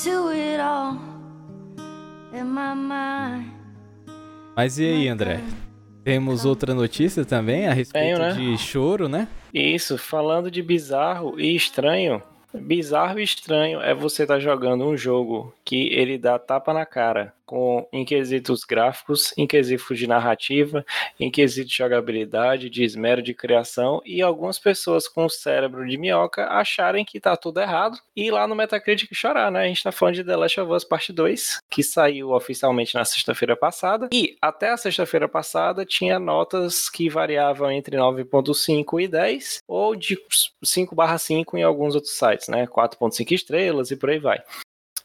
to 0.03 0.31
it 0.33 0.59
all 0.59 0.99
in 2.33 2.47
my 2.47 2.75
mind. 2.75 3.51
Mas 4.53 4.77
e 4.79 4.85
aí, 4.85 5.07
André? 5.07 5.39
Temos 6.03 6.43
outra 6.43 6.73
notícia 6.73 7.23
também 7.23 7.67
a 7.67 7.73
respeito 7.73 8.17
Tenho, 8.17 8.19
né? 8.19 8.33
de 8.33 8.57
choro, 8.57 9.07
né? 9.07 9.29
Isso, 9.53 9.97
falando 9.97 10.51
de 10.51 10.61
bizarro 10.61 11.39
e 11.39 11.55
estranho. 11.55 12.21
Bizarro 12.53 13.19
e 13.19 13.23
estranho 13.23 13.81
é 13.81 13.93
você 13.93 14.23
estar 14.23 14.39
jogando 14.39 14.85
um 14.85 14.97
jogo 14.97 15.53
que 15.63 15.87
ele 15.93 16.17
dá 16.17 16.37
tapa 16.37 16.73
na 16.73 16.85
cara 16.85 17.33
com 17.45 17.87
em 17.91 18.03
quesitos 18.03 18.63
gráficos, 18.63 19.33
em 19.37 19.45
quesitos 19.45 19.97
de 19.97 20.07
narrativa, 20.07 20.85
em 21.19 21.29
de 21.29 21.65
jogabilidade, 21.67 22.69
de 22.69 22.83
esmero 22.83 23.21
de 23.21 23.33
criação 23.33 24.01
e 24.05 24.21
algumas 24.21 24.57
pessoas 24.57 25.07
com 25.07 25.25
o 25.25 25.29
cérebro 25.29 25.87
de 25.87 25.97
minhoca 25.97 26.47
acharem 26.47 27.05
que 27.05 27.19
tá 27.19 27.35
tudo 27.35 27.59
errado 27.59 27.97
e 28.15 28.27
ir 28.27 28.31
lá 28.31 28.47
no 28.47 28.55
Metacritic 28.55 29.13
chorar, 29.13 29.51
né? 29.51 29.63
A 29.63 29.67
gente 29.67 29.83
tá 29.83 29.91
falando 29.91 30.15
de 30.15 30.23
The 30.23 30.35
Last 30.35 30.59
of 30.59 30.71
Us 30.71 30.83
Parte 30.83 31.13
2, 31.13 31.59
que 31.69 31.83
saiu 31.83 32.31
oficialmente 32.31 32.95
na 32.95 33.05
sexta-feira 33.05 33.55
passada 33.55 34.09
e 34.11 34.35
até 34.41 34.71
a 34.71 34.77
sexta-feira 34.77 35.27
passada 35.27 35.85
tinha 35.85 36.17
notas 36.19 36.89
que 36.89 37.09
variavam 37.09 37.71
entre 37.71 37.97
9.5 37.97 39.01
e 39.01 39.07
10 39.07 39.59
ou 39.67 39.95
de 39.95 40.17
5/5 40.63 41.57
em 41.57 41.63
alguns 41.63 41.95
outros 41.95 42.17
sites, 42.17 42.47
né? 42.47 42.65
4.5 42.67 43.33
estrelas 43.33 43.91
e 43.91 43.95
por 43.95 44.09
aí 44.09 44.19
vai. 44.19 44.41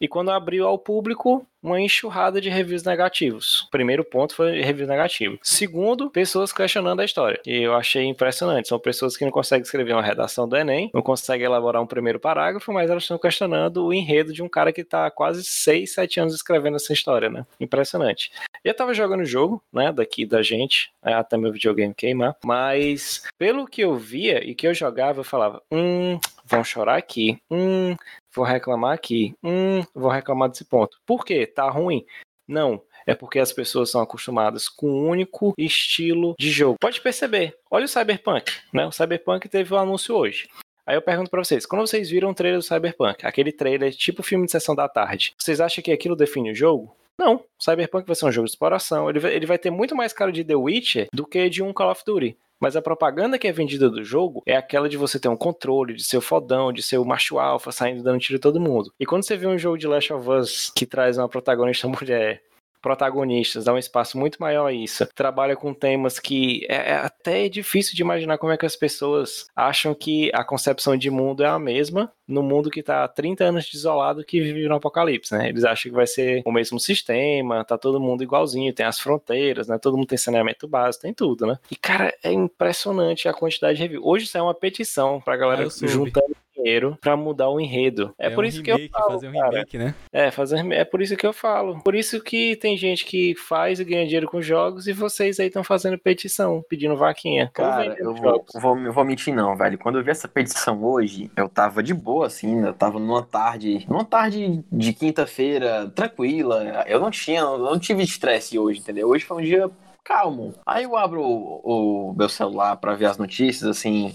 E 0.00 0.08
quando 0.08 0.30
abriu 0.30 0.66
ao 0.66 0.78
público, 0.78 1.46
uma 1.62 1.80
enxurrada 1.80 2.40
de 2.40 2.48
reviews 2.48 2.84
negativos. 2.84 3.68
Primeiro 3.70 4.02
ponto 4.02 4.34
foi 4.34 4.62
review 4.62 4.86
negativo. 4.86 5.38
Segundo, 5.42 6.10
pessoas 6.10 6.52
questionando 6.52 7.00
a 7.00 7.04
história. 7.04 7.40
E 7.46 7.62
eu 7.62 7.74
achei 7.74 8.04
impressionante. 8.04 8.68
São 8.68 8.78
pessoas 8.78 9.16
que 9.16 9.24
não 9.24 9.30
conseguem 9.30 9.62
escrever 9.62 9.92
uma 9.92 10.02
redação 10.02 10.48
do 10.48 10.56
Enem, 10.56 10.90
não 10.94 11.02
conseguem 11.02 11.44
elaborar 11.44 11.82
um 11.82 11.86
primeiro 11.86 12.18
parágrafo, 12.18 12.72
mas 12.72 12.90
elas 12.90 13.02
estão 13.02 13.18
questionando 13.18 13.84
o 13.84 13.92
enredo 13.92 14.32
de 14.32 14.42
um 14.42 14.48
cara 14.48 14.72
que 14.72 14.80
está 14.80 15.06
há 15.06 15.10
quase 15.10 15.44
6, 15.44 15.92
7 15.92 16.20
anos 16.20 16.34
escrevendo 16.34 16.76
essa 16.76 16.92
história, 16.92 17.28
né? 17.28 17.46
Impressionante. 17.60 18.32
Eu 18.64 18.74
tava 18.74 18.92
jogando 18.94 19.20
o 19.20 19.26
jogo, 19.26 19.62
né, 19.72 19.90
daqui 19.90 20.26
da 20.26 20.42
gente, 20.42 20.92
é, 21.02 21.14
até 21.14 21.36
meu 21.36 21.50
videogame 21.50 21.94
queimar, 21.94 22.36
mas 22.44 23.22
pelo 23.38 23.66
que 23.66 23.80
eu 23.80 23.96
via 23.96 24.44
e 24.44 24.54
que 24.54 24.66
eu 24.66 24.74
jogava, 24.74 25.20
eu 25.20 25.24
falava, 25.24 25.62
hum, 25.72 26.18
vão 26.44 26.62
chorar 26.62 26.96
aqui, 26.96 27.40
hum, 27.50 27.96
vou 28.34 28.44
reclamar 28.44 28.94
aqui, 28.94 29.34
hum, 29.42 29.82
vou 29.94 30.10
reclamar 30.10 30.48
desse 30.48 30.64
ponto. 30.64 30.98
Por 31.06 31.24
quê? 31.24 31.46
Tá 31.46 31.68
ruim? 31.68 32.04
Não, 32.46 32.82
é 33.06 33.14
porque 33.14 33.38
as 33.38 33.52
pessoas 33.52 33.90
são 33.90 34.00
acostumadas 34.00 34.68
com 34.68 34.90
um 34.90 35.08
único 35.08 35.54
estilo 35.56 36.34
de 36.38 36.50
jogo. 36.50 36.76
Pode 36.80 37.00
perceber. 37.00 37.56
Olha 37.70 37.84
o 37.84 37.88
Cyberpunk, 37.88 38.52
né? 38.72 38.86
O 38.86 38.92
Cyberpunk 38.92 39.48
teve 39.48 39.72
um 39.72 39.78
anúncio 39.78 40.14
hoje. 40.14 40.48
Aí 40.86 40.96
eu 40.96 41.02
pergunto 41.02 41.30
pra 41.30 41.42
vocês, 41.44 41.64
quando 41.64 41.86
vocês 41.86 42.10
viram 42.10 42.30
o 42.30 42.34
trailer 42.34 42.58
do 42.58 42.64
Cyberpunk, 42.64 43.24
aquele 43.24 43.52
trailer 43.52 43.94
tipo 43.94 44.22
filme 44.22 44.46
de 44.46 44.52
sessão 44.52 44.74
da 44.74 44.88
tarde, 44.88 45.34
vocês 45.38 45.60
acham 45.60 45.84
que 45.84 45.92
aquilo 45.92 46.16
define 46.16 46.50
o 46.50 46.54
jogo? 46.54 46.96
Não, 47.16 47.36
o 47.36 47.62
Cyberpunk 47.62 48.06
vai 48.06 48.16
ser 48.16 48.26
um 48.26 48.32
jogo 48.32 48.46
de 48.46 48.52
exploração, 48.52 49.08
ele 49.08 49.20
vai, 49.20 49.34
ele 49.34 49.46
vai 49.46 49.58
ter 49.58 49.70
muito 49.70 49.94
mais 49.94 50.12
cara 50.12 50.32
de 50.32 50.42
The 50.42 50.56
Witcher 50.56 51.08
do 51.12 51.26
que 51.26 51.48
de 51.48 51.62
um 51.62 51.72
Call 51.72 51.92
of 51.92 52.02
Duty. 52.04 52.36
Mas 52.60 52.76
a 52.76 52.82
propaganda 52.82 53.38
que 53.38 53.48
é 53.48 53.52
vendida 53.52 53.88
do 53.88 54.04
jogo 54.04 54.42
é 54.44 54.54
aquela 54.54 54.88
de 54.88 54.98
você 54.98 55.18
ter 55.18 55.28
um 55.28 55.36
controle, 55.36 55.94
de 55.94 56.04
ser 56.04 56.18
o 56.18 56.20
fodão, 56.20 56.72
de 56.72 56.82
ser 56.82 56.98
o 56.98 57.04
macho 57.04 57.38
alfa, 57.38 57.72
saindo 57.72 58.02
dando 58.02 58.20
tiro 58.20 58.36
em 58.36 58.40
todo 58.40 58.60
mundo. 58.60 58.92
E 59.00 59.06
quando 59.06 59.24
você 59.24 59.36
vê 59.36 59.46
um 59.46 59.56
jogo 59.58 59.78
de 59.78 59.86
Last 59.86 60.12
of 60.12 60.28
Us 60.28 60.70
que 60.74 60.84
traz 60.84 61.16
uma 61.16 61.28
protagonista 61.28 61.88
mulher, 61.88 62.42
protagonistas, 62.80 63.64
dá 63.64 63.72
um 63.72 63.78
espaço 63.78 64.18
muito 64.18 64.38
maior 64.40 64.66
a 64.66 64.72
isso. 64.72 65.06
Trabalha 65.14 65.56
com 65.56 65.72
temas 65.74 66.18
que 66.18 66.66
é, 66.68 66.92
é 66.92 66.94
até 66.94 67.48
difícil 67.48 67.94
de 67.94 68.02
imaginar 68.02 68.38
como 68.38 68.52
é 68.52 68.56
que 68.56 68.66
as 68.66 68.76
pessoas 68.76 69.46
acham 69.54 69.94
que 69.94 70.30
a 70.34 70.44
concepção 70.44 70.96
de 70.96 71.10
mundo 71.10 71.42
é 71.42 71.48
a 71.48 71.58
mesma 71.58 72.12
no 72.26 72.42
mundo 72.42 72.70
que 72.70 72.82
tá 72.82 73.04
há 73.04 73.08
30 73.08 73.44
anos 73.44 73.64
de 73.64 73.76
isolado 73.76 74.24
que 74.24 74.40
vive 74.40 74.68
no 74.68 74.76
apocalipse, 74.76 75.34
né? 75.34 75.48
Eles 75.48 75.64
acham 75.64 75.90
que 75.90 75.96
vai 75.96 76.06
ser 76.06 76.42
o 76.46 76.52
mesmo 76.52 76.78
sistema, 76.78 77.64
tá 77.64 77.76
todo 77.76 78.00
mundo 78.00 78.22
igualzinho, 78.22 78.72
tem 78.72 78.86
as 78.86 79.00
fronteiras, 79.00 79.66
né? 79.66 79.78
Todo 79.78 79.96
mundo 79.96 80.06
tem 80.06 80.16
saneamento 80.16 80.68
básico, 80.68 81.02
tem 81.02 81.12
tudo, 81.12 81.44
né? 81.44 81.58
E, 81.70 81.76
cara, 81.76 82.14
é 82.22 82.32
impressionante 82.32 83.28
a 83.28 83.34
quantidade 83.34 83.76
de 83.76 83.82
review. 83.82 84.02
Hoje 84.04 84.26
saiu 84.26 84.44
uma 84.44 84.54
petição 84.54 85.20
pra 85.20 85.36
galera 85.36 85.64
Ah, 85.66 85.86
juntando 85.86 86.36
dinheiro 86.62 86.96
pra 87.00 87.16
mudar 87.16 87.48
o 87.48 87.60
enredo. 87.60 88.14
É, 88.18 88.30
por 88.30 88.44
um 88.44 88.46
isso 88.46 88.62
que 88.62 88.70
eu 88.70 88.76
remake, 88.76 88.92
falo, 88.92 89.10
fazer 89.12 89.28
um 89.28 89.32
cara. 89.32 89.50
remake, 89.50 89.78
né? 89.78 89.94
É, 90.12 90.30
fazer 90.30 90.72
é 90.72 90.84
por 90.84 91.02
isso 91.02 91.16
que 91.16 91.26
eu 91.26 91.32
falo. 91.32 91.80
Por 91.82 91.94
isso 91.94 92.22
que 92.22 92.56
tem 92.56 92.76
gente 92.76 93.04
que 93.04 93.34
faz 93.34 93.80
e 93.80 93.84
ganha 93.84 94.04
dinheiro 94.04 94.28
com 94.28 94.40
jogos 94.40 94.86
e 94.86 94.92
vocês 94.92 95.40
aí 95.40 95.46
estão 95.46 95.64
fazendo 95.64 95.98
petição, 95.98 96.62
pedindo 96.68 96.96
vaquinha. 96.96 97.50
Cara, 97.52 97.96
eu 97.98 98.14
vou, 98.14 98.44
vou, 98.54 98.78
eu 98.78 98.92
vou 98.92 99.04
mentir 99.04 99.34
não, 99.34 99.56
velho. 99.56 99.78
Quando 99.78 99.98
eu 99.98 100.04
vi 100.04 100.10
essa 100.10 100.28
petição 100.28 100.82
hoje, 100.82 101.30
eu 101.36 101.48
tava 101.48 101.82
de 101.82 101.94
boa, 101.94 102.26
assim, 102.26 102.64
eu 102.64 102.74
tava 102.74 102.98
numa 102.98 103.22
tarde, 103.22 103.84
numa 103.88 104.04
tarde 104.04 104.64
de 104.70 104.92
quinta-feira, 104.92 105.90
tranquila. 105.94 106.84
Eu 106.86 107.00
não 107.00 107.10
tinha, 107.10 107.40
eu 107.40 107.58
não 107.58 107.78
tive 107.78 108.02
estresse 108.02 108.58
hoje, 108.58 108.80
entendeu? 108.80 109.08
Hoje 109.08 109.24
foi 109.24 109.38
um 109.38 109.44
dia 109.44 109.70
calmo. 110.04 110.54
Aí 110.66 110.84
eu 110.84 110.96
abro 110.96 111.22
o, 111.22 112.10
o 112.10 112.14
meu 112.14 112.28
celular 112.28 112.76
pra 112.76 112.94
ver 112.94 113.06
as 113.06 113.18
notícias, 113.18 113.68
assim, 113.68 114.14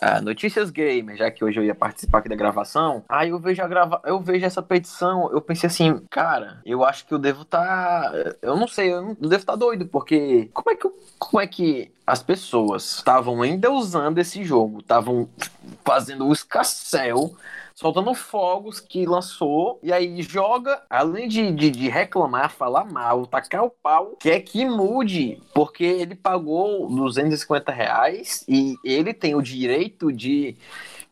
ah, 0.00 0.20
notícias 0.20 0.70
gamer, 0.70 1.16
já 1.16 1.30
que 1.30 1.44
hoje 1.44 1.58
eu 1.60 1.64
ia 1.64 1.74
participar 1.74 2.18
aqui 2.18 2.28
da 2.28 2.36
gravação. 2.36 3.04
Aí 3.08 3.30
eu 3.30 3.38
vejo 3.38 3.62
a 3.62 3.68
grava... 3.68 4.00
eu 4.04 4.18
vejo 4.20 4.44
essa 4.44 4.62
petição, 4.62 5.30
eu 5.32 5.40
pensei 5.40 5.66
assim, 5.68 5.98
cara, 6.10 6.60
eu 6.64 6.84
acho 6.84 7.06
que 7.06 7.12
eu 7.14 7.18
devo 7.18 7.42
estar, 7.42 8.12
eu 8.40 8.56
não 8.56 8.66
sei, 8.68 8.92
eu, 8.92 9.14
devo 9.20 9.36
estar 9.36 9.56
doido, 9.56 9.86
porque 9.86 10.48
como 10.52 10.70
é 10.70 10.76
que 10.76 10.86
eu- 10.86 10.96
como 11.18 11.40
é 11.40 11.46
que 11.46 11.92
as 12.06 12.22
pessoas 12.22 12.96
estavam 12.96 13.42
ainda 13.42 13.70
usando 13.70 14.18
esse 14.18 14.42
jogo, 14.44 14.80
estavam 14.80 15.28
fazendo 15.84 16.26
o 16.26 16.32
escassel, 16.32 17.32
soltando 17.82 18.14
fogos 18.14 18.78
que 18.78 19.04
lançou, 19.04 19.80
e 19.82 19.92
aí 19.92 20.22
joga, 20.22 20.80
além 20.88 21.26
de, 21.26 21.50
de, 21.50 21.68
de 21.68 21.88
reclamar, 21.88 22.48
falar 22.48 22.84
mal, 22.84 23.26
tacar 23.26 23.64
o 23.64 23.70
pau, 23.70 24.16
quer 24.20 24.38
que 24.40 24.64
mude, 24.64 25.42
porque 25.52 25.82
ele 25.82 26.14
pagou 26.14 26.88
250 26.88 27.72
reais 27.72 28.44
e 28.48 28.76
ele 28.84 29.12
tem 29.12 29.34
o 29.34 29.42
direito 29.42 30.12
de 30.12 30.56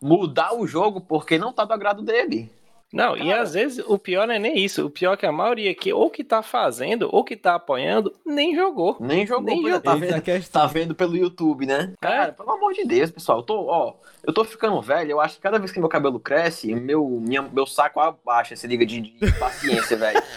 mudar 0.01 0.55
o 0.55 0.65
jogo 0.65 1.01
porque 1.01 1.37
não 1.37 1.53
tá 1.53 1.65
do 1.65 1.73
agrado 1.73 2.03
dele. 2.03 2.49
Não, 2.93 3.17
e 3.17 3.29
Cara. 3.29 3.43
às 3.43 3.55
vezes 3.55 3.85
o 3.87 3.97
pior 3.99 4.27
não 4.27 4.35
é 4.35 4.39
nem 4.39 4.59
isso. 4.59 4.85
O 4.87 4.91
pior 4.91 5.13
é 5.13 5.17
que 5.17 5.27
a 5.27 5.31
maioria 5.33 5.73
que 5.75 5.93
ou 5.93 6.11
que 6.11 6.25
tá 6.25 6.43
fazendo 6.43 7.09
ou 7.13 7.23
que 7.23 7.37
tá 7.37 7.55
apoiando 7.55 8.13
nem 8.27 8.55
jogou. 8.55 8.97
Nem 8.99 9.25
jogou, 9.27 9.45
Nem 9.45 9.71
é, 9.71 9.79
tá 9.79 9.93
Eis 9.95 10.03
a 10.03 10.07
vendo? 10.07 10.23
questão. 10.23 10.63
Tá 10.63 10.67
vendo 10.67 10.95
pelo 10.95 11.17
YouTube, 11.17 11.67
né? 11.67 11.93
Cara, 12.01 12.33
pelo 12.33 12.51
amor 12.51 12.73
de 12.73 12.85
Deus, 12.85 13.11
pessoal, 13.11 13.39
eu 13.39 13.43
tô, 13.45 13.67
ó, 13.67 13.95
eu 14.27 14.33
tô 14.33 14.45
ficando 14.45 14.81
velho, 14.83 15.13
eu 15.13 15.21
acho 15.21 15.37
que 15.37 15.41
cada 15.43 15.59
vez 15.59 15.71
que 15.71 15.79
meu 15.79 15.89
cabelo 15.89 16.19
cresce, 16.19 16.75
meu, 16.75 17.07
minha, 17.09 17.43
meu 17.43 17.65
saco 17.67 18.01
abaixa, 18.01 18.57
se 18.57 18.67
liga 18.67 18.85
de, 18.85 19.01
de 19.01 19.33
paciência, 19.39 19.97
velho. 19.97 20.21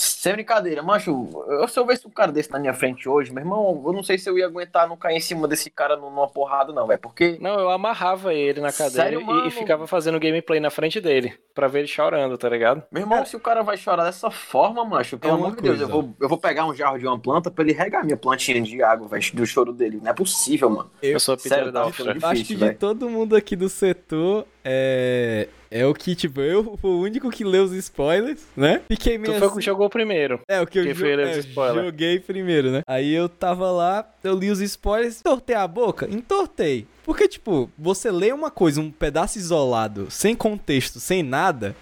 Sem 0.00 0.32
brincadeira, 0.32 0.80
macho, 0.80 1.10
eu, 1.48 1.66
se 1.66 1.76
eu 1.76 1.84
visse 1.84 2.06
um 2.06 2.10
cara 2.10 2.30
desse 2.30 2.52
na 2.52 2.60
minha 2.60 2.72
frente 2.72 3.08
hoje, 3.08 3.32
meu 3.32 3.42
irmão, 3.42 3.82
eu 3.84 3.92
não 3.92 4.04
sei 4.04 4.16
se 4.16 4.30
eu 4.30 4.38
ia 4.38 4.46
aguentar 4.46 4.86
não 4.88 4.96
cair 4.96 5.16
em 5.16 5.20
cima 5.20 5.48
desse 5.48 5.70
cara 5.70 5.96
numa 5.96 6.28
porrada, 6.28 6.72
não, 6.72 6.86
velho, 6.86 7.00
porque 7.00 7.36
Não, 7.40 7.58
eu 7.58 7.68
amarrava 7.68 8.32
ele 8.32 8.60
na 8.60 8.70
cadeira 8.70 8.90
Sério, 9.18 9.20
e- 9.44 9.48
e, 9.48 9.50
ficava 9.50 9.88
fazendo 9.88 10.20
gameplay 10.20 10.60
na 10.60 10.70
frente 10.70 11.00
dele, 11.00 11.34
pra 11.58 11.66
ver 11.66 11.80
ele 11.80 11.88
chorando, 11.88 12.38
tá 12.38 12.48
ligado? 12.48 12.84
Meu 12.92 13.02
irmão, 13.02 13.26
se 13.26 13.34
o 13.34 13.40
cara 13.40 13.64
vai 13.64 13.76
chorar 13.76 14.04
dessa 14.04 14.30
forma, 14.30 14.84
macho, 14.84 15.18
pelo 15.18 15.32
É 15.32 15.36
amor 15.36 15.56
de 15.56 15.62
Deus, 15.62 15.80
eu 15.80 15.88
vou, 15.88 16.14
eu 16.20 16.28
vou 16.28 16.38
pegar 16.38 16.64
um 16.66 16.72
jarro 16.72 16.96
de 17.00 17.04
uma 17.04 17.18
planta 17.18 17.50
pra 17.50 17.64
ele 17.64 17.72
regar 17.72 18.04
minha 18.04 18.16
plantinha 18.16 18.62
de 18.62 18.80
água, 18.80 19.08
velho, 19.08 19.24
do 19.34 19.44
choro 19.44 19.72
dele. 19.72 19.98
Não 20.00 20.08
é 20.08 20.14
possível, 20.14 20.70
mano. 20.70 20.88
Eu, 21.02 21.18
sou 21.18 21.34
a 21.34 21.36
Peter 21.36 21.50
sério, 21.50 21.72
tá 21.72 21.80
Dalfra. 21.80 22.14
ficando 22.14 22.26
Acho 22.26 22.44
que 22.44 22.54
de 22.54 22.74
todo 22.74 23.10
mundo 23.10 23.34
aqui 23.34 23.56
do 23.56 23.68
setor, 23.68 24.46
é. 24.64 25.48
É 25.70 25.84
o 25.84 25.92
que, 25.92 26.14
tipo, 26.14 26.40
eu 26.40 26.78
fui 26.78 26.90
o 26.90 27.00
único 27.00 27.28
que 27.28 27.42
leu 27.44 27.64
os 27.64 27.72
spoilers, 27.72 28.40
né? 28.56 28.80
Fiquei 28.88 29.18
Tu 29.18 29.22
meio 29.22 29.34
foi 29.34 29.48
o 29.48 29.50
assim. 29.50 29.58
que 29.58 29.64
jogou 29.64 29.90
primeiro. 29.90 30.40
É, 30.48 30.60
o 30.62 30.66
que 30.66 30.78
eu 30.78 30.94
jo- 30.94 31.06
é, 31.06 31.42
joguei 31.74 32.20
primeiro, 32.20 32.70
né? 32.70 32.82
Aí 32.86 33.12
eu 33.12 33.28
tava 33.28 33.70
lá, 33.70 34.08
eu 34.22 34.34
li 34.34 34.48
os 34.50 34.60
spoilers, 34.60 35.20
entortei 35.20 35.56
a 35.56 35.66
boca? 35.66 36.08
Entortei. 36.08 36.86
Porque, 37.08 37.26
tipo, 37.26 37.70
você 37.78 38.10
lê 38.10 38.32
uma 38.32 38.50
coisa, 38.50 38.82
um 38.82 38.90
pedaço 38.90 39.38
isolado, 39.38 40.10
sem 40.10 40.36
contexto, 40.36 41.00
sem 41.00 41.22
nada, 41.22 41.74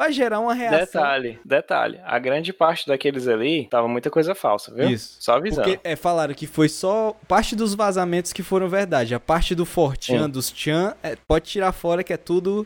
vai 0.00 0.12
gerar 0.12 0.38
uma 0.38 0.54
reação. 0.54 0.78
Detalhe, 0.78 1.40
detalhe. 1.44 2.00
A 2.04 2.16
grande 2.20 2.52
parte 2.52 2.86
daqueles 2.86 3.26
ali 3.26 3.66
tava 3.68 3.88
muita 3.88 4.08
coisa 4.08 4.36
falsa, 4.36 4.72
viu? 4.72 4.88
Isso. 4.88 5.16
Só 5.18 5.32
avisando. 5.32 5.68
Porque 5.68 5.80
é, 5.82 5.96
falaram 5.96 6.32
que 6.32 6.46
foi 6.46 6.68
só 6.68 7.12
parte 7.26 7.56
dos 7.56 7.74
vazamentos 7.74 8.32
que 8.32 8.44
foram 8.44 8.68
verdade. 8.68 9.16
A 9.16 9.18
parte 9.18 9.52
do 9.52 9.66
Fortran, 9.66 10.30
dos 10.30 10.52
Chan, 10.54 10.94
é, 11.02 11.16
pode 11.26 11.50
tirar 11.50 11.72
fora 11.72 12.04
que 12.04 12.12
é 12.12 12.16
tudo 12.16 12.64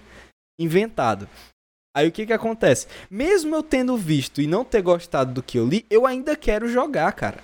inventado. 0.60 1.26
Aí 1.96 2.06
o 2.06 2.12
que 2.12 2.26
que 2.26 2.32
acontece? 2.34 2.88
Mesmo 3.10 3.56
eu 3.56 3.62
tendo 3.62 3.96
visto 3.96 4.42
e 4.42 4.46
não 4.46 4.66
ter 4.66 4.82
gostado 4.82 5.32
do 5.32 5.42
que 5.42 5.58
eu 5.58 5.66
li, 5.66 5.86
eu 5.88 6.04
ainda 6.04 6.36
quero 6.36 6.68
jogar, 6.68 7.10
cara. 7.12 7.38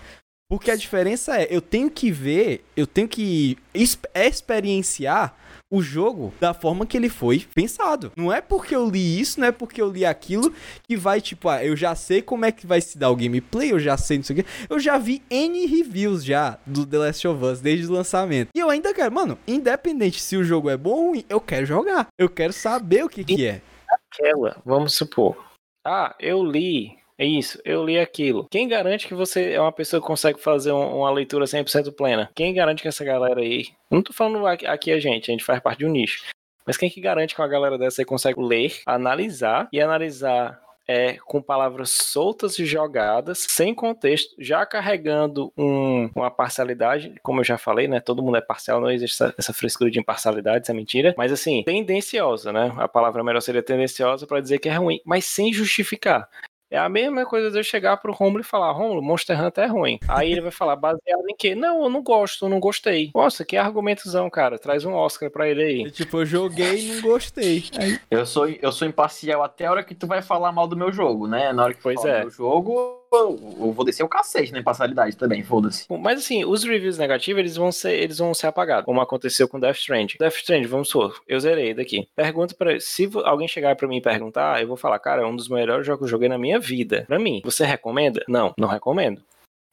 Porque 0.53 0.71
a 0.71 0.77
diferença 0.77 1.41
é, 1.41 1.47
eu 1.49 1.63
tenho 1.63 1.91
que 1.91 2.11
ver, 2.11 2.63
eu 2.77 2.87
tenho 2.87 3.09
que 3.09 3.57
exp- 3.73 4.05
experienciar 4.15 5.35
o 5.73 5.81
jogo 5.81 6.35
da 6.39 6.53
forma 6.53 6.85
que 6.85 6.95
ele 6.95 7.09
foi 7.09 7.47
pensado. 7.55 8.13
Não 8.15 8.31
é 8.31 8.43
porque 8.43 8.77
eu 8.77 8.87
li 8.87 9.19
isso, 9.19 9.41
não 9.41 9.47
é 9.47 9.51
porque 9.51 9.81
eu 9.81 9.89
li 9.91 10.05
aquilo 10.05 10.53
que 10.87 10.95
vai, 10.95 11.23
tipo, 11.23 11.49
ah, 11.49 11.65
eu 11.65 11.75
já 11.75 11.95
sei 11.95 12.21
como 12.21 12.45
é 12.45 12.53
que 12.53 12.67
vai 12.67 12.83
se 12.83 12.99
dar 12.99 13.09
o 13.09 13.17
gameplay, 13.17 13.73
eu 13.73 13.81
já 13.81 13.97
sei 13.97 14.19
não 14.19 14.25
sei 14.25 14.41
o 14.41 14.45
que. 14.45 14.51
Eu 14.69 14.79
já 14.79 14.99
vi 14.99 15.23
N 15.31 15.65
reviews 15.65 16.23
já 16.23 16.59
do 16.67 16.85
The 16.85 16.99
Last 16.99 17.27
of 17.27 17.43
Us 17.43 17.61
desde 17.63 17.87
o 17.87 17.93
lançamento. 17.93 18.51
E 18.55 18.59
eu 18.59 18.69
ainda 18.69 18.93
quero, 18.93 19.11
mano, 19.11 19.39
independente 19.49 20.21
se 20.21 20.37
o 20.37 20.45
jogo 20.45 20.69
é 20.69 20.77
bom 20.77 20.91
ou 20.91 21.09
ruim, 21.13 21.25
eu 21.31 21.41
quero 21.41 21.65
jogar. 21.65 22.09
Eu 22.19 22.29
quero 22.29 22.53
saber 22.53 23.03
o 23.07 23.09
que 23.09 23.25
que 23.25 23.47
é. 23.47 23.63
Aquela, 23.89 24.61
vamos 24.67 24.95
supor. 24.95 25.35
Ah, 25.83 26.15
eu 26.21 26.45
li 26.45 27.01
é 27.23 27.25
isso, 27.25 27.61
eu 27.65 27.85
li 27.85 28.01
aquilo. 28.01 28.49
Quem 28.51 28.67
garante 28.67 29.07
que 29.07 29.15
você 29.15 29.53
é 29.53 29.61
uma 29.61 29.71
pessoa 29.71 30.01
que 30.01 30.07
consegue 30.07 30.41
fazer 30.41 30.73
uma 30.73 31.09
leitura 31.09 31.45
100% 31.45 31.95
plena? 31.95 32.29
Quem 32.35 32.53
garante 32.53 32.83
que 32.83 32.89
essa 32.89 33.05
galera 33.05 33.41
aí. 33.41 33.69
Não 33.89 34.03
tô 34.03 34.13
falando 34.13 34.45
aqui 34.45 34.91
a 34.91 34.99
gente, 34.99 35.31
a 35.31 35.33
gente 35.33 35.45
faz 35.45 35.61
parte 35.61 35.79
de 35.79 35.87
um 35.87 35.91
nicho. 35.91 36.25
Mas 36.67 36.77
quem 36.77 36.91
que 36.91 37.01
garante 37.01 37.33
que 37.33 37.41
uma 37.41 37.47
galera 37.47 37.79
dessa 37.79 38.03
aí 38.03 38.05
consegue 38.05 38.41
ler, 38.41 38.81
analisar 38.85 39.69
e 39.73 39.81
analisar 39.81 40.61
é, 40.89 41.17
com 41.25 41.41
palavras 41.41 41.91
soltas 41.91 42.59
e 42.59 42.67
jogadas, 42.67 43.47
sem 43.49 43.73
contexto, 43.73 44.35
já 44.37 44.67
carregando 44.67 45.53
um, 45.57 46.11
uma 46.17 46.31
parcialidade, 46.31 47.15
como 47.23 47.39
eu 47.39 47.45
já 47.45 47.57
falei, 47.57 47.87
né? 47.87 48.01
Todo 48.01 48.21
mundo 48.21 48.37
é 48.37 48.41
parcial, 48.41 48.81
não 48.81 48.91
existe 48.91 49.23
essa, 49.23 49.35
essa 49.39 49.53
frescura 49.53 49.93
de 49.93 50.01
imparcialidade, 50.01 50.65
isso 50.65 50.73
é 50.73 50.75
mentira. 50.75 51.15
Mas 51.17 51.31
assim, 51.31 51.63
tendenciosa, 51.63 52.53
né? 52.53 52.73
A 52.77 52.89
palavra 52.89 53.23
melhor 53.23 53.41
seria 53.41 53.63
tendenciosa 53.63 54.27
para 54.27 54.41
dizer 54.41 54.59
que 54.59 54.69
é 54.69 54.75
ruim, 54.75 55.01
mas 55.05 55.25
sem 55.25 55.53
justificar. 55.53 56.29
É 56.73 56.79
a 56.79 56.89
mesma 56.89 57.27
coisa 57.27 57.51
de 57.51 57.59
eu 57.59 57.63
chegar 57.63 57.99
pro 57.99 58.15
Romulo 58.15 58.41
e 58.41 58.45
falar, 58.45 58.73
Romulo, 58.73 59.03
Monster 59.03 59.39
Hunter 59.39 59.65
é 59.65 59.67
ruim. 59.67 60.01
Aí 60.09 60.33
ele 60.33 60.41
vai 60.41 60.51
falar, 60.51 60.75
baseado 60.75 61.29
em 61.29 61.37
quê? 61.37 61.55
Não, 61.55 61.83
eu 61.83 61.91
não 61.91 62.03
gosto, 62.03 62.47
eu 62.47 62.49
não 62.49 62.59
gostei. 62.59 63.11
Nossa, 63.15 63.45
que 63.45 63.59
argumentozão, 63.59 64.31
cara. 64.31 64.59
Traz 64.59 64.83
um 64.87 64.95
Oscar 64.95 65.31
pra 65.31 65.47
ele 65.47 65.63
aí. 65.63 65.91
tipo, 65.91 66.21
eu 66.21 66.25
joguei 66.25 66.79
e 66.79 66.95
não 66.95 67.03
gostei. 67.03 67.65
Aí... 67.79 67.99
Eu, 68.11 68.25
sou, 68.25 68.49
eu 68.49 68.73
sou 68.73 68.89
imparcial 68.89 69.43
até 69.43 69.67
a 69.67 69.71
hora 69.71 69.85
que 69.85 69.95
tu 69.95 70.07
vai 70.07 70.23
falar 70.23 70.51
mal 70.51 70.67
do 70.67 70.75
meu 70.75 70.91
jogo, 70.91 71.27
né? 71.27 71.53
Na 71.53 71.65
hora 71.65 71.75
que 71.75 71.83
pois 71.83 72.03
é. 72.07 72.21
do 72.21 72.21
meu 72.21 72.31
jogo, 72.31 73.02
eu 73.13 73.73
vou 73.73 73.85
descer 73.85 74.03
o 74.03 74.09
cacete 74.09 74.53
na 74.53 74.59
imparcialidade 74.59 75.17
também, 75.17 75.43
foda-se. 75.43 75.87
Mas 75.89 76.21
assim, 76.21 76.45
os 76.45 76.65
reviews 76.65 76.99
negativos, 76.99 77.41
eles 77.41 77.57
vão 77.57 77.71
ser, 77.71 77.93
eles 77.95 78.19
vão 78.19 78.33
ser 78.35 78.47
apagados, 78.47 78.85
como 78.85 79.01
aconteceu 79.01 79.49
com 79.49 79.61
Death 79.61 79.77
Stranding. 79.77 80.17
Death 80.19 80.37
Stranding, 80.37 80.67
vamos 80.67 80.89
supor, 80.89 81.21
eu 81.27 81.39
zerei 81.41 81.75
daqui. 81.75 82.09
Pergunta 82.15 82.55
para 82.55 82.79
se 82.81 83.11
alguém 83.25 83.49
chegar 83.49 83.77
para 83.77 83.89
mim 83.89 83.97
e 83.99 84.03
perguntar, 84.03 84.61
eu 84.61 84.69
vou 84.69 84.77
falar, 84.77 84.99
cara, 84.99 85.23
é 85.23 85.27
um 85.27 85.37
dos 85.37 85.49
melhores 85.49 85.87
jogos 85.87 86.01
que 86.01 86.05
eu 86.05 86.11
joguei 86.11 86.29
na 86.29 86.39
minha 86.39 86.59
vida. 86.59 87.05
Para 87.07 87.19
mim, 87.19 87.41
você 87.45 87.65
recomenda? 87.65 88.25
Não, 88.29 88.55
não 88.59 88.69
recomendo. 88.69 89.23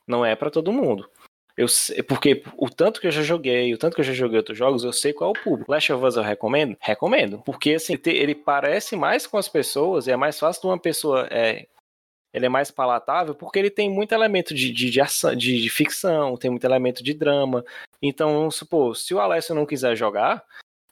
Não 0.08 0.26
é 0.26 0.36
para 0.36 0.50
todo 0.50 0.74
mundo. 0.74 1.08
Eu 1.60 1.68
sei, 1.68 2.02
porque 2.02 2.42
o 2.56 2.70
tanto 2.70 3.02
que 3.02 3.08
eu 3.08 3.12
já 3.12 3.22
joguei, 3.22 3.74
o 3.74 3.78
tanto 3.78 3.94
que 3.94 4.00
eu 4.00 4.06
já 4.06 4.14
joguei 4.14 4.38
outros 4.38 4.58
jogos, 4.58 4.86
eu 4.86 4.94
sei 4.94 5.12
qual 5.12 5.34
é 5.34 5.38
o 5.38 5.44
público. 5.44 5.70
Last 5.70 5.92
of 5.92 6.06
Us 6.06 6.16
eu 6.16 6.24
recomendo? 6.24 6.78
Recomendo. 6.80 7.40
Porque 7.46 7.74
assim, 7.74 7.98
ele 8.06 8.34
parece 8.34 8.96
mais 8.96 9.28
com 9.28 9.38
as 9.38 9.50
pessoas 9.50 10.08
é 10.08 10.16
mais 10.16 10.40
fácil 10.40 10.62
de 10.62 10.68
uma 10.68 10.80
pessoa 10.80 11.28
é, 11.30 11.68
ele 12.34 12.46
é 12.46 12.50
mais 12.50 12.72
palatável 12.72 13.34
porque 13.34 13.60
ele 13.60 13.70
tem 13.70 13.90
muito 13.90 14.14
elemento 14.14 14.54
de, 14.54 14.72
de, 14.72 14.90
de, 14.90 15.02
de, 15.36 15.62
de 15.62 15.70
ficção, 15.70 16.38
tem 16.38 16.52
muito 16.52 16.64
elemento 16.64 17.04
de 17.04 17.14
drama. 17.14 17.64
Então, 18.02 18.34
vamos 18.34 18.56
supor, 18.56 18.96
se 18.96 19.14
o 19.14 19.20
Alessio 19.20 19.56
não 19.56 19.66
quiser 19.66 19.96
jogar, 19.96 20.46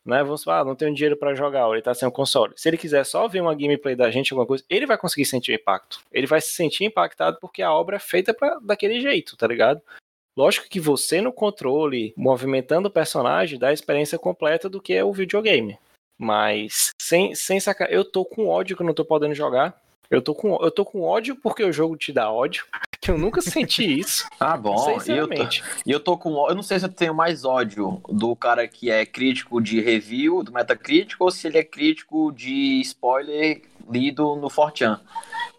né? 0.08 0.24
Vamos 0.24 0.44
falar, 0.44 0.62
ah, 0.62 0.66
não 0.66 0.76
tem 0.76 0.94
dinheiro 0.94 1.18
para 1.18 1.36
jogar, 1.36 1.70
ele 1.70 1.82
tá 1.82 1.94
sem 1.94 2.08
o 2.08 2.12
console. 2.12 2.54
Se 2.56 2.70
ele 2.70 2.78
quiser 2.78 3.04
só 3.06 3.28
ver 3.28 3.42
uma 3.42 3.54
gameplay 3.54 3.96
da 3.96 4.10
gente, 4.10 4.32
alguma 4.32 4.48
coisa, 4.48 4.64
ele 4.70 4.86
vai 4.86 4.98
conseguir 4.98 5.26
sentir 5.26 5.52
o 5.52 5.56
impacto. 5.56 6.00
Ele 6.12 6.26
vai 6.26 6.40
se 6.40 6.52
sentir 6.52 6.86
impactado 6.86 7.38
porque 7.42 7.62
a 7.62 7.74
obra 7.74 7.98
é 7.98 8.00
feita 8.00 8.34
pra, 8.34 8.58
daquele 8.62 9.02
jeito, 9.02 9.36
tá 9.36 9.46
ligado? 9.46 9.82
Lógico 10.36 10.70
que 10.70 10.80
você 10.80 11.20
no 11.20 11.34
controle, 11.34 12.14
movimentando 12.16 12.88
o 12.88 12.92
personagem, 12.92 13.60
dá 13.60 13.68
a 13.68 13.74
experiência 13.74 14.18
completa 14.18 14.70
do 14.70 14.82
que 14.82 14.94
é 14.94 15.04
o 15.04 15.12
videogame. 15.12 15.78
Mas 16.18 16.92
sem, 17.00 17.36
sem 17.36 17.60
sacar, 17.60 17.92
eu 17.92 18.06
tô 18.06 18.24
com 18.24 18.48
ódio 18.48 18.78
que 18.78 18.82
eu 18.82 18.88
não 18.88 18.94
tô 18.94 19.04
podendo 19.04 19.36
jogar. 19.36 19.80
Eu 20.10 20.22
tô, 20.22 20.34
com, 20.34 20.58
eu 20.62 20.72
tô 20.72 20.86
com 20.86 21.02
ódio 21.02 21.36
porque 21.36 21.64
o 21.64 21.72
jogo 21.72 21.98
te 21.98 22.14
dá 22.14 22.32
ódio. 22.32 22.66
Que 23.02 23.12
eu 23.12 23.18
nunca 23.18 23.42
senti 23.42 24.00
isso. 24.00 24.28
Ah, 24.40 24.58
bom. 24.58 24.76
E 25.08 25.12
eu, 25.12 25.28
tô, 25.28 25.44
e 25.86 25.92
eu 25.92 26.00
tô 26.00 26.18
com. 26.18 26.50
Eu 26.50 26.56
não 26.56 26.64
sei 26.64 26.80
se 26.80 26.86
eu 26.86 26.90
tenho 26.90 27.14
mais 27.14 27.46
ódio 27.46 28.02
do 28.10 28.36
cara 28.36 28.68
que 28.68 28.90
é 28.90 29.06
crítico 29.06 29.62
de 29.62 29.80
review, 29.80 30.44
do 30.44 30.52
Metacritic, 30.52 31.16
ou 31.20 31.30
se 31.30 31.48
ele 31.48 31.60
é 31.60 31.64
crítico 31.64 32.32
de 32.32 32.82
spoiler 32.82 33.62
lido 33.90 34.36
no 34.36 34.50
Fortean. 34.50 35.00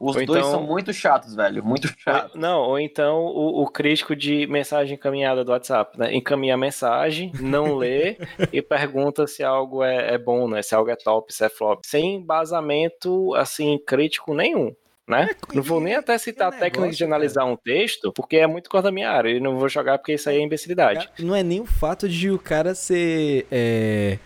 Os 0.00 0.16
ou 0.16 0.26
dois 0.26 0.40
então... 0.40 0.50
são 0.50 0.62
muito 0.62 0.92
chatos, 0.92 1.34
velho. 1.34 1.64
Muito 1.64 1.92
chatos. 1.98 2.38
Não, 2.38 2.60
ou 2.60 2.78
então 2.78 3.24
o, 3.24 3.62
o, 3.62 3.66
crítico 3.66 4.14
de 4.14 4.46
mensagem 4.46 4.94
encaminhada 4.94 5.44
do 5.44 5.50
WhatsApp, 5.50 5.98
né? 5.98 6.14
Encaminha 6.14 6.54
a 6.54 6.58
mensagem, 6.58 7.32
não 7.40 7.74
lê 7.78 8.16
e 8.52 8.62
pergunta 8.62 9.26
se 9.26 9.42
algo 9.42 9.82
é, 9.82 10.14
é, 10.14 10.18
bom, 10.18 10.48
né? 10.48 10.62
Se 10.62 10.74
algo 10.74 10.90
é 10.90 10.96
top, 10.96 11.32
se 11.32 11.44
é 11.44 11.48
flop. 11.48 11.80
Sem 11.84 12.16
embasamento, 12.16 13.34
assim, 13.34 13.78
crítico 13.78 14.34
nenhum. 14.34 14.74
Né? 15.08 15.30
É, 15.30 15.54
não 15.54 15.62
vou 15.62 15.80
nem 15.80 15.94
até 15.94 16.18
citar 16.18 16.48
a 16.48 16.56
técnica 16.56 16.90
de 16.90 17.02
analisar 17.02 17.40
cara. 17.40 17.52
um 17.52 17.56
texto, 17.56 18.12
porque 18.12 18.36
é 18.36 18.46
muito 18.46 18.68
coisa 18.68 18.84
da 18.84 18.92
minha 18.92 19.10
área. 19.10 19.30
E 19.30 19.40
não 19.40 19.56
vou 19.56 19.68
jogar 19.68 19.96
porque 19.98 20.12
isso 20.12 20.28
aí 20.28 20.36
é 20.36 20.40
imbecilidade. 20.42 21.08
Não 21.18 21.34
é 21.34 21.42
nem 21.42 21.60
o 21.60 21.66
fato 21.66 22.08
de 22.08 22.30
o 22.30 22.38
cara 22.38 22.74
ser. 22.74 23.46
É, 23.50 24.18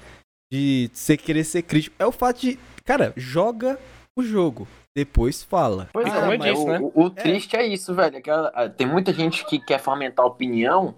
de 0.53 0.91
ser 0.93 1.16
querer 1.16 1.45
ser 1.45 1.62
crítico. 1.62 1.95
É 1.99 2.07
o 2.07 2.12
fato 2.12 2.41
de. 2.41 2.59
Cara, 2.85 3.12
joga 3.16 3.78
o 4.16 4.22
jogo 4.22 4.66
depois 4.95 5.43
fala. 5.43 5.89
Pois 5.93 6.12
ah, 6.12 6.35
é, 6.35 6.37
disse, 6.37 6.62
o, 6.62 6.66
né? 6.66 6.78
o, 6.80 7.05
o, 7.05 7.11
triste 7.11 7.57
é. 7.57 7.61
é 7.61 7.66
isso, 7.66 7.95
velho. 7.95 8.16
É 8.16 8.22
ah, 8.30 8.68
tem 8.68 8.87
muita 8.87 9.12
gente 9.12 9.45
que 9.47 9.59
quer 9.59 9.78
fomentar 9.78 10.26
opinião 10.26 10.95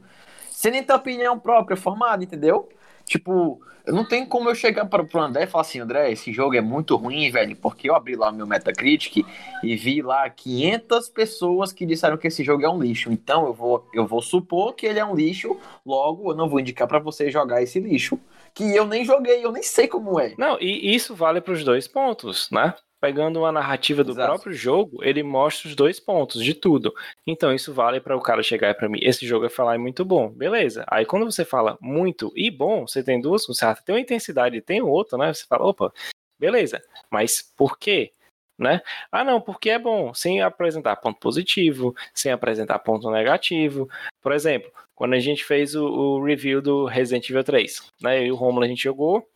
sem 0.51 0.73
nem 0.73 0.83
ter 0.83 0.95
opinião 0.95 1.39
própria 1.39 1.77
formada, 1.77 2.25
entendeu? 2.25 2.69
Tipo, 3.05 3.61
não 3.87 4.05
tem 4.05 4.25
como 4.25 4.49
eu 4.49 4.55
chegar 4.55 4.87
para 4.87 5.03
o 5.03 5.21
André 5.21 5.45
e 5.45 5.47
falar 5.47 5.63
assim, 5.63 5.79
André, 5.79 6.11
esse 6.11 6.33
jogo 6.33 6.57
é 6.57 6.61
muito 6.61 6.97
ruim, 6.97 7.31
velho, 7.31 7.55
porque 7.57 7.91
eu 7.91 7.95
abri 7.95 8.17
lá 8.17 8.33
meu 8.33 8.47
Metacritic 8.47 9.25
e 9.63 9.77
vi 9.77 10.01
lá 10.01 10.29
500 10.31 11.09
pessoas 11.11 11.73
que 11.73 11.85
disseram 11.85 12.17
que 12.17 12.27
esse 12.27 12.43
jogo 12.43 12.65
é 12.65 12.71
um 12.71 12.81
lixo. 12.81 13.13
Então 13.13 13.47
eu 13.47 13.53
vou, 13.53 13.87
eu 13.93 14.07
vou 14.07 14.23
supor 14.23 14.75
que 14.75 14.87
ele 14.87 14.99
é 14.99 15.05
um 15.05 15.15
lixo, 15.15 15.59
logo 15.85 16.31
eu 16.31 16.37
não 16.37 16.49
vou 16.49 16.61
indicar 16.61 16.89
para 16.89 16.99
você 16.99 17.31
jogar 17.31 17.63
esse 17.63 17.79
lixo, 17.79 18.19
que 18.55 18.75
eu 18.75 18.87
nem 18.87 19.05
joguei, 19.05 19.45
eu 19.45 19.53
nem 19.53 19.63
sei 19.63 19.87
como 19.87 20.19
é. 20.19 20.35
Não, 20.39 20.59
e 20.61 20.95
isso 20.95 21.15
vale 21.15 21.41
para 21.41 21.53
os 21.53 21.63
dois 21.63 21.87
pontos, 21.87 22.49
né? 22.51 22.73
Pegando 23.05 23.41
uma 23.41 23.53
narrativa 23.53 24.03
do 24.03 24.13
Exato. 24.13 24.33
próprio 24.33 24.55
jogo, 24.55 25.05
ele 25.05 25.23
mostra 25.23 25.69
os 25.69 25.77
dois 25.77 26.01
pontos 26.01 26.43
de 26.43 26.55
tudo. 26.55 26.95
Então 27.27 27.53
isso 27.53 27.71
vale 27.71 28.01
para 28.01 28.17
o 28.17 28.21
cara 28.21 28.43
chegar 28.43 28.75
para 28.75 28.89
mim, 28.89 28.99
esse 29.03 29.27
jogo 29.27 29.45
é 29.45 29.51
falar 29.51 29.75
é 29.75 29.79
muito 29.79 30.07
bom, 30.07 30.31
beleza. 30.31 30.87
Aí 30.89 31.05
quando 31.05 31.31
você 31.31 31.45
fala 31.45 31.77
muito 31.83 32.33
e 32.35 32.51
bom, 32.51 32.87
você 32.87 33.05
tem 33.05 33.21
duas, 33.21 33.47
você 33.47 33.67
tem 33.85 33.95
uma 33.95 34.01
intensidade 34.01 34.57
e 34.57 34.63
tem 34.63 34.81
outra, 34.81 35.19
né? 35.19 35.35
Você 35.35 35.45
fala, 35.45 35.67
opa, 35.67 35.93
beleza. 36.41 36.83
Mas 37.11 37.43
por 37.55 37.79
quê? 37.79 38.11
Né? 38.59 38.81
Ah, 39.13 39.23
não, 39.23 39.39
porque 39.39 39.69
é 39.69 39.79
bom, 39.79 40.15
sem 40.15 40.41
apresentar 40.41 40.97
ponto 40.97 41.21
positivo, 41.21 41.95
sem 42.15 42.33
apresentar 42.33 42.79
ponto 42.79 43.11
negativo. 43.11 43.87
Por 44.23 44.33
exemplo, 44.33 44.73
quando 44.95 45.13
a 45.13 45.21
gente 45.21 45.45
fez 45.45 45.75
o, 45.75 45.85
o 45.85 46.25
review 46.25 46.63
do 46.63 46.87
Resident 46.87 47.29
Evil 47.29 47.45
3, 47.45 47.83
né? 48.01 48.21
Eu 48.21 48.27
e 48.27 48.33
o 48.33 48.35
Romulo 48.35 48.65
a 48.65 48.69
gente 48.69 48.83
jogou, 48.83 49.29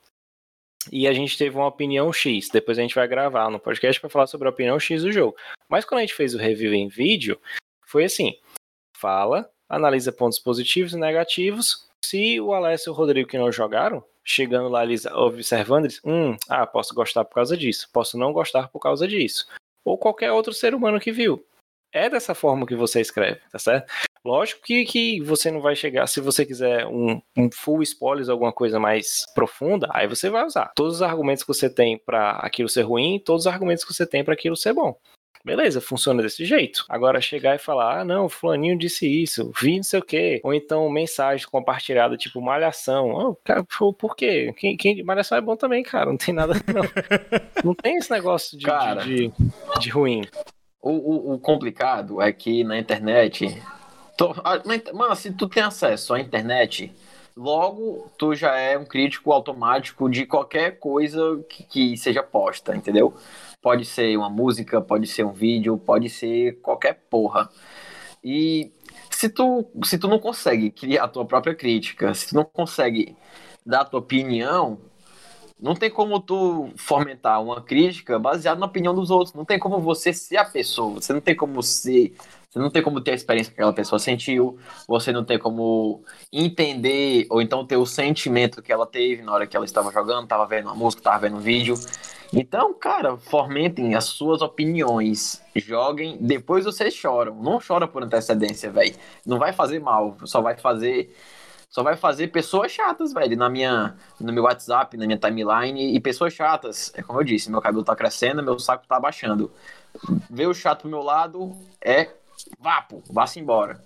e 0.93 1.07
a 1.07 1.12
gente 1.12 1.36
teve 1.36 1.57
uma 1.57 1.66
opinião 1.66 2.12
X. 2.12 2.49
Depois 2.49 2.78
a 2.78 2.82
gente 2.82 2.95
vai 2.95 3.07
gravar 3.07 3.51
no 3.51 3.61
podcast 3.61 4.01
para 4.01 4.11
falar 4.11 4.26
sobre 4.26 4.49
a 4.49 4.51
opinião 4.51 4.78
X 4.78 5.03
do 5.03 5.12
jogo. 5.12 5.36
Mas 5.68 5.84
quando 5.84 5.99
a 5.99 6.01
gente 6.03 6.14
fez 6.14 6.34
o 6.34 6.39
review 6.39 6.74
em 6.74 6.89
vídeo, 6.89 7.41
foi 7.86 8.05
assim: 8.05 8.39
fala, 8.97 9.51
analisa 9.68 10.12
pontos 10.12 10.39
positivos 10.39 10.93
e 10.93 10.97
negativos. 10.97 11.89
Se 12.05 12.41
o 12.41 12.53
Alessio 12.53 12.91
e 12.91 12.93
o 12.93 12.95
Rodrigo 12.95 13.28
que 13.28 13.39
não 13.39 13.53
jogaram, 13.53 14.03
chegando 14.24 14.68
lá 14.68 14.84
eles 14.84 15.07
observando, 15.07 15.84
eles, 15.84 16.01
hum, 16.05 16.36
ah, 16.49 16.66
posso 16.66 16.95
gostar 16.95 17.24
por 17.24 17.34
causa 17.34 17.57
disso, 17.57 17.89
posso 17.93 18.16
não 18.16 18.32
gostar 18.32 18.68
por 18.68 18.80
causa 18.80 19.07
disso. 19.07 19.47
Ou 19.84 19.99
qualquer 19.99 20.32
outro 20.32 20.53
ser 20.53 20.74
humano 20.74 21.01
que 21.01 21.12
viu. 21.12 21.45
É 21.91 22.11
dessa 22.11 22.34
forma 22.34 22.66
que 22.66 22.76
você 22.76 23.01
escreve, 23.01 23.41
tá 23.51 23.59
certo? 23.59 23.91
Lógico 24.29 24.61
que, 24.62 24.85
que 24.85 25.22
você 25.22 25.51
não 25.51 25.62
vai 25.62 25.74
chegar, 25.74 26.07
se 26.07 26.20
você 26.20 26.45
quiser 26.45 26.87
um, 26.87 27.18
um 27.35 27.49
full 27.51 27.83
spoilers, 27.83 28.29
alguma 28.29 28.53
coisa 28.53 28.79
mais 28.79 29.24
profunda, 29.35 29.89
aí 29.91 30.07
você 30.07 30.29
vai 30.29 30.45
usar 30.45 30.70
todos 30.76 30.97
os 30.97 31.03
argumentos 31.03 31.43
que 31.43 31.49
você 31.49 31.70
tem 31.70 31.97
para 31.97 32.33
aquilo 32.33 32.68
ser 32.68 32.83
ruim, 32.83 33.18
todos 33.24 33.47
os 33.47 33.53
argumentos 33.53 33.85
que 33.85 33.95
você 33.95 34.07
tem 34.07 34.22
para 34.22 34.35
aquilo 34.35 34.55
ser 34.55 34.74
bom. 34.74 34.95
Beleza, 35.43 35.81
funciona 35.81 36.22
desse 36.22 36.45
jeito. 36.45 36.85
Agora 36.91 37.22
chegar 37.22 37.55
e 37.55 37.59
falar, 37.59 38.01
ah, 38.01 38.05
não, 38.05 38.29
fulaninho 38.29 38.76
disse 38.76 39.07
isso, 39.09 39.51
vi 39.59 39.76
não 39.76 39.83
sei 39.83 40.01
o 40.01 40.05
quê. 40.05 40.41
Ou 40.45 40.53
então 40.53 40.91
mensagem 40.91 41.47
compartilhada, 41.47 42.14
tipo 42.18 42.43
malhação. 42.43 43.09
Oh, 43.09 43.35
cara, 43.37 43.64
por 43.64 44.14
quê? 44.14 44.53
Quem, 44.59 44.76
quem, 44.76 45.03
malhação 45.03 45.39
é 45.39 45.41
bom 45.41 45.57
também, 45.57 45.83
cara, 45.83 46.05
não 46.05 46.18
tem 46.18 46.35
nada, 46.35 46.53
não. 46.53 46.83
não 47.64 47.74
tem 47.74 47.97
esse 47.97 48.11
negócio 48.11 48.59
de, 48.59 48.66
cara, 48.66 49.03
de, 49.05 49.29
de, 49.29 49.35
de, 49.81 49.89
ruim. 49.89 50.20
O, 50.83 50.91
o, 50.91 51.35
o 51.35 51.39
complicado 51.39 52.20
é 52.20 52.31
que 52.31 52.62
na 52.62 52.79
internet 52.79 53.59
mano, 54.94 55.16
se 55.16 55.32
tu 55.32 55.48
tem 55.48 55.62
acesso 55.62 56.14
à 56.14 56.20
internet, 56.20 56.92
logo 57.36 58.10
tu 58.18 58.34
já 58.34 58.56
é 58.56 58.76
um 58.76 58.84
crítico 58.84 59.32
automático 59.32 60.10
de 60.10 60.26
qualquer 60.26 60.78
coisa 60.78 61.44
que, 61.48 61.62
que, 61.64 61.96
seja 61.96 62.22
posta, 62.22 62.74
entendeu? 62.76 63.14
Pode 63.62 63.84
ser 63.84 64.16
uma 64.16 64.28
música, 64.30 64.80
pode 64.80 65.06
ser 65.06 65.24
um 65.24 65.32
vídeo, 65.32 65.78
pode 65.78 66.08
ser 66.08 66.60
qualquer 66.60 66.94
porra. 67.08 67.48
E 68.22 68.72
se 69.10 69.28
tu, 69.28 69.66
se 69.84 69.98
tu 69.98 70.08
não 70.08 70.18
consegue 70.18 70.70
criar 70.70 71.04
a 71.04 71.08
tua 71.08 71.24
própria 71.24 71.54
crítica, 71.54 72.12
se 72.14 72.28
tu 72.28 72.34
não 72.34 72.44
consegue 72.44 73.16
dar 73.64 73.84
tua 73.84 74.00
opinião, 74.00 74.78
não 75.61 75.74
tem 75.74 75.90
como 75.90 76.20
tu 76.20 76.70
fomentar 76.76 77.42
uma 77.42 77.61
crítica 77.61 78.18
baseada 78.18 78.61
na 78.61 78.66
opinião 78.66 78.94
dos 78.94 79.11
outros. 79.11 79.34
Não 79.34 79.44
tem 79.44 79.59
como 79.59 79.80
você 79.80 80.12
ser 80.12 80.36
a 80.36 80.44
pessoa. 80.44 80.94
Você 81.00 81.12
não 81.12 81.20
tem 81.20 81.34
como 81.34 81.62
ser. 81.62 82.14
Você 82.48 82.59
não 82.59 82.70
tem 82.70 82.82
como 82.82 83.00
ter 83.00 83.11
a 83.11 83.14
experiência 83.14 83.52
que 83.52 83.61
aquela 83.61 83.72
pessoa 83.72 83.98
sentiu. 83.98 84.56
Você 84.86 85.11
não 85.11 85.24
tem 85.24 85.38
como 85.38 86.02
entender 86.32 87.26
ou 87.28 87.42
então 87.42 87.66
ter 87.66 87.76
o 87.76 87.84
sentimento 87.84 88.62
que 88.62 88.72
ela 88.72 88.86
teve 88.86 89.22
na 89.22 89.32
hora 89.32 89.46
que 89.46 89.56
ela 89.56 89.66
estava 89.66 89.92
jogando, 89.92 90.24
estava 90.24 90.46
vendo 90.46 90.66
uma 90.66 90.76
música, 90.76 91.00
estava 91.00 91.18
vendo 91.18 91.36
um 91.36 91.40
vídeo. 91.40 91.74
Então, 92.32 92.72
cara, 92.74 93.16
fomentem 93.16 93.94
as 93.94 94.04
suas 94.04 94.42
opiniões. 94.42 95.42
Joguem, 95.56 96.18
depois 96.20 96.64
vocês 96.64 96.94
choram. 96.94 97.34
Não 97.34 97.59
chora 97.59 97.88
por 97.88 98.02
antecedência, 98.02 98.70
velho. 98.70 98.94
Não 99.26 99.38
vai 99.38 99.52
fazer 99.52 99.80
mal, 99.80 100.16
só 100.24 100.40
vai 100.40 100.56
fazer 100.56 101.12
só 101.68 101.82
vai 101.82 101.96
fazer 101.96 102.28
pessoas 102.28 102.72
chatas, 102.72 103.12
velho, 103.12 103.36
na 103.36 103.48
minha, 103.48 103.94
no 104.18 104.32
meu 104.32 104.44
WhatsApp, 104.44 104.96
na 104.96 105.06
minha 105.06 105.18
timeline, 105.18 105.94
e 105.94 106.00
pessoas 106.00 106.32
chatas. 106.32 106.90
É 106.94 107.02
como 107.02 107.20
eu 107.20 107.24
disse, 107.24 107.50
meu 107.50 107.60
cabelo 107.60 107.84
tá 107.84 107.94
crescendo, 107.94 108.42
meu 108.42 108.58
saco 108.58 108.86
tá 108.86 108.98
baixando. 108.98 109.52
Ver 110.30 110.46
o 110.46 110.54
chato 110.54 110.82
pro 110.82 110.90
meu 110.90 111.02
lado 111.02 111.52
é 111.80 112.10
vapo, 112.58 113.02
vá-se 113.10 113.38
embora. 113.38 113.82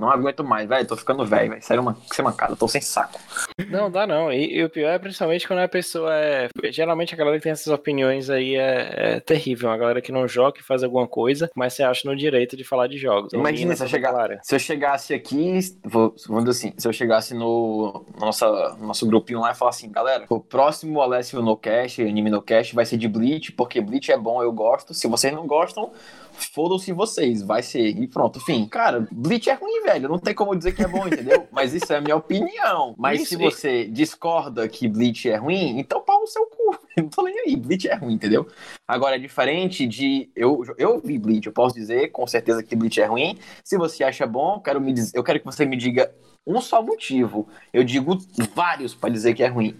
Não 0.00 0.10
aguento 0.10 0.42
mais, 0.42 0.68
velho. 0.68 0.86
Tô 0.86 0.96
ficando 0.96 1.24
velho, 1.24 1.50
velho. 1.50 1.62
Sério, 1.62 1.82
uma, 1.82 1.94
que 1.94 2.22
mancada. 2.22 2.56
Tô 2.56 2.66
sem 2.66 2.80
saco. 2.80 3.20
Não, 3.68 3.90
dá 3.90 4.06
não. 4.06 4.32
E, 4.32 4.56
e, 4.56 4.64
o 4.64 4.70
pior 4.70 4.90
é 4.90 4.98
principalmente 4.98 5.46
quando 5.46 5.60
a 5.60 5.68
pessoa 5.68 6.14
é. 6.14 6.48
Geralmente 6.70 7.14
a 7.14 7.16
galera 7.16 7.36
que 7.36 7.42
tem 7.42 7.52
essas 7.52 7.72
opiniões 7.72 8.30
aí 8.30 8.56
é, 8.56 8.94
é 8.96 9.20
terrível. 9.20 9.70
A 9.70 9.76
galera 9.76 10.00
que 10.00 10.12
não 10.12 10.26
joga 10.26 10.58
e 10.58 10.62
faz 10.62 10.82
alguma 10.82 11.06
coisa, 11.06 11.50
mas 11.54 11.74
você 11.74 11.82
acha 11.82 12.08
no 12.08 12.16
direito 12.16 12.56
de 12.56 12.64
falar 12.64 12.86
de 12.86 12.96
jogos. 12.96 13.32
Imagina 13.32 13.76
se 13.76 13.82
eu, 13.82 13.88
chegar, 13.88 14.40
se 14.42 14.54
eu 14.54 14.58
chegasse 14.58 15.14
aqui, 15.14 15.58
vou, 15.84 16.14
vamos 16.26 16.44
dizer 16.44 16.68
assim, 16.68 16.74
se 16.76 16.88
eu 16.88 16.92
chegasse 16.92 17.34
no 17.34 18.04
nossa, 18.18 18.76
nosso 18.80 19.06
grupinho 19.06 19.40
lá 19.40 19.52
e 19.52 19.54
falar 19.54 19.70
assim, 19.70 19.90
galera, 19.90 20.24
o 20.28 20.40
próximo 20.40 21.00
Alessio 21.00 21.42
no 21.42 21.56
Cash, 21.56 22.00
Anime 22.00 22.30
no 22.30 22.42
Cash, 22.42 22.72
vai 22.72 22.84
ser 22.84 22.96
de 22.96 23.08
Bleach, 23.08 23.52
porque 23.52 23.80
Bleach 23.80 24.10
é 24.10 24.16
bom, 24.16 24.42
eu 24.42 24.52
gosto. 24.52 24.94
Se 24.94 25.06
vocês 25.06 25.32
não 25.32 25.46
gostam, 25.46 25.90
fodam-se 26.32 26.92
vocês, 26.92 27.42
vai 27.42 27.62
ser. 27.62 27.88
E 27.88 28.06
pronto, 28.06 28.40
fim. 28.40 28.66
Cara, 28.66 29.06
Bleach 29.10 29.48
é 29.48 29.54
ruim, 29.54 29.82
velho. 29.82 30.08
Não 30.08 30.18
tem 30.18 30.34
como 30.34 30.56
dizer 30.56 30.72
que 30.72 30.82
é 30.82 30.88
bom, 30.88 31.06
entendeu? 31.06 31.46
Mas 31.52 31.74
isso 31.74 31.92
é 31.92 31.96
a 31.96 32.00
minha 32.00 32.16
opinião. 32.16 32.94
Mas 32.98 33.22
isso, 33.22 33.30
se 33.30 33.36
você 33.36 33.84
discorda 33.86 34.68
que 34.68 34.88
Bleach 34.88 35.28
é 35.28 35.36
ruim, 35.36 35.78
então 35.78 36.00
pau 36.00 36.20
no 36.20 36.26
seu 36.26 36.46
cu. 36.46 36.78
Eu 36.96 37.04
não 37.04 37.10
tô 37.10 37.22
nem 37.22 37.38
aí. 37.40 37.56
Bleach 37.56 37.88
é 37.88 37.94
ruim, 37.94 38.14
entendeu? 38.14 38.46
Agora 38.86 39.16
é 39.16 39.18
diferente 39.18 39.86
de. 39.86 40.30
Eu, 40.34 40.62
eu 40.76 41.00
vi 41.00 41.18
Bleach, 41.18 41.46
eu 41.46 41.52
posso 41.52 41.74
dizer 41.74 42.08
com 42.08 42.26
certeza 42.26 42.62
que 42.62 42.74
Bleach 42.76 43.00
é 43.00 43.06
ruim. 43.06 43.38
Se 43.64 43.76
você 43.76 44.04
acha 44.04 44.26
bom, 44.26 44.60
quero, 44.60 44.80
me 44.80 44.92
diz... 44.92 45.14
eu 45.14 45.22
quero 45.22 45.38
que 45.38 45.44
você 45.44 45.64
me 45.64 45.76
diga 45.76 46.12
um 46.46 46.60
só 46.60 46.82
motivo. 46.82 47.48
Eu 47.72 47.84
digo 47.84 48.18
vários 48.54 48.94
para 48.94 49.10
dizer 49.10 49.34
que 49.34 49.42
é 49.42 49.48
ruim. 49.48 49.78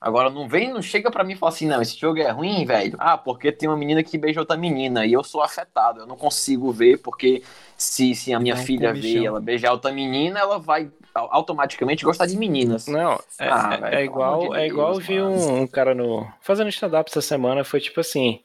Agora 0.00 0.30
não 0.30 0.48
vem, 0.48 0.72
não 0.72 0.80
chega 0.80 1.10
para 1.10 1.22
mim 1.22 1.34
e 1.34 1.36
fala 1.36 1.52
assim, 1.52 1.66
não, 1.66 1.82
esse 1.82 1.98
jogo 1.98 2.18
é 2.18 2.30
ruim, 2.30 2.64
velho. 2.64 2.96
Ah, 2.98 3.18
porque 3.18 3.52
tem 3.52 3.68
uma 3.68 3.76
menina 3.76 4.02
que 4.02 4.16
beija 4.16 4.40
outra 4.40 4.56
menina 4.56 5.04
e 5.04 5.12
eu 5.12 5.22
sou 5.22 5.42
afetado, 5.42 6.00
eu 6.00 6.06
não 6.06 6.16
consigo 6.16 6.72
ver 6.72 6.98
porque 6.98 7.42
se, 7.76 8.14
se 8.14 8.32
a 8.32 8.40
minha 8.40 8.54
não, 8.54 8.62
filha 8.62 8.94
vê 8.94 9.24
ela 9.24 9.40
beijar 9.40 9.72
outra 9.72 9.92
menina, 9.92 10.40
ela 10.40 10.58
vai 10.58 10.90
automaticamente 11.14 12.04
gostar 12.04 12.26
de 12.26 12.36
meninas. 12.36 12.86
Não, 12.86 13.12
é, 13.38 13.48
ah, 13.48 13.70
é, 13.74 13.80
véio, 13.80 13.94
é 13.94 14.04
igual, 14.04 14.50
de 14.50 14.56
é 14.56 14.66
igual 14.66 14.94
eu 14.94 15.00
vi 15.00 15.20
um, 15.20 15.62
um, 15.62 15.66
cara 15.66 15.94
no 15.94 16.26
fazendo 16.40 16.68
stand-up 16.70 17.10
essa 17.10 17.20
semana, 17.20 17.64
foi 17.64 17.80
tipo 17.80 18.00
assim, 18.00 18.40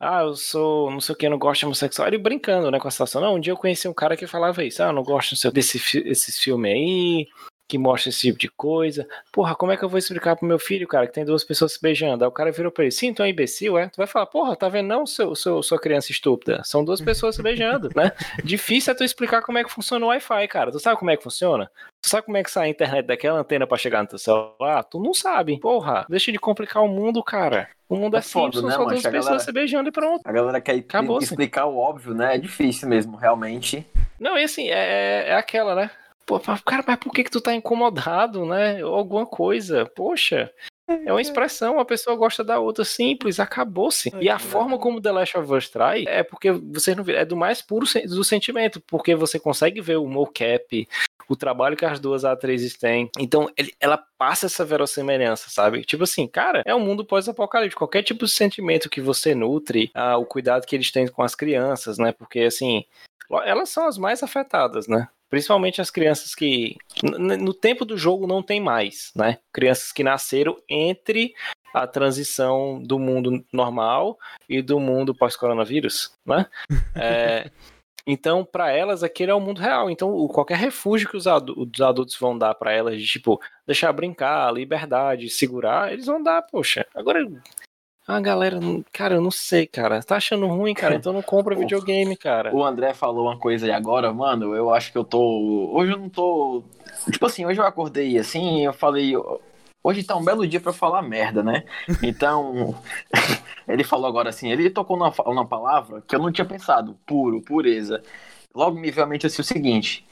ah, 0.00 0.22
eu 0.22 0.34
sou 0.34 0.90
não 0.90 1.00
sei 1.00 1.14
o 1.14 1.18
que, 1.18 1.28
não 1.28 1.38
gosto 1.38 1.60
de 1.60 1.66
homossexual. 1.66 2.08
Ele 2.08 2.18
brincando, 2.18 2.70
né, 2.70 2.78
com 2.78 2.88
a 2.88 2.90
situação. 2.90 3.20
Não, 3.20 3.34
um 3.34 3.40
dia 3.40 3.52
eu 3.52 3.56
conheci 3.56 3.88
um 3.88 3.94
cara 3.94 4.16
que 4.16 4.26
falava 4.26 4.64
isso, 4.64 4.82
ah, 4.82 4.86
eu 4.86 4.92
não 4.92 5.02
gosto 5.02 5.34
desse, 5.50 5.78
desses 6.02 6.38
filmes 6.38 6.72
aí, 6.72 7.28
que 7.68 7.76
mostra 7.76 8.08
esse 8.08 8.20
tipo 8.20 8.38
de 8.38 8.48
coisa. 8.48 9.06
Porra, 9.30 9.54
como 9.54 9.70
é 9.70 9.76
que 9.76 9.84
eu 9.84 9.88
vou 9.88 9.98
explicar 9.98 10.34
pro 10.34 10.48
meu 10.48 10.58
filho, 10.58 10.88
cara, 10.88 11.06
que 11.06 11.12
tem 11.12 11.24
duas 11.24 11.44
pessoas 11.44 11.74
se 11.74 11.82
beijando? 11.82 12.24
Aí 12.24 12.28
o 12.28 12.32
cara 12.32 12.50
virou 12.50 12.72
pra 12.72 12.84
ele, 12.84 12.90
sim, 12.90 13.12
tu 13.12 13.22
é 13.22 13.26
um 13.26 13.28
imbecil, 13.28 13.76
é? 13.76 13.88
Tu 13.88 13.98
vai 13.98 14.06
falar, 14.06 14.26
porra, 14.26 14.56
tá 14.56 14.68
vendo 14.70 14.86
não, 14.86 15.06
seu, 15.06 15.34
seu, 15.34 15.62
sua 15.62 15.78
criança 15.78 16.10
estúpida? 16.10 16.62
São 16.64 16.82
duas 16.82 17.00
pessoas 17.00 17.36
se 17.36 17.42
beijando, 17.42 17.90
né? 17.94 18.10
Difícil 18.42 18.92
é 18.92 18.96
tu 18.96 19.04
explicar 19.04 19.42
como 19.42 19.58
é 19.58 19.64
que 19.64 19.70
funciona 19.70 20.06
o 20.06 20.08
Wi-Fi, 20.08 20.48
cara. 20.48 20.72
Tu 20.72 20.80
sabe 20.80 20.98
como 20.98 21.10
é 21.10 21.16
que 21.16 21.22
funciona? 21.22 21.70
Tu 22.00 22.08
sabe 22.08 22.24
como 22.24 22.38
é 22.38 22.42
que 22.42 22.50
sai 22.50 22.68
a 22.68 22.70
internet 22.70 23.06
daquela 23.06 23.40
antena 23.40 23.66
para 23.66 23.76
chegar 23.76 24.02
no 24.02 24.08
teu 24.08 24.18
celular? 24.18 24.82
Tu 24.84 24.98
não 24.98 25.12
sabe. 25.12 25.60
Porra, 25.60 26.06
deixa 26.08 26.32
de 26.32 26.38
complicar 26.38 26.82
o 26.82 26.88
mundo, 26.88 27.22
cara. 27.22 27.68
O 27.88 27.96
mundo 27.96 28.16
é, 28.16 28.18
é 28.18 28.22
simples, 28.22 28.56
foda, 28.56 28.66
né, 28.66 28.74
só 28.74 28.84
duas 28.84 29.02
pessoas 29.02 29.24
galera, 29.24 29.38
se 29.38 29.52
beijando 29.52 29.88
e 29.88 29.92
pronto. 29.92 30.20
A 30.24 30.32
galera 30.32 30.60
quer 30.60 30.76
Acabou, 30.76 31.18
explicar 31.18 31.66
o 31.66 31.76
óbvio, 31.76 32.14
né? 32.14 32.34
É 32.36 32.38
difícil 32.38 32.88
mesmo, 32.88 33.16
realmente. 33.16 33.86
Não, 34.20 34.38
e 34.38 34.44
assim, 34.44 34.68
é, 34.68 35.28
é 35.28 35.34
aquela, 35.34 35.74
né? 35.74 35.90
Pô, 36.28 36.38
cara, 36.38 36.84
mas 36.86 36.98
por 36.98 37.10
que 37.10 37.24
que 37.24 37.30
tu 37.30 37.40
tá 37.40 37.54
incomodado, 37.54 38.44
né? 38.44 38.84
Ou 38.84 38.94
alguma 38.94 39.24
coisa. 39.24 39.86
Poxa, 39.96 40.52
é 40.86 41.10
uma 41.10 41.22
expressão, 41.22 41.80
a 41.80 41.86
pessoa 41.86 42.14
gosta 42.16 42.44
da 42.44 42.60
outra, 42.60 42.84
simples, 42.84 43.40
acabou-se. 43.40 44.12
E 44.20 44.28
a 44.28 44.38
forma 44.38 44.78
como 44.78 45.00
The 45.00 45.10
Last 45.10 45.38
of 45.38 45.50
Us 45.50 45.70
traz 45.70 46.04
é 46.06 46.22
porque 46.22 46.52
vocês 46.52 46.94
não 46.94 47.02
é 47.08 47.24
do 47.24 47.34
mais 47.34 47.62
puro 47.62 47.86
do 48.06 48.22
sentimento, 48.22 48.78
porque 48.86 49.14
você 49.14 49.40
consegue 49.40 49.80
ver 49.80 49.96
o 49.96 50.06
mocap, 50.06 50.86
o 51.26 51.34
trabalho 51.34 51.78
que 51.78 51.86
as 51.86 51.98
duas 51.98 52.26
atrizes 52.26 52.76
têm. 52.76 53.10
Então, 53.18 53.50
ele, 53.56 53.72
ela 53.80 53.96
passa 54.18 54.44
essa 54.44 54.66
verossimilhança, 54.66 55.48
sabe? 55.48 55.82
Tipo 55.82 56.04
assim, 56.04 56.26
cara, 56.26 56.62
é 56.66 56.74
um 56.74 56.80
mundo 56.80 57.06
pós-apocalíptico. 57.06 57.80
Qualquer 57.80 58.02
tipo 58.02 58.26
de 58.26 58.30
sentimento 58.30 58.90
que 58.90 59.00
você 59.00 59.34
nutre, 59.34 59.90
ah, 59.94 60.18
o 60.18 60.26
cuidado 60.26 60.66
que 60.66 60.76
eles 60.76 60.92
têm 60.92 61.08
com 61.08 61.22
as 61.22 61.34
crianças, 61.34 61.96
né? 61.96 62.12
Porque, 62.12 62.40
assim, 62.40 62.84
elas 63.44 63.70
são 63.70 63.86
as 63.86 63.96
mais 63.96 64.22
afetadas, 64.22 64.86
né? 64.86 65.08
Principalmente 65.28 65.80
as 65.80 65.90
crianças 65.90 66.34
que 66.34 66.76
no 67.02 67.52
tempo 67.52 67.84
do 67.84 67.98
jogo 67.98 68.26
não 68.26 68.42
tem 68.42 68.60
mais, 68.60 69.12
né? 69.14 69.38
Crianças 69.52 69.92
que 69.92 70.02
nasceram 70.02 70.56
entre 70.68 71.34
a 71.74 71.86
transição 71.86 72.82
do 72.82 72.98
mundo 72.98 73.44
normal 73.52 74.18
e 74.48 74.62
do 74.62 74.80
mundo 74.80 75.14
pós-coronavírus, 75.14 76.12
né? 76.24 76.46
É, 77.00 77.50
então, 78.10 78.42
para 78.42 78.72
elas, 78.72 79.02
aquele 79.02 79.30
é 79.30 79.34
o 79.34 79.40
mundo 79.40 79.60
real. 79.60 79.90
Então, 79.90 80.26
qualquer 80.28 80.56
refúgio 80.56 81.08
que 81.10 81.16
os 81.16 81.26
adultos 81.26 82.16
vão 82.18 82.36
dar 82.36 82.54
para 82.54 82.72
elas, 82.72 82.98
de 82.98 83.06
tipo, 83.06 83.38
deixar 83.66 83.92
brincar, 83.92 84.50
liberdade, 84.50 85.28
segurar, 85.28 85.92
eles 85.92 86.06
vão 86.06 86.22
dar, 86.22 86.40
poxa. 86.42 86.86
Agora, 86.94 87.20
a 88.08 88.20
galera, 88.20 88.58
cara, 88.90 89.16
eu 89.16 89.20
não 89.20 89.30
sei, 89.30 89.66
cara. 89.66 90.02
Tá 90.02 90.16
achando 90.16 90.46
ruim, 90.46 90.72
cara? 90.72 90.94
Então 90.94 91.12
não 91.12 91.20
compra 91.20 91.54
videogame, 91.56 92.16
cara. 92.16 92.54
O 92.54 92.64
André 92.64 92.94
falou 92.94 93.26
uma 93.26 93.38
coisa 93.38 93.66
aí 93.66 93.72
agora, 93.72 94.10
mano. 94.12 94.56
Eu 94.56 94.72
acho 94.72 94.90
que 94.90 94.96
eu 94.96 95.04
tô. 95.04 95.20
Hoje 95.74 95.92
eu 95.92 95.98
não 95.98 96.08
tô. 96.08 96.64
Tipo 97.10 97.26
assim, 97.26 97.44
hoje 97.44 97.60
eu 97.60 97.66
acordei 97.66 98.16
assim, 98.18 98.64
eu 98.64 98.72
falei. 98.72 99.12
Hoje 99.84 100.02
tá 100.02 100.16
um 100.16 100.24
belo 100.24 100.46
dia 100.46 100.58
para 100.58 100.72
falar 100.72 101.02
merda, 101.02 101.42
né? 101.42 101.64
Então, 102.02 102.74
ele 103.68 103.84
falou 103.84 104.06
agora 104.06 104.30
assim, 104.30 104.50
ele 104.50 104.70
tocou 104.70 104.96
numa, 104.96 105.12
numa 105.26 105.46
palavra 105.46 106.02
que 106.06 106.16
eu 106.16 106.18
não 106.18 106.32
tinha 106.32 106.46
pensado, 106.46 106.96
puro, 107.06 107.42
pureza. 107.42 108.02
Logo 108.54 108.80
me 108.80 108.90
veio 108.90 109.04
à 109.04 109.08
mente 109.08 109.26
assim, 109.26 109.42
o 109.42 109.44
seguinte: 109.44 110.06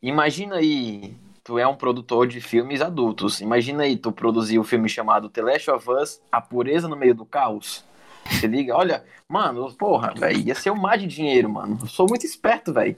imagina 0.00 0.56
aí 0.56 1.14
tu 1.44 1.58
é 1.58 1.66
um 1.66 1.74
produtor 1.74 2.26
de 2.26 2.40
filmes 2.40 2.80
adultos. 2.80 3.40
Imagina 3.40 3.84
aí, 3.84 3.96
tu 3.96 4.12
produzir 4.12 4.58
um 4.58 4.64
filme 4.64 4.88
chamado 4.88 5.28
The 5.28 5.42
Last 5.42 5.70
of 5.70 5.90
Us, 5.90 6.20
A 6.30 6.40
Pureza 6.40 6.88
no 6.88 6.96
Meio 6.96 7.14
do 7.14 7.24
Caos. 7.24 7.84
Se 8.30 8.46
liga, 8.46 8.76
olha, 8.76 9.04
mano, 9.28 9.72
porra, 9.74 10.12
velho, 10.14 10.40
ia 10.40 10.54
ser 10.54 10.70
um 10.70 10.76
mar 10.76 10.98
de 10.98 11.06
dinheiro, 11.06 11.48
mano. 11.48 11.78
Eu 11.80 11.86
sou 11.86 12.06
muito 12.08 12.24
esperto, 12.24 12.72
velho. 12.72 12.96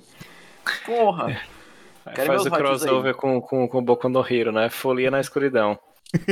Porra. 0.85 1.41
É, 2.05 2.25
faz 2.27 2.45
o 2.45 2.51
crossover 2.51 3.15
com, 3.15 3.41
com, 3.41 3.69
com 3.69 3.83
Boku 3.83 4.09
no 4.09 4.27
Hero, 4.29 4.53
né? 4.53 4.69
Folia 4.69 5.11
na 5.11 5.21
escuridão. 5.21 5.79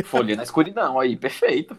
Folia 0.04 0.36
na 0.36 0.42
escuridão, 0.42 0.98
aí, 0.98 1.16
perfeito. 1.16 1.76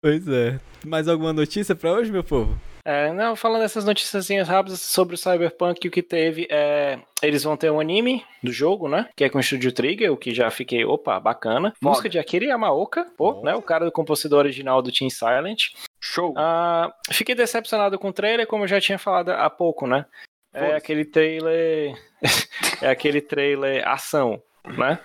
Pois 0.00 0.26
é. 0.28 0.60
Mais 0.86 1.08
alguma 1.08 1.32
notícia 1.32 1.74
pra 1.74 1.92
hoje, 1.92 2.12
meu 2.12 2.22
povo? 2.22 2.58
É, 2.84 3.12
não, 3.12 3.36
falando 3.36 3.62
dessas 3.62 3.84
notícias 3.84 4.48
rápidas 4.48 4.80
sobre 4.80 5.14
o 5.14 5.18
Cyberpunk, 5.18 5.86
o 5.86 5.90
que 5.90 6.02
teve 6.02 6.46
é. 6.50 6.98
Eles 7.22 7.42
vão 7.42 7.56
ter 7.56 7.70
um 7.70 7.80
anime 7.80 8.24
do 8.42 8.52
jogo, 8.52 8.88
né? 8.88 9.08
Que 9.16 9.24
é 9.24 9.28
com 9.28 9.38
o 9.38 9.42
Studio 9.42 9.72
Trigger, 9.72 10.12
o 10.12 10.16
que 10.16 10.34
já 10.34 10.50
fiquei, 10.50 10.84
opa, 10.84 11.18
bacana. 11.18 11.72
Foda. 11.72 11.90
Música 11.90 12.08
de 12.08 12.18
Akira 12.18 12.46
Yamaoka, 12.46 13.06
pô, 13.16 13.42
né? 13.42 13.54
O 13.54 13.62
cara 13.62 13.84
do 13.84 13.92
compositor 13.92 14.38
original 14.38 14.80
do 14.80 14.92
Team 14.92 15.10
Silent. 15.10 15.72
Show! 16.00 16.34
Ah, 16.36 16.92
fiquei 17.10 17.34
decepcionado 17.34 17.98
com 17.98 18.08
o 18.08 18.12
trailer, 18.12 18.46
como 18.46 18.64
eu 18.64 18.68
já 18.68 18.80
tinha 18.80 18.98
falado 18.98 19.30
há 19.30 19.50
pouco, 19.50 19.86
né? 19.86 20.06
É 20.52 20.74
aquele 20.74 21.04
trailer. 21.04 21.94
é 22.82 22.88
aquele 22.88 23.20
trailer 23.20 23.86
ação, 23.86 24.42
né? 24.64 24.98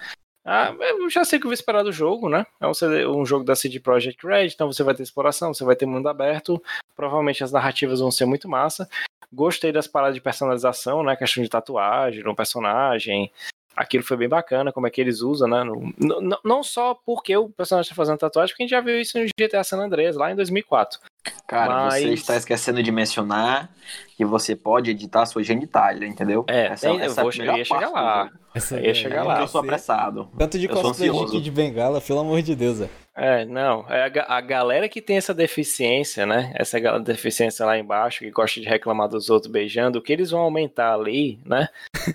Ah, 0.45 0.75
eu 0.79 1.09
já 1.09 1.23
sei 1.23 1.37
o 1.37 1.39
que 1.39 1.45
eu 1.45 1.49
vou 1.49 1.53
esperar 1.53 1.83
do 1.83 1.91
jogo, 1.91 2.27
né? 2.27 2.45
É 2.59 2.67
um, 2.67 3.21
um 3.21 3.25
jogo 3.25 3.45
da 3.45 3.55
CD 3.55 3.79
Projekt 3.79 4.25
Red, 4.27 4.47
então 4.47 4.71
você 4.71 4.83
vai 4.83 4.93
ter 4.93 5.03
exploração, 5.03 5.53
você 5.53 5.63
vai 5.63 5.75
ter 5.75 5.85
mundo 5.85 6.09
aberto, 6.09 6.61
provavelmente 6.95 7.43
as 7.43 7.51
narrativas 7.51 8.01
vão 8.01 8.11
ser 8.11 8.25
muito 8.25 8.49
massa. 8.49 8.89
Gostei 9.31 9.71
das 9.71 9.87
paradas 9.87 10.15
de 10.15 10.21
personalização, 10.21 11.01
né? 11.01 11.15
Questão 11.15 11.41
de 11.41 11.49
tatuagem 11.49 12.23
no 12.23 12.35
personagem. 12.35 13.31
Aquilo 13.75 14.03
foi 14.03 14.17
bem 14.17 14.29
bacana, 14.29 14.71
como 14.71 14.85
é 14.85 14.89
que 14.89 15.01
eles 15.01 15.21
usam, 15.21 15.47
né? 15.47 15.63
No, 15.63 15.93
no, 15.97 16.39
não 16.43 16.61
só 16.61 16.93
porque 16.93 17.35
o 17.35 17.49
personagem 17.49 17.89
está 17.89 17.95
fazendo 17.95 18.19
tatuagem, 18.19 18.53
porque 18.53 18.63
a 18.63 18.65
gente 18.65 18.71
já 18.71 18.81
viu 18.81 18.99
isso 18.99 19.17
no 19.17 19.25
GTA 19.39 19.63
San 19.63 19.79
Andreas, 19.79 20.15
lá 20.15 20.31
em 20.31 20.35
2004. 20.35 20.99
Cara, 21.47 21.86
Mas- 21.86 22.03
você 22.03 22.09
está 22.13 22.36
esquecendo 22.36 22.82
de 22.84 22.91
mencionar 22.91 23.69
que 24.17 24.26
você 24.26 24.55
pode 24.55 24.91
editar 24.91 25.26
sua 25.26 25.41
genitália, 25.43 26.05
entendeu? 26.07 26.43
É, 26.47 26.76
tem- 26.76 26.97
eu 26.97 27.05
essa 27.05 27.21
vou 27.21 27.30
a 27.30 27.32
che- 27.32 27.39
melhor 27.39 27.53
eu 27.53 27.57
ia 27.59 27.65
chegar 27.65 27.89
lá. 27.89 28.30
Essa 28.53 28.80
Ia 28.80 28.93
chegar 28.93 29.15
É 29.17 29.24
lá. 29.24 29.26
porque 29.34 29.43
eu 29.43 29.47
sou 29.47 29.61
apressado. 29.61 30.30
Tanto 30.38 30.59
de 30.59 30.65
Eu 30.67 30.71
cosplay 30.76 31.09
de. 31.09 31.26
Kid 31.32 31.51
Bengala, 31.51 32.01
pelo 32.01 32.19
amor 32.19 32.41
de 32.41 32.55
Deus, 32.55 32.80
velho. 32.80 32.89
É, 33.15 33.45
não. 33.45 33.86
É 33.89 34.05
a, 34.19 34.38
a 34.38 34.41
galera 34.41 34.89
que 34.89 35.01
tem 35.01 35.17
essa 35.17 35.34
deficiência, 35.34 36.26
né? 36.26 36.51
Essa 36.55 36.80
deficiência 36.99 37.65
lá 37.65 37.78
embaixo, 37.78 38.19
que 38.19 38.30
gosta 38.32 38.59
de 38.59 38.67
reclamar 38.67 39.07
dos 39.07 39.30
outros 39.30 39.51
beijando, 39.51 39.99
o 39.99 40.01
que 40.01 40.11
eles 40.11 40.32
vão 40.32 40.41
aumentar 40.41 40.93
ali, 40.93 41.39
né? 41.45 41.67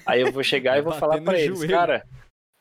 Aí 0.05 0.21
eu 0.21 0.31
vou 0.33 0.43
chegar 0.45 0.77
e 0.79 0.83
vou 0.83 0.93
falar 0.95 1.21
pra 1.23 1.39
eles, 1.39 1.59
joelho. 1.59 1.73
cara, 1.75 2.05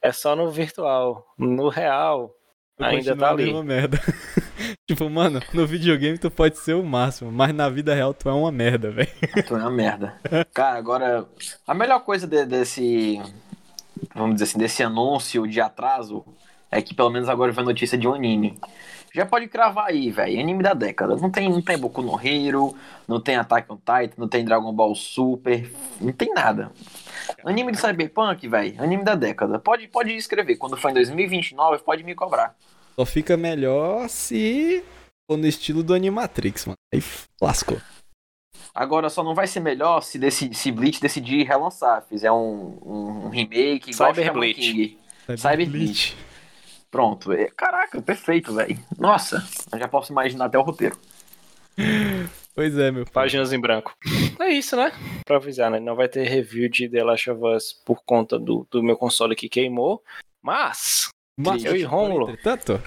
é 0.02 0.12
só 0.12 0.36
no 0.36 0.50
virtual. 0.50 1.26
No 1.38 1.68
real, 1.70 2.32
ainda 2.80 3.12
Continua 3.12 3.28
tá 3.28 3.30
ali. 3.34 3.64
merda. 3.64 4.00
tipo, 4.88 5.10
mano, 5.10 5.40
no 5.54 5.66
videogame 5.66 6.18
tu 6.18 6.30
pode 6.32 6.58
ser 6.58 6.74
o 6.74 6.84
máximo, 6.84 7.32
mas 7.32 7.54
na 7.54 7.70
vida 7.70 7.94
real 7.94 8.14
tu 8.14 8.30
é 8.30 8.34
uma 8.34 8.52
merda, 8.52 8.92
velho. 8.92 9.10
Tu 9.48 9.56
é 9.56 9.60
uma 9.60 9.70
merda. 9.72 10.14
Cara, 10.54 10.78
agora, 10.78 11.26
a 11.66 11.74
melhor 11.74 12.00
coisa 12.02 12.28
de- 12.28 12.46
desse, 12.46 13.22
vamos 14.16 14.36
dizer 14.36 14.46
assim, 14.46 14.58
desse 14.60 14.84
anúncio 14.84 15.48
de 15.48 15.62
atraso 15.62 16.26
é 16.72 16.82
que 16.82 16.94
pelo 16.94 17.10
menos 17.10 17.30
agora 17.30 17.52
vem 17.52 17.64
notícia 17.66 17.98
de 17.98 18.08
um 18.08 18.14
anime. 18.14 18.60
Já 19.14 19.26
pode 19.26 19.48
cravar 19.48 19.88
aí, 19.88 20.12
velho. 20.12 20.40
Anime 20.40 20.62
da 20.62 20.74
década. 20.74 21.16
Não 21.16 21.32
tem, 21.32 21.50
não 21.50 21.62
tem 21.62 21.78
Boku 21.78 22.02
no 22.02 22.20
Hero, 22.22 22.76
não 23.08 23.20
tem 23.20 23.36
Attack 23.38 23.72
on 23.72 23.78
Titan, 23.78 24.14
não 24.18 24.28
tem 24.28 24.44
Dragon 24.46 24.72
Ball 24.72 24.94
Super, 24.94 25.72
não 26.00 26.12
tem 26.12 26.34
nada. 26.34 26.72
Anime 27.44 27.72
de 27.72 27.80
Cyberpunk, 27.80 28.48
velho. 28.48 28.82
Anime 28.84 29.04
da 29.04 29.16
década. 29.16 29.58
Pode, 29.58 29.88
pode 29.88 30.16
escrever. 30.16 30.58
Quando 30.58 30.78
for 30.78 30.92
em 30.92 30.94
2029, 30.94 31.80
pode 31.80 32.04
me 32.04 32.14
cobrar. 32.14 32.54
Só 33.00 33.06
fica 33.06 33.38
melhor 33.38 34.10
se 34.10 34.84
for 35.30 35.38
no 35.38 35.46
estilo 35.48 35.84
do 35.84 35.94
Animatrix, 35.94 36.66
mano. 36.66 36.78
Aí 36.94 37.02
lascou. 37.42 37.80
Agora 38.74 39.10
só 39.10 39.24
não 39.24 39.36
vai 39.36 39.48
ser 39.48 39.60
melhor 39.60 40.02
se, 40.02 40.18
deci, 40.18 40.54
se 40.54 40.72
Bleach 40.72 41.00
decidir 41.00 41.44
relançar. 41.46 42.04
Fizer 42.08 42.32
um, 42.32 42.80
um, 42.84 43.26
um 43.26 43.30
remake 43.30 43.92
igual 43.92 44.14
Cyber 44.14 44.34
Bleach. 44.34 44.60
King. 44.60 44.98
Cyber 45.38 45.70
Bleach. 45.70 46.18
Pronto. 46.90 47.32
É- 47.34 47.50
Caraca, 47.56 48.02
perfeito, 48.02 48.54
velho. 48.54 48.80
Nossa, 48.98 49.48
eu 49.72 49.78
já 49.80 49.88
posso 49.88 50.12
imaginar 50.12 50.46
até 50.46 50.58
o 50.58 50.64
roteiro. 50.64 50.98
Pois 52.56 52.76
é, 52.78 52.92
meu. 52.92 53.06
Páginas 53.06 53.54
em 53.54 53.60
branco. 53.60 53.94
É 54.40 54.50
isso, 54.50 54.76
né? 54.76 54.92
Pra 55.26 55.38
avisar, 55.38 55.70
né? 55.70 55.80
Não 55.80 55.96
vai 55.96 56.08
ter 56.08 56.24
review 56.28 56.68
de 56.70 56.90
The 56.90 57.04
Last 57.04 57.30
of 57.30 57.44
Us 57.46 57.74
por 57.86 58.02
conta 58.04 58.40
do, 58.40 58.68
do 58.72 58.82
meu 58.82 58.98
console 58.98 59.36
que 59.36 59.48
queimou. 59.48 60.02
Mas, 60.42 61.10
Mas, 61.38 61.64
eu 61.64 61.76
e 61.76 61.84
Rômulo. 61.84 62.32
Entretanto, 62.32 62.82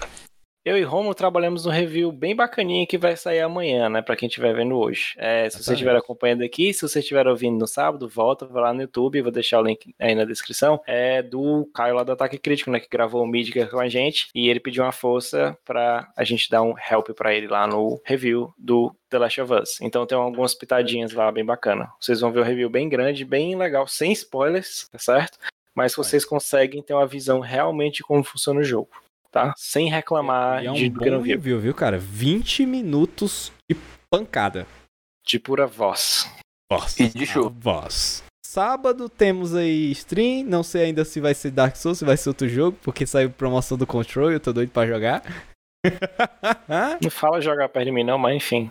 eu 0.63 0.77
e 0.77 0.83
Romo 0.83 1.15
trabalhamos 1.15 1.65
no 1.65 1.71
review 1.71 2.11
bem 2.11 2.35
bacaninha 2.35 2.85
que 2.85 2.95
vai 2.95 3.17
sair 3.17 3.39
amanhã, 3.39 3.89
né? 3.89 3.99
Pra 4.03 4.15
quem 4.15 4.27
estiver 4.27 4.53
vendo 4.53 4.77
hoje. 4.77 5.15
É, 5.17 5.49
se 5.49 5.63
você 5.63 5.73
estiver 5.73 5.95
acompanhando 5.95 6.43
aqui, 6.43 6.71
se 6.71 6.83
você 6.87 6.99
estiver 6.99 7.25
ouvindo 7.27 7.57
no 7.57 7.65
sábado, 7.65 8.07
volta, 8.07 8.45
vai 8.45 8.61
lá 8.61 8.73
no 8.73 8.81
YouTube, 8.81 9.23
vou 9.23 9.31
deixar 9.31 9.59
o 9.59 9.63
link 9.63 9.95
aí 9.97 10.13
na 10.13 10.23
descrição. 10.23 10.79
É 10.85 11.23
do 11.23 11.67
Caio 11.73 11.95
lá 11.95 12.03
do 12.03 12.11
Ataque 12.11 12.37
Crítico, 12.37 12.69
né? 12.69 12.79
Que 12.79 12.87
gravou 12.87 13.23
o 13.23 13.27
Mídia 13.27 13.65
com 13.65 13.79
a 13.79 13.89
gente. 13.89 14.27
E 14.35 14.49
ele 14.49 14.59
pediu 14.59 14.83
uma 14.83 14.91
força 14.91 15.57
pra 15.65 16.11
a 16.15 16.23
gente 16.23 16.47
dar 16.47 16.61
um 16.61 16.75
help 16.91 17.09
pra 17.15 17.33
ele 17.33 17.47
lá 17.47 17.65
no 17.65 17.99
review 18.05 18.53
do 18.55 18.95
The 19.09 19.17
Last 19.17 19.41
of 19.41 19.53
Us. 19.53 19.81
Então 19.81 20.05
tem 20.05 20.15
algumas 20.15 20.53
pitadinhas 20.53 21.11
lá 21.11 21.31
bem 21.31 21.43
bacana. 21.43 21.91
Vocês 21.99 22.21
vão 22.21 22.31
ver 22.31 22.41
um 22.41 22.45
review 22.45 22.69
bem 22.69 22.87
grande, 22.87 23.25
bem 23.25 23.55
legal, 23.55 23.87
sem 23.87 24.11
spoilers, 24.11 24.87
tá 24.91 24.99
certo? 24.99 25.39
Mas 25.75 25.95
vocês 25.95 26.25
conseguem 26.25 26.81
ter 26.81 26.93
uma 26.93 27.07
visão 27.07 27.39
realmente 27.39 27.97
de 27.97 28.03
como 28.03 28.23
funciona 28.23 28.59
o 28.59 28.63
jogo. 28.63 28.89
Tá? 29.31 29.53
Sem 29.57 29.89
reclamar 29.89 30.61
e 30.61 30.67
é 30.67 30.71
um 30.71 30.73
de 30.73 30.89
bom 30.89 31.05
não 31.05 31.21
viu. 31.21 31.35
review, 31.37 31.59
viu, 31.59 31.73
cara? 31.73 31.97
20 31.97 32.65
minutos 32.65 33.51
de 33.69 33.77
pancada. 34.09 34.67
De 35.25 35.39
pura 35.39 35.65
voz. 35.65 36.29
Nossa, 36.69 37.01
E 37.03 37.07
de 37.07 37.25
show. 37.25 37.49
voz. 37.49 38.23
Sábado 38.45 39.07
temos 39.07 39.55
aí 39.55 39.91
stream, 39.91 40.43
não 40.45 40.61
sei 40.63 40.83
ainda 40.83 41.05
se 41.05 41.21
vai 41.21 41.33
ser 41.33 41.51
Dark 41.51 41.77
Souls, 41.77 41.99
se 41.99 42.03
vai 42.05 42.17
ser 42.17 42.27
outro 42.27 42.49
jogo, 42.49 42.77
porque 42.83 43.05
saiu 43.05 43.29
promoção 43.29 43.77
do 43.77 43.87
Control 43.87 44.29
e 44.31 44.33
eu 44.33 44.39
tô 44.41 44.51
doido 44.51 44.71
pra 44.71 44.85
jogar. 44.85 45.23
Não 47.01 47.09
fala 47.09 47.41
jogar 47.41 47.69
perto 47.69 47.85
de 47.85 47.91
mim, 47.91 48.03
não, 48.03 48.17
mas 48.17 48.35
enfim. 48.35 48.69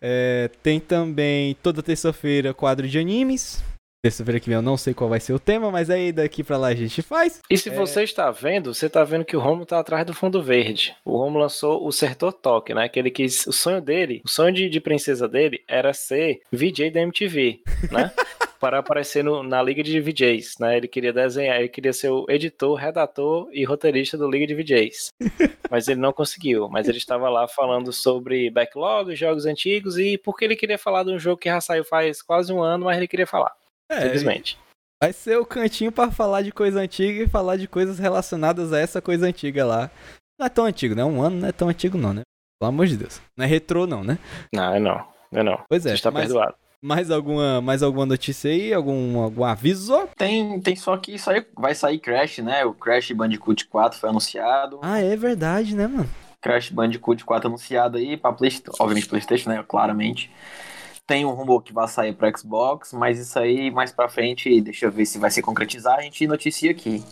É, 0.00 0.50
tem 0.62 0.80
também 0.80 1.54
toda 1.62 1.82
terça-feira 1.82 2.54
quadro 2.54 2.88
de 2.88 2.98
animes. 2.98 3.62
Terça-feira 4.04 4.38
que 4.38 4.50
vem 4.50 4.56
eu 4.56 4.60
não 4.60 4.76
sei 4.76 4.92
qual 4.92 5.08
vai 5.08 5.18
ser 5.18 5.32
o 5.32 5.38
tema, 5.38 5.70
mas 5.70 5.88
aí 5.88 6.12
daqui 6.12 6.44
pra 6.44 6.58
lá 6.58 6.66
a 6.68 6.74
gente 6.74 7.00
faz. 7.00 7.40
E 7.48 7.56
se 7.56 7.70
É. 7.70 7.72
você 7.74 8.02
está 8.02 8.30
vendo, 8.30 8.74
você 8.74 8.84
está 8.84 9.02
vendo 9.02 9.24
que 9.24 9.34
o 9.34 9.40
Romulo 9.40 9.64
tá 9.64 9.78
atrás 9.78 10.04
do 10.04 10.12
fundo 10.12 10.42
verde. 10.42 10.94
O 11.06 11.16
Romulo 11.16 11.40
lançou 11.44 11.86
o 11.86 11.90
Sertor 11.90 12.30
Talk, 12.34 12.74
né? 12.74 12.86
Que 12.86 12.98
ele 12.98 13.10
quis. 13.10 13.46
O 13.46 13.52
sonho 13.52 13.80
dele, 13.80 14.20
o 14.22 14.28
sonho 14.28 14.52
de, 14.52 14.68
de 14.68 14.78
princesa 14.78 15.26
dele 15.26 15.62
era 15.66 15.94
ser 15.94 16.40
VJ 16.52 16.90
da 16.90 17.00
MTV, 17.00 17.60
né? 17.90 18.12
Para 18.60 18.78
aparecer 18.80 19.24
no- 19.24 19.42
na 19.42 19.62
Liga 19.62 19.82
de 19.82 19.98
VJs, 19.98 20.56
né? 20.60 20.76
Ele 20.76 20.86
queria 20.88 21.10
desenhar, 21.12 21.58
ele 21.58 21.68
queria 21.70 21.92
ser 21.94 22.10
o 22.10 22.26
editor, 22.28 22.74
redator 22.74 23.48
e 23.52 23.64
roteirista 23.64 24.18
do 24.18 24.30
Liga 24.30 24.46
de 24.46 24.54
VJs. 24.54 25.08
Mas 25.70 25.88
ele 25.88 26.00
não 26.00 26.12
conseguiu. 26.12 26.68
Mas 26.68 26.88
ele 26.88 26.98
estava 26.98 27.30
lá 27.30 27.48
falando 27.48 27.90
sobre 27.90 28.50
backlog, 28.50 29.14
jogos 29.16 29.46
antigos 29.46 29.96
e 29.98 30.18
porque 30.18 30.44
ele 30.44 30.56
queria 30.56 30.76
falar 30.78 31.04
de 31.04 31.10
um 31.10 31.18
jogo 31.18 31.38
que 31.40 31.48
já 31.48 31.58
saiu 31.62 31.84
faz 31.86 32.20
quase 32.20 32.52
um 32.52 32.62
ano, 32.62 32.84
mas 32.84 32.98
ele 32.98 33.08
queria 33.08 33.26
falar. 33.26 33.52
É, 33.90 34.00
Simplesmente. 34.02 34.58
vai 35.02 35.12
ser 35.12 35.38
o 35.38 35.44
cantinho 35.46 35.92
pra 35.92 36.10
falar 36.10 36.42
de 36.42 36.50
coisa 36.52 36.80
antiga 36.80 37.22
e 37.22 37.28
falar 37.28 37.56
de 37.56 37.68
coisas 37.68 37.98
relacionadas 37.98 38.72
a 38.72 38.78
essa 38.78 39.00
coisa 39.02 39.26
antiga 39.26 39.64
lá. 39.64 39.90
Não 40.38 40.46
é 40.46 40.48
tão 40.48 40.64
antigo, 40.64 40.94
né? 40.94 41.04
Um 41.04 41.22
ano 41.22 41.36
não 41.40 41.48
é 41.48 41.52
tão 41.52 41.68
antigo 41.68 41.96
não, 41.98 42.12
né? 42.12 42.22
Pelo 42.60 42.68
amor 42.70 42.86
de 42.86 42.96
Deus. 42.96 43.20
Não 43.36 43.44
é 43.44 43.48
retrô 43.48 43.86
não, 43.86 44.02
né? 44.02 44.18
Não, 44.52 44.80
não. 44.80 45.06
Não, 45.30 45.42
não. 45.44 45.64
Pois 45.68 45.84
é. 45.86 45.90
Você 45.90 45.94
está 45.96 46.10
mas- 46.10 46.24
perdoado. 46.26 46.54
Mais 46.82 47.10
alguma, 47.10 47.62
mais 47.62 47.82
alguma 47.82 48.04
notícia 48.04 48.50
aí? 48.50 48.72
Algum, 48.74 49.18
algum 49.20 49.42
aviso? 49.42 50.06
Tem, 50.18 50.60
tem 50.60 50.76
só 50.76 50.94
que 50.98 51.18
saiu, 51.18 51.42
vai 51.56 51.74
sair 51.74 51.98
Crash, 51.98 52.38
né? 52.40 52.62
O 52.66 52.74
Crash 52.74 53.10
Bandicoot 53.12 53.66
4 53.68 53.98
foi 53.98 54.10
anunciado. 54.10 54.80
Ah, 54.82 55.00
é 55.00 55.16
verdade, 55.16 55.74
né, 55.74 55.86
mano? 55.86 56.10
Crash 56.42 56.68
Bandicoot 56.68 57.24
4 57.24 57.48
anunciado 57.48 57.96
aí 57.96 58.18
pra 58.18 58.34
PlayStation, 58.34 58.76
obviamente 58.82 59.08
PlayStation, 59.08 59.48
né? 59.48 59.64
Claramente. 59.66 60.30
Tem 61.06 61.24
um 61.26 61.32
rumor 61.32 61.62
que 61.62 61.72
vai 61.72 61.86
sair 61.86 62.14
pra 62.14 62.34
Xbox, 62.34 62.92
mas 62.94 63.18
isso 63.18 63.38
aí 63.38 63.70
mais 63.70 63.92
pra 63.92 64.08
frente, 64.08 64.58
deixa 64.62 64.86
eu 64.86 64.90
ver 64.92 65.04
se 65.04 65.18
vai 65.18 65.30
se 65.30 65.42
concretizar, 65.42 65.98
a 65.98 66.02
gente 66.02 66.26
noticia 66.26 66.70
aqui. 66.70 67.04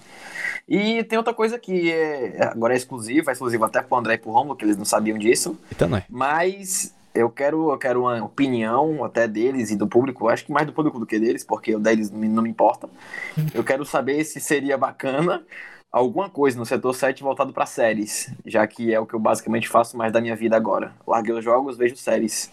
E 0.67 1.05
tem 1.05 1.19
outra 1.19 1.35
coisa 1.35 1.59
que 1.59 1.93
é, 1.93 2.43
agora 2.45 2.73
é 2.73 2.77
exclusiva, 2.77 3.31
é 3.31 3.35
exclusiva 3.35 3.67
até 3.67 3.83
pro 3.83 3.97
André 3.99 4.15
e 4.15 4.19
pro 4.19 4.31
Romulo, 4.31 4.57
que 4.57 4.65
eles 4.65 4.79
não 4.79 4.85
sabiam 4.87 5.19
disso, 5.19 5.59
Então 5.71 5.89
não 5.89 5.99
é. 5.99 6.05
mas 6.09 6.95
eu 7.15 7.29
quero, 7.29 7.71
eu 7.71 7.77
quero 7.77 8.01
uma 8.05 8.25
opinião 8.25 9.05
até 9.05 9.29
deles 9.29 9.71
e 9.71 9.77
do 9.77 9.87
público, 9.87 10.27
acho 10.29 10.47
que 10.47 10.53
mais 10.53 10.67
do 10.67 10.73
público 10.73 10.99
do 10.99 11.05
que 11.05 11.19
deles, 11.19 11.45
porque 11.45 11.75
o 11.75 11.79
deles 11.79 12.11
não 12.11 12.19
me- 12.19 12.29
não 12.29 12.43
me 12.43 12.49
importa. 12.49 12.89
Eu 13.53 13.63
quero 13.63 13.85
saber 13.85 14.25
se 14.25 14.41
seria 14.41 14.79
bacana 14.79 15.45
alguma 15.91 16.31
coisa 16.31 16.57
no 16.59 16.65
setor 16.65 16.95
7 16.95 17.23
voltado 17.23 17.53
para 17.53 17.67
séries, 17.67 18.33
já 18.47 18.67
que 18.67 18.95
é 18.95 18.99
o 18.99 19.05
que 19.05 19.13
eu 19.13 19.21
basicamente 19.21 19.69
faço 19.69 19.95
mais 19.99 20.11
da 20.11 20.23
minha 20.23 20.35
vida 20.35 20.57
agora. 20.57 20.95
Larguei 21.07 21.35
os 21.35 21.45
jogos, 21.45 21.77
vejo 21.77 21.95
séries. 21.97 22.51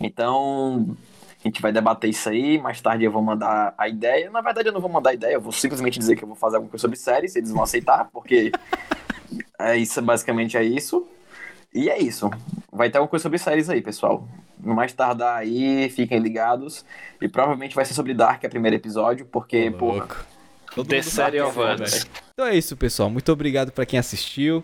Então, 0.00 0.96
a 1.44 1.48
gente 1.48 1.62
vai 1.62 1.72
debater 1.72 2.10
isso 2.10 2.28
aí, 2.28 2.58
mais 2.58 2.80
tarde 2.80 3.04
eu 3.04 3.12
vou 3.12 3.22
mandar 3.22 3.74
a 3.76 3.88
ideia. 3.88 4.30
Na 4.30 4.40
verdade, 4.40 4.68
eu 4.68 4.72
não 4.72 4.80
vou 4.80 4.90
mandar 4.90 5.10
a 5.10 5.14
ideia, 5.14 5.34
eu 5.34 5.40
vou 5.40 5.52
simplesmente 5.52 5.98
dizer 5.98 6.16
que 6.16 6.24
eu 6.24 6.28
vou 6.28 6.36
fazer 6.36 6.56
alguma 6.56 6.70
coisa 6.70 6.82
sobre 6.82 6.96
séries, 6.96 7.36
eles 7.36 7.50
vão 7.50 7.62
aceitar, 7.62 8.08
porque 8.12 8.52
é 9.58 9.76
isso, 9.76 10.00
basicamente 10.02 10.56
é 10.56 10.64
isso. 10.64 11.06
E 11.74 11.90
é 11.90 11.98
isso. 11.98 12.30
Vai 12.72 12.88
ter 12.88 12.98
alguma 12.98 13.10
coisa 13.10 13.22
sobre 13.22 13.38
séries 13.38 13.68
aí, 13.68 13.82
pessoal. 13.82 14.26
No 14.58 14.74
mais 14.74 14.92
tardar 14.92 15.36
aí, 15.36 15.90
fiquem 15.90 16.18
ligados. 16.18 16.84
E 17.20 17.28
provavelmente 17.28 17.74
vai 17.74 17.84
ser 17.84 17.92
sobre 17.92 18.14
Dark 18.14 18.42
o 18.42 18.48
primeiro 18.48 18.76
episódio, 18.76 19.26
porque, 19.26 19.70
porra, 19.70 19.98
Louco. 19.98 20.26
Todo 20.76 20.88
The 20.88 21.00
Série 21.00 21.40
of 21.40 21.58
é, 21.58 21.74
Us. 21.74 22.06
Então 22.34 22.46
é 22.46 22.54
isso, 22.54 22.76
pessoal. 22.76 23.08
Muito 23.08 23.32
obrigado 23.32 23.72
pra 23.72 23.86
quem 23.86 23.98
assistiu. 23.98 24.62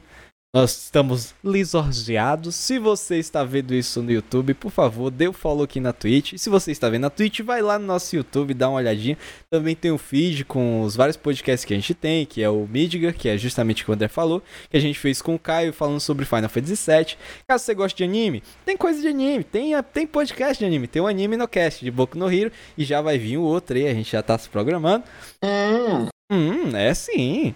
Nós 0.54 0.84
estamos 0.84 1.34
lisonjeados. 1.42 2.54
Se 2.54 2.78
você 2.78 3.16
está 3.16 3.42
vendo 3.42 3.72
isso 3.72 4.02
no 4.02 4.12
YouTube, 4.12 4.52
por 4.52 4.70
favor, 4.70 5.10
dê 5.10 5.26
o 5.26 5.32
follow 5.32 5.64
aqui 5.64 5.80
na 5.80 5.94
Twitch. 5.94 6.34
E 6.34 6.38
se 6.38 6.50
você 6.50 6.70
está 6.70 6.90
vendo 6.90 7.00
na 7.02 7.10
Twitch, 7.10 7.40
vai 7.40 7.62
lá 7.62 7.78
no 7.78 7.86
nosso 7.86 8.14
YouTube, 8.14 8.52
dá 8.52 8.68
uma 8.68 8.76
olhadinha. 8.76 9.16
Também 9.50 9.74
tem 9.74 9.90
o 9.90 9.96
feed 9.96 10.44
com 10.44 10.82
os 10.82 10.94
vários 10.94 11.16
podcasts 11.16 11.64
que 11.64 11.72
a 11.72 11.76
gente 11.76 11.94
tem, 11.94 12.26
que 12.26 12.42
é 12.42 12.50
o 12.50 12.66
Midgar, 12.66 13.14
que 13.14 13.30
é 13.30 13.38
justamente 13.38 13.82
o 13.82 13.86
que 13.86 13.90
o 13.92 13.94
André 13.94 14.08
falou, 14.08 14.42
que 14.68 14.76
a 14.76 14.80
gente 14.80 14.98
fez 14.98 15.22
com 15.22 15.34
o 15.34 15.38
Caio 15.38 15.72
falando 15.72 16.00
sobre 16.00 16.26
Final 16.26 16.50
Fantasy 16.50 16.76
VII. 16.86 17.16
Caso 17.48 17.64
você 17.64 17.72
goste 17.72 17.96
de 17.96 18.04
anime, 18.04 18.42
tem 18.66 18.76
coisa 18.76 19.00
de 19.00 19.08
anime, 19.08 19.44
tem, 19.44 19.72
tem 19.84 20.06
podcast 20.06 20.58
de 20.58 20.66
anime, 20.66 20.86
tem 20.86 21.00
o 21.00 21.06
Anime 21.06 21.34
no 21.34 21.48
Cast 21.48 21.82
de 21.82 21.90
Boku 21.90 22.18
no 22.18 22.30
Hero 22.30 22.52
e 22.76 22.84
já 22.84 23.00
vai 23.00 23.16
vir 23.16 23.38
o 23.38 23.42
outro 23.42 23.74
aí, 23.74 23.88
a 23.88 23.94
gente 23.94 24.12
já 24.12 24.22
tá 24.22 24.36
se 24.36 24.50
programando. 24.50 25.04
hum, 25.42 26.08
Hum, 26.30 26.76
é 26.76 26.92
sim. 26.92 27.54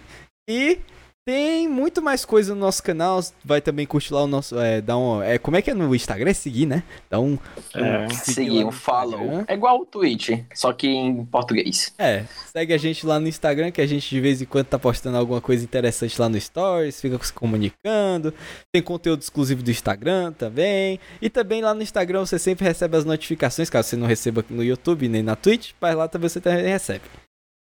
E 0.49 0.79
Tem 1.27 1.67
muito 1.67 2.01
mais 2.01 2.23
coisa 2.23 2.55
no 2.55 2.61
nosso 2.61 2.81
canal. 2.81 3.19
Vai 3.43 3.59
também 3.59 3.85
curtir 3.85 4.13
lá 4.13 4.23
o 4.23 4.27
nosso. 4.27 4.57
É, 4.57 4.79
dá 4.79 4.97
um, 4.97 5.21
é, 5.21 5.37
como 5.37 5.57
é 5.57 5.61
que 5.61 5.69
é 5.69 5.73
no 5.73 5.93
Instagram? 5.93 6.29
É 6.29 6.33
seguir, 6.33 6.65
né? 6.65 6.83
Dá 7.09 7.19
um. 7.19 7.37
É, 7.75 8.07
Seguir, 8.13 8.63
um 8.63 8.71
follow. 8.71 9.43
É 9.45 9.53
igual 9.53 9.81
o 9.81 9.85
Twitch, 9.85 10.29
só 10.55 10.71
que 10.71 10.87
em 10.87 11.25
português. 11.25 11.93
É, 11.97 12.23
segue 12.53 12.73
a 12.73 12.77
gente 12.77 13.05
lá 13.05 13.19
no 13.19 13.27
Instagram, 13.27 13.71
que 13.71 13.81
a 13.81 13.85
gente 13.85 14.09
de 14.09 14.21
vez 14.21 14.41
em 14.41 14.45
quando 14.45 14.67
tá 14.67 14.79
postando 14.79 15.17
alguma 15.17 15.41
coisa 15.41 15.65
interessante 15.65 16.17
lá 16.17 16.29
no 16.29 16.39
Stories, 16.39 17.01
fica 17.01 17.21
se 17.21 17.33
comunicando. 17.33 18.33
Tem 18.71 18.81
conteúdo 18.81 19.21
exclusivo 19.21 19.61
do 19.61 19.69
Instagram 19.69 20.31
também. 20.31 20.97
E 21.21 21.29
também 21.29 21.61
lá 21.61 21.73
no 21.73 21.81
Instagram 21.81 22.21
você 22.21 22.39
sempre 22.39 22.63
recebe 22.63 22.95
as 22.95 23.03
notificações, 23.03 23.69
caso 23.69 23.89
você 23.89 23.97
não 23.97 24.07
receba 24.07 24.45
no 24.49 24.63
YouTube 24.63 25.09
nem 25.09 25.23
na 25.23 25.35
Twitch, 25.35 25.71
mas 25.81 25.93
lá 25.93 26.07
também 26.07 26.29
você 26.29 26.39
também 26.39 26.67
recebe. 26.67 27.03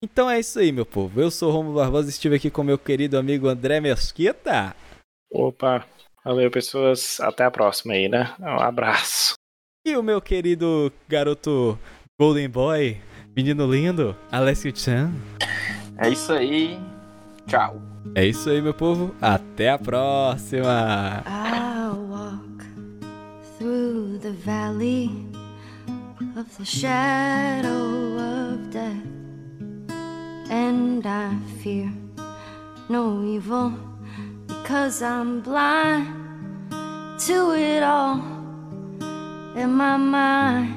Então 0.02 0.30
é 0.30 0.40
isso 0.40 0.60
aí, 0.60 0.72
meu 0.72 0.86
povo. 0.86 1.20
Eu 1.20 1.30
sou 1.30 1.50
o 1.50 1.54
Romulo 1.54 1.76
Barbosa 1.76 2.08
e 2.08 2.12
estive 2.12 2.36
aqui 2.36 2.50
com 2.50 2.64
meu 2.64 2.78
querido 2.78 3.18
amigo 3.18 3.50
André 3.50 3.82
Mesquita. 3.82 4.74
Opa, 5.30 5.86
valeu 6.24 6.50
pessoas, 6.50 7.20
até 7.20 7.44
a 7.44 7.52
próxima 7.52 7.94
aí, 7.94 8.08
né? 8.08 8.34
Um 8.40 8.62
abraço. 8.62 9.34
E 9.86 9.98
o 9.98 10.04
meu 10.04 10.22
querido 10.22 10.92
garoto 11.08 11.78
Golden 12.20 12.50
Boy, 12.50 12.98
menino 13.36 13.70
lindo, 13.70 14.16
Alessio 14.32 14.76
Chan. 14.76 15.12
É 15.98 16.10
isso 16.10 16.32
aí. 16.32 16.80
Tchau. 17.46 17.82
É 18.16 18.26
isso 18.26 18.50
aí, 18.50 18.62
meu 18.62 18.74
povo. 18.74 19.14
Até 19.22 19.72
a 19.72 19.78
próxima. 19.78 21.24
I'll 21.26 22.08
walk 22.10 22.64
through 23.58 24.20
the 24.20 24.32
valley 24.32 25.10
of 26.38 26.50
the 26.58 26.66
shadow 26.66 28.16
of 28.18 28.70
death, 28.72 29.19
and 30.50 31.06
I 31.06 31.36
fear 31.62 31.92
no 32.90 33.24
evil 33.24 33.74
because 34.48 35.02
I'm 35.02 35.42
blind 35.42 36.08
to 37.22 37.52
it 37.52 37.84
all. 37.84 38.18
In 39.56 39.72
my 39.74 39.98
mind, 39.98 40.74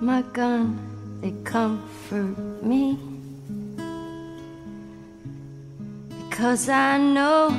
my 0.00 0.22
gun, 0.32 0.78
they 1.20 1.32
comfort 1.44 2.36
me. 2.62 2.98
Because 6.28 6.68
I 6.68 6.98
know 6.98 7.50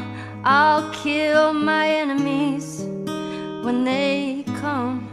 I'll 0.44 0.92
kill 0.92 1.54
my 1.54 1.88
enemies 1.88 2.82
when 3.64 3.86
they 3.86 4.44
come. 4.60 5.13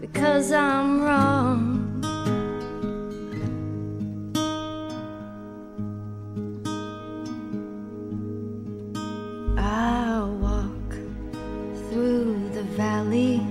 because 0.00 0.50
I'm 0.50 1.02
wrong. 1.02 2.02
I 9.58 10.22
walk 10.40 10.90
through 11.90 12.48
the 12.54 12.62
valley 12.62 13.46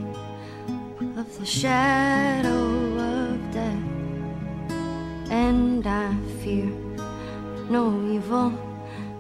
of 1.18 1.40
the 1.40 1.46
shadow 1.46 2.66
of 2.98 3.52
death, 3.54 4.72
and 5.30 5.86
I 5.86 6.16
fear 6.42 6.72
no 7.70 8.10
evil 8.12 8.52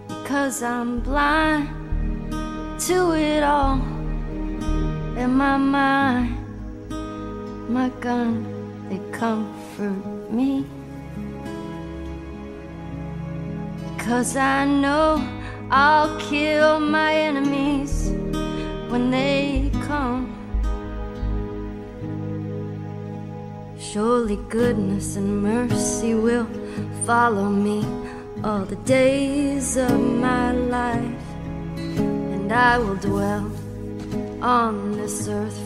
because 0.07 0.63
I'm 0.63 0.99
blind 1.01 1.69
to 2.87 3.11
it 3.11 3.43
all. 3.43 3.79
In 5.15 5.31
my 5.33 5.57
mind, 5.57 6.38
my 7.69 7.89
gun, 8.01 8.45
they 8.89 8.99
comfort 9.11 10.31
me. 10.31 10.65
Because 13.95 14.35
I 14.35 14.65
know 14.65 15.23
I'll 15.69 16.19
kill 16.19 16.79
my 16.79 17.13
enemies 17.13 18.09
when 18.89 19.11
they 19.11 19.71
come. 19.83 20.35
Surely 23.79 24.39
goodness 24.49 25.15
and 25.15 25.43
mercy 25.43 26.15
will 26.15 26.47
follow 27.05 27.49
me 27.49 27.85
all 28.43 28.65
the 28.65 28.77
days 28.77 29.77
of 29.77 29.99
my 29.99 30.51
life, 30.51 31.25
and 31.77 32.51
I 32.51 32.79
will 32.79 32.95
dwell 32.95 33.51
on 34.41 34.93
this 34.93 35.27
earth 35.27 35.59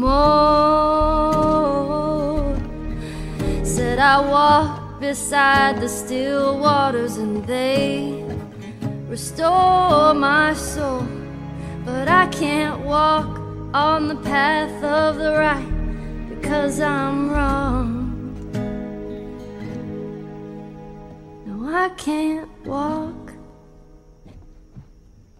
forevermore. 0.00 1.64
Said 3.64 3.98
I 3.98 4.20
walk 4.20 5.00
beside 5.00 5.80
the 5.80 5.88
still 5.88 6.58
waters 6.58 7.16
and 7.16 7.44
they 7.46 8.24
restore 9.08 10.14
my 10.14 10.54
soul. 10.54 11.06
But 11.84 12.08
I 12.08 12.26
can't 12.26 12.80
walk 12.80 13.38
on 13.74 14.08
the 14.08 14.16
path 14.16 14.82
of 14.82 15.16
the 15.16 15.32
right 15.32 16.28
because 16.28 16.80
I'm 16.80 17.30
wrong. 17.30 17.88
No, 21.46 21.74
I 21.74 21.88
can't 21.90 22.50
walk 22.66 23.32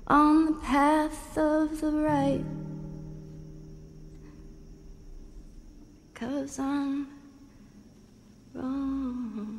on 0.06 0.46
the 0.46 0.52
path 0.62 1.36
of 1.36 1.80
the 1.80 1.92
right 1.92 2.57
because 6.18 6.58
I'm 6.58 7.06
wrong. 8.52 9.57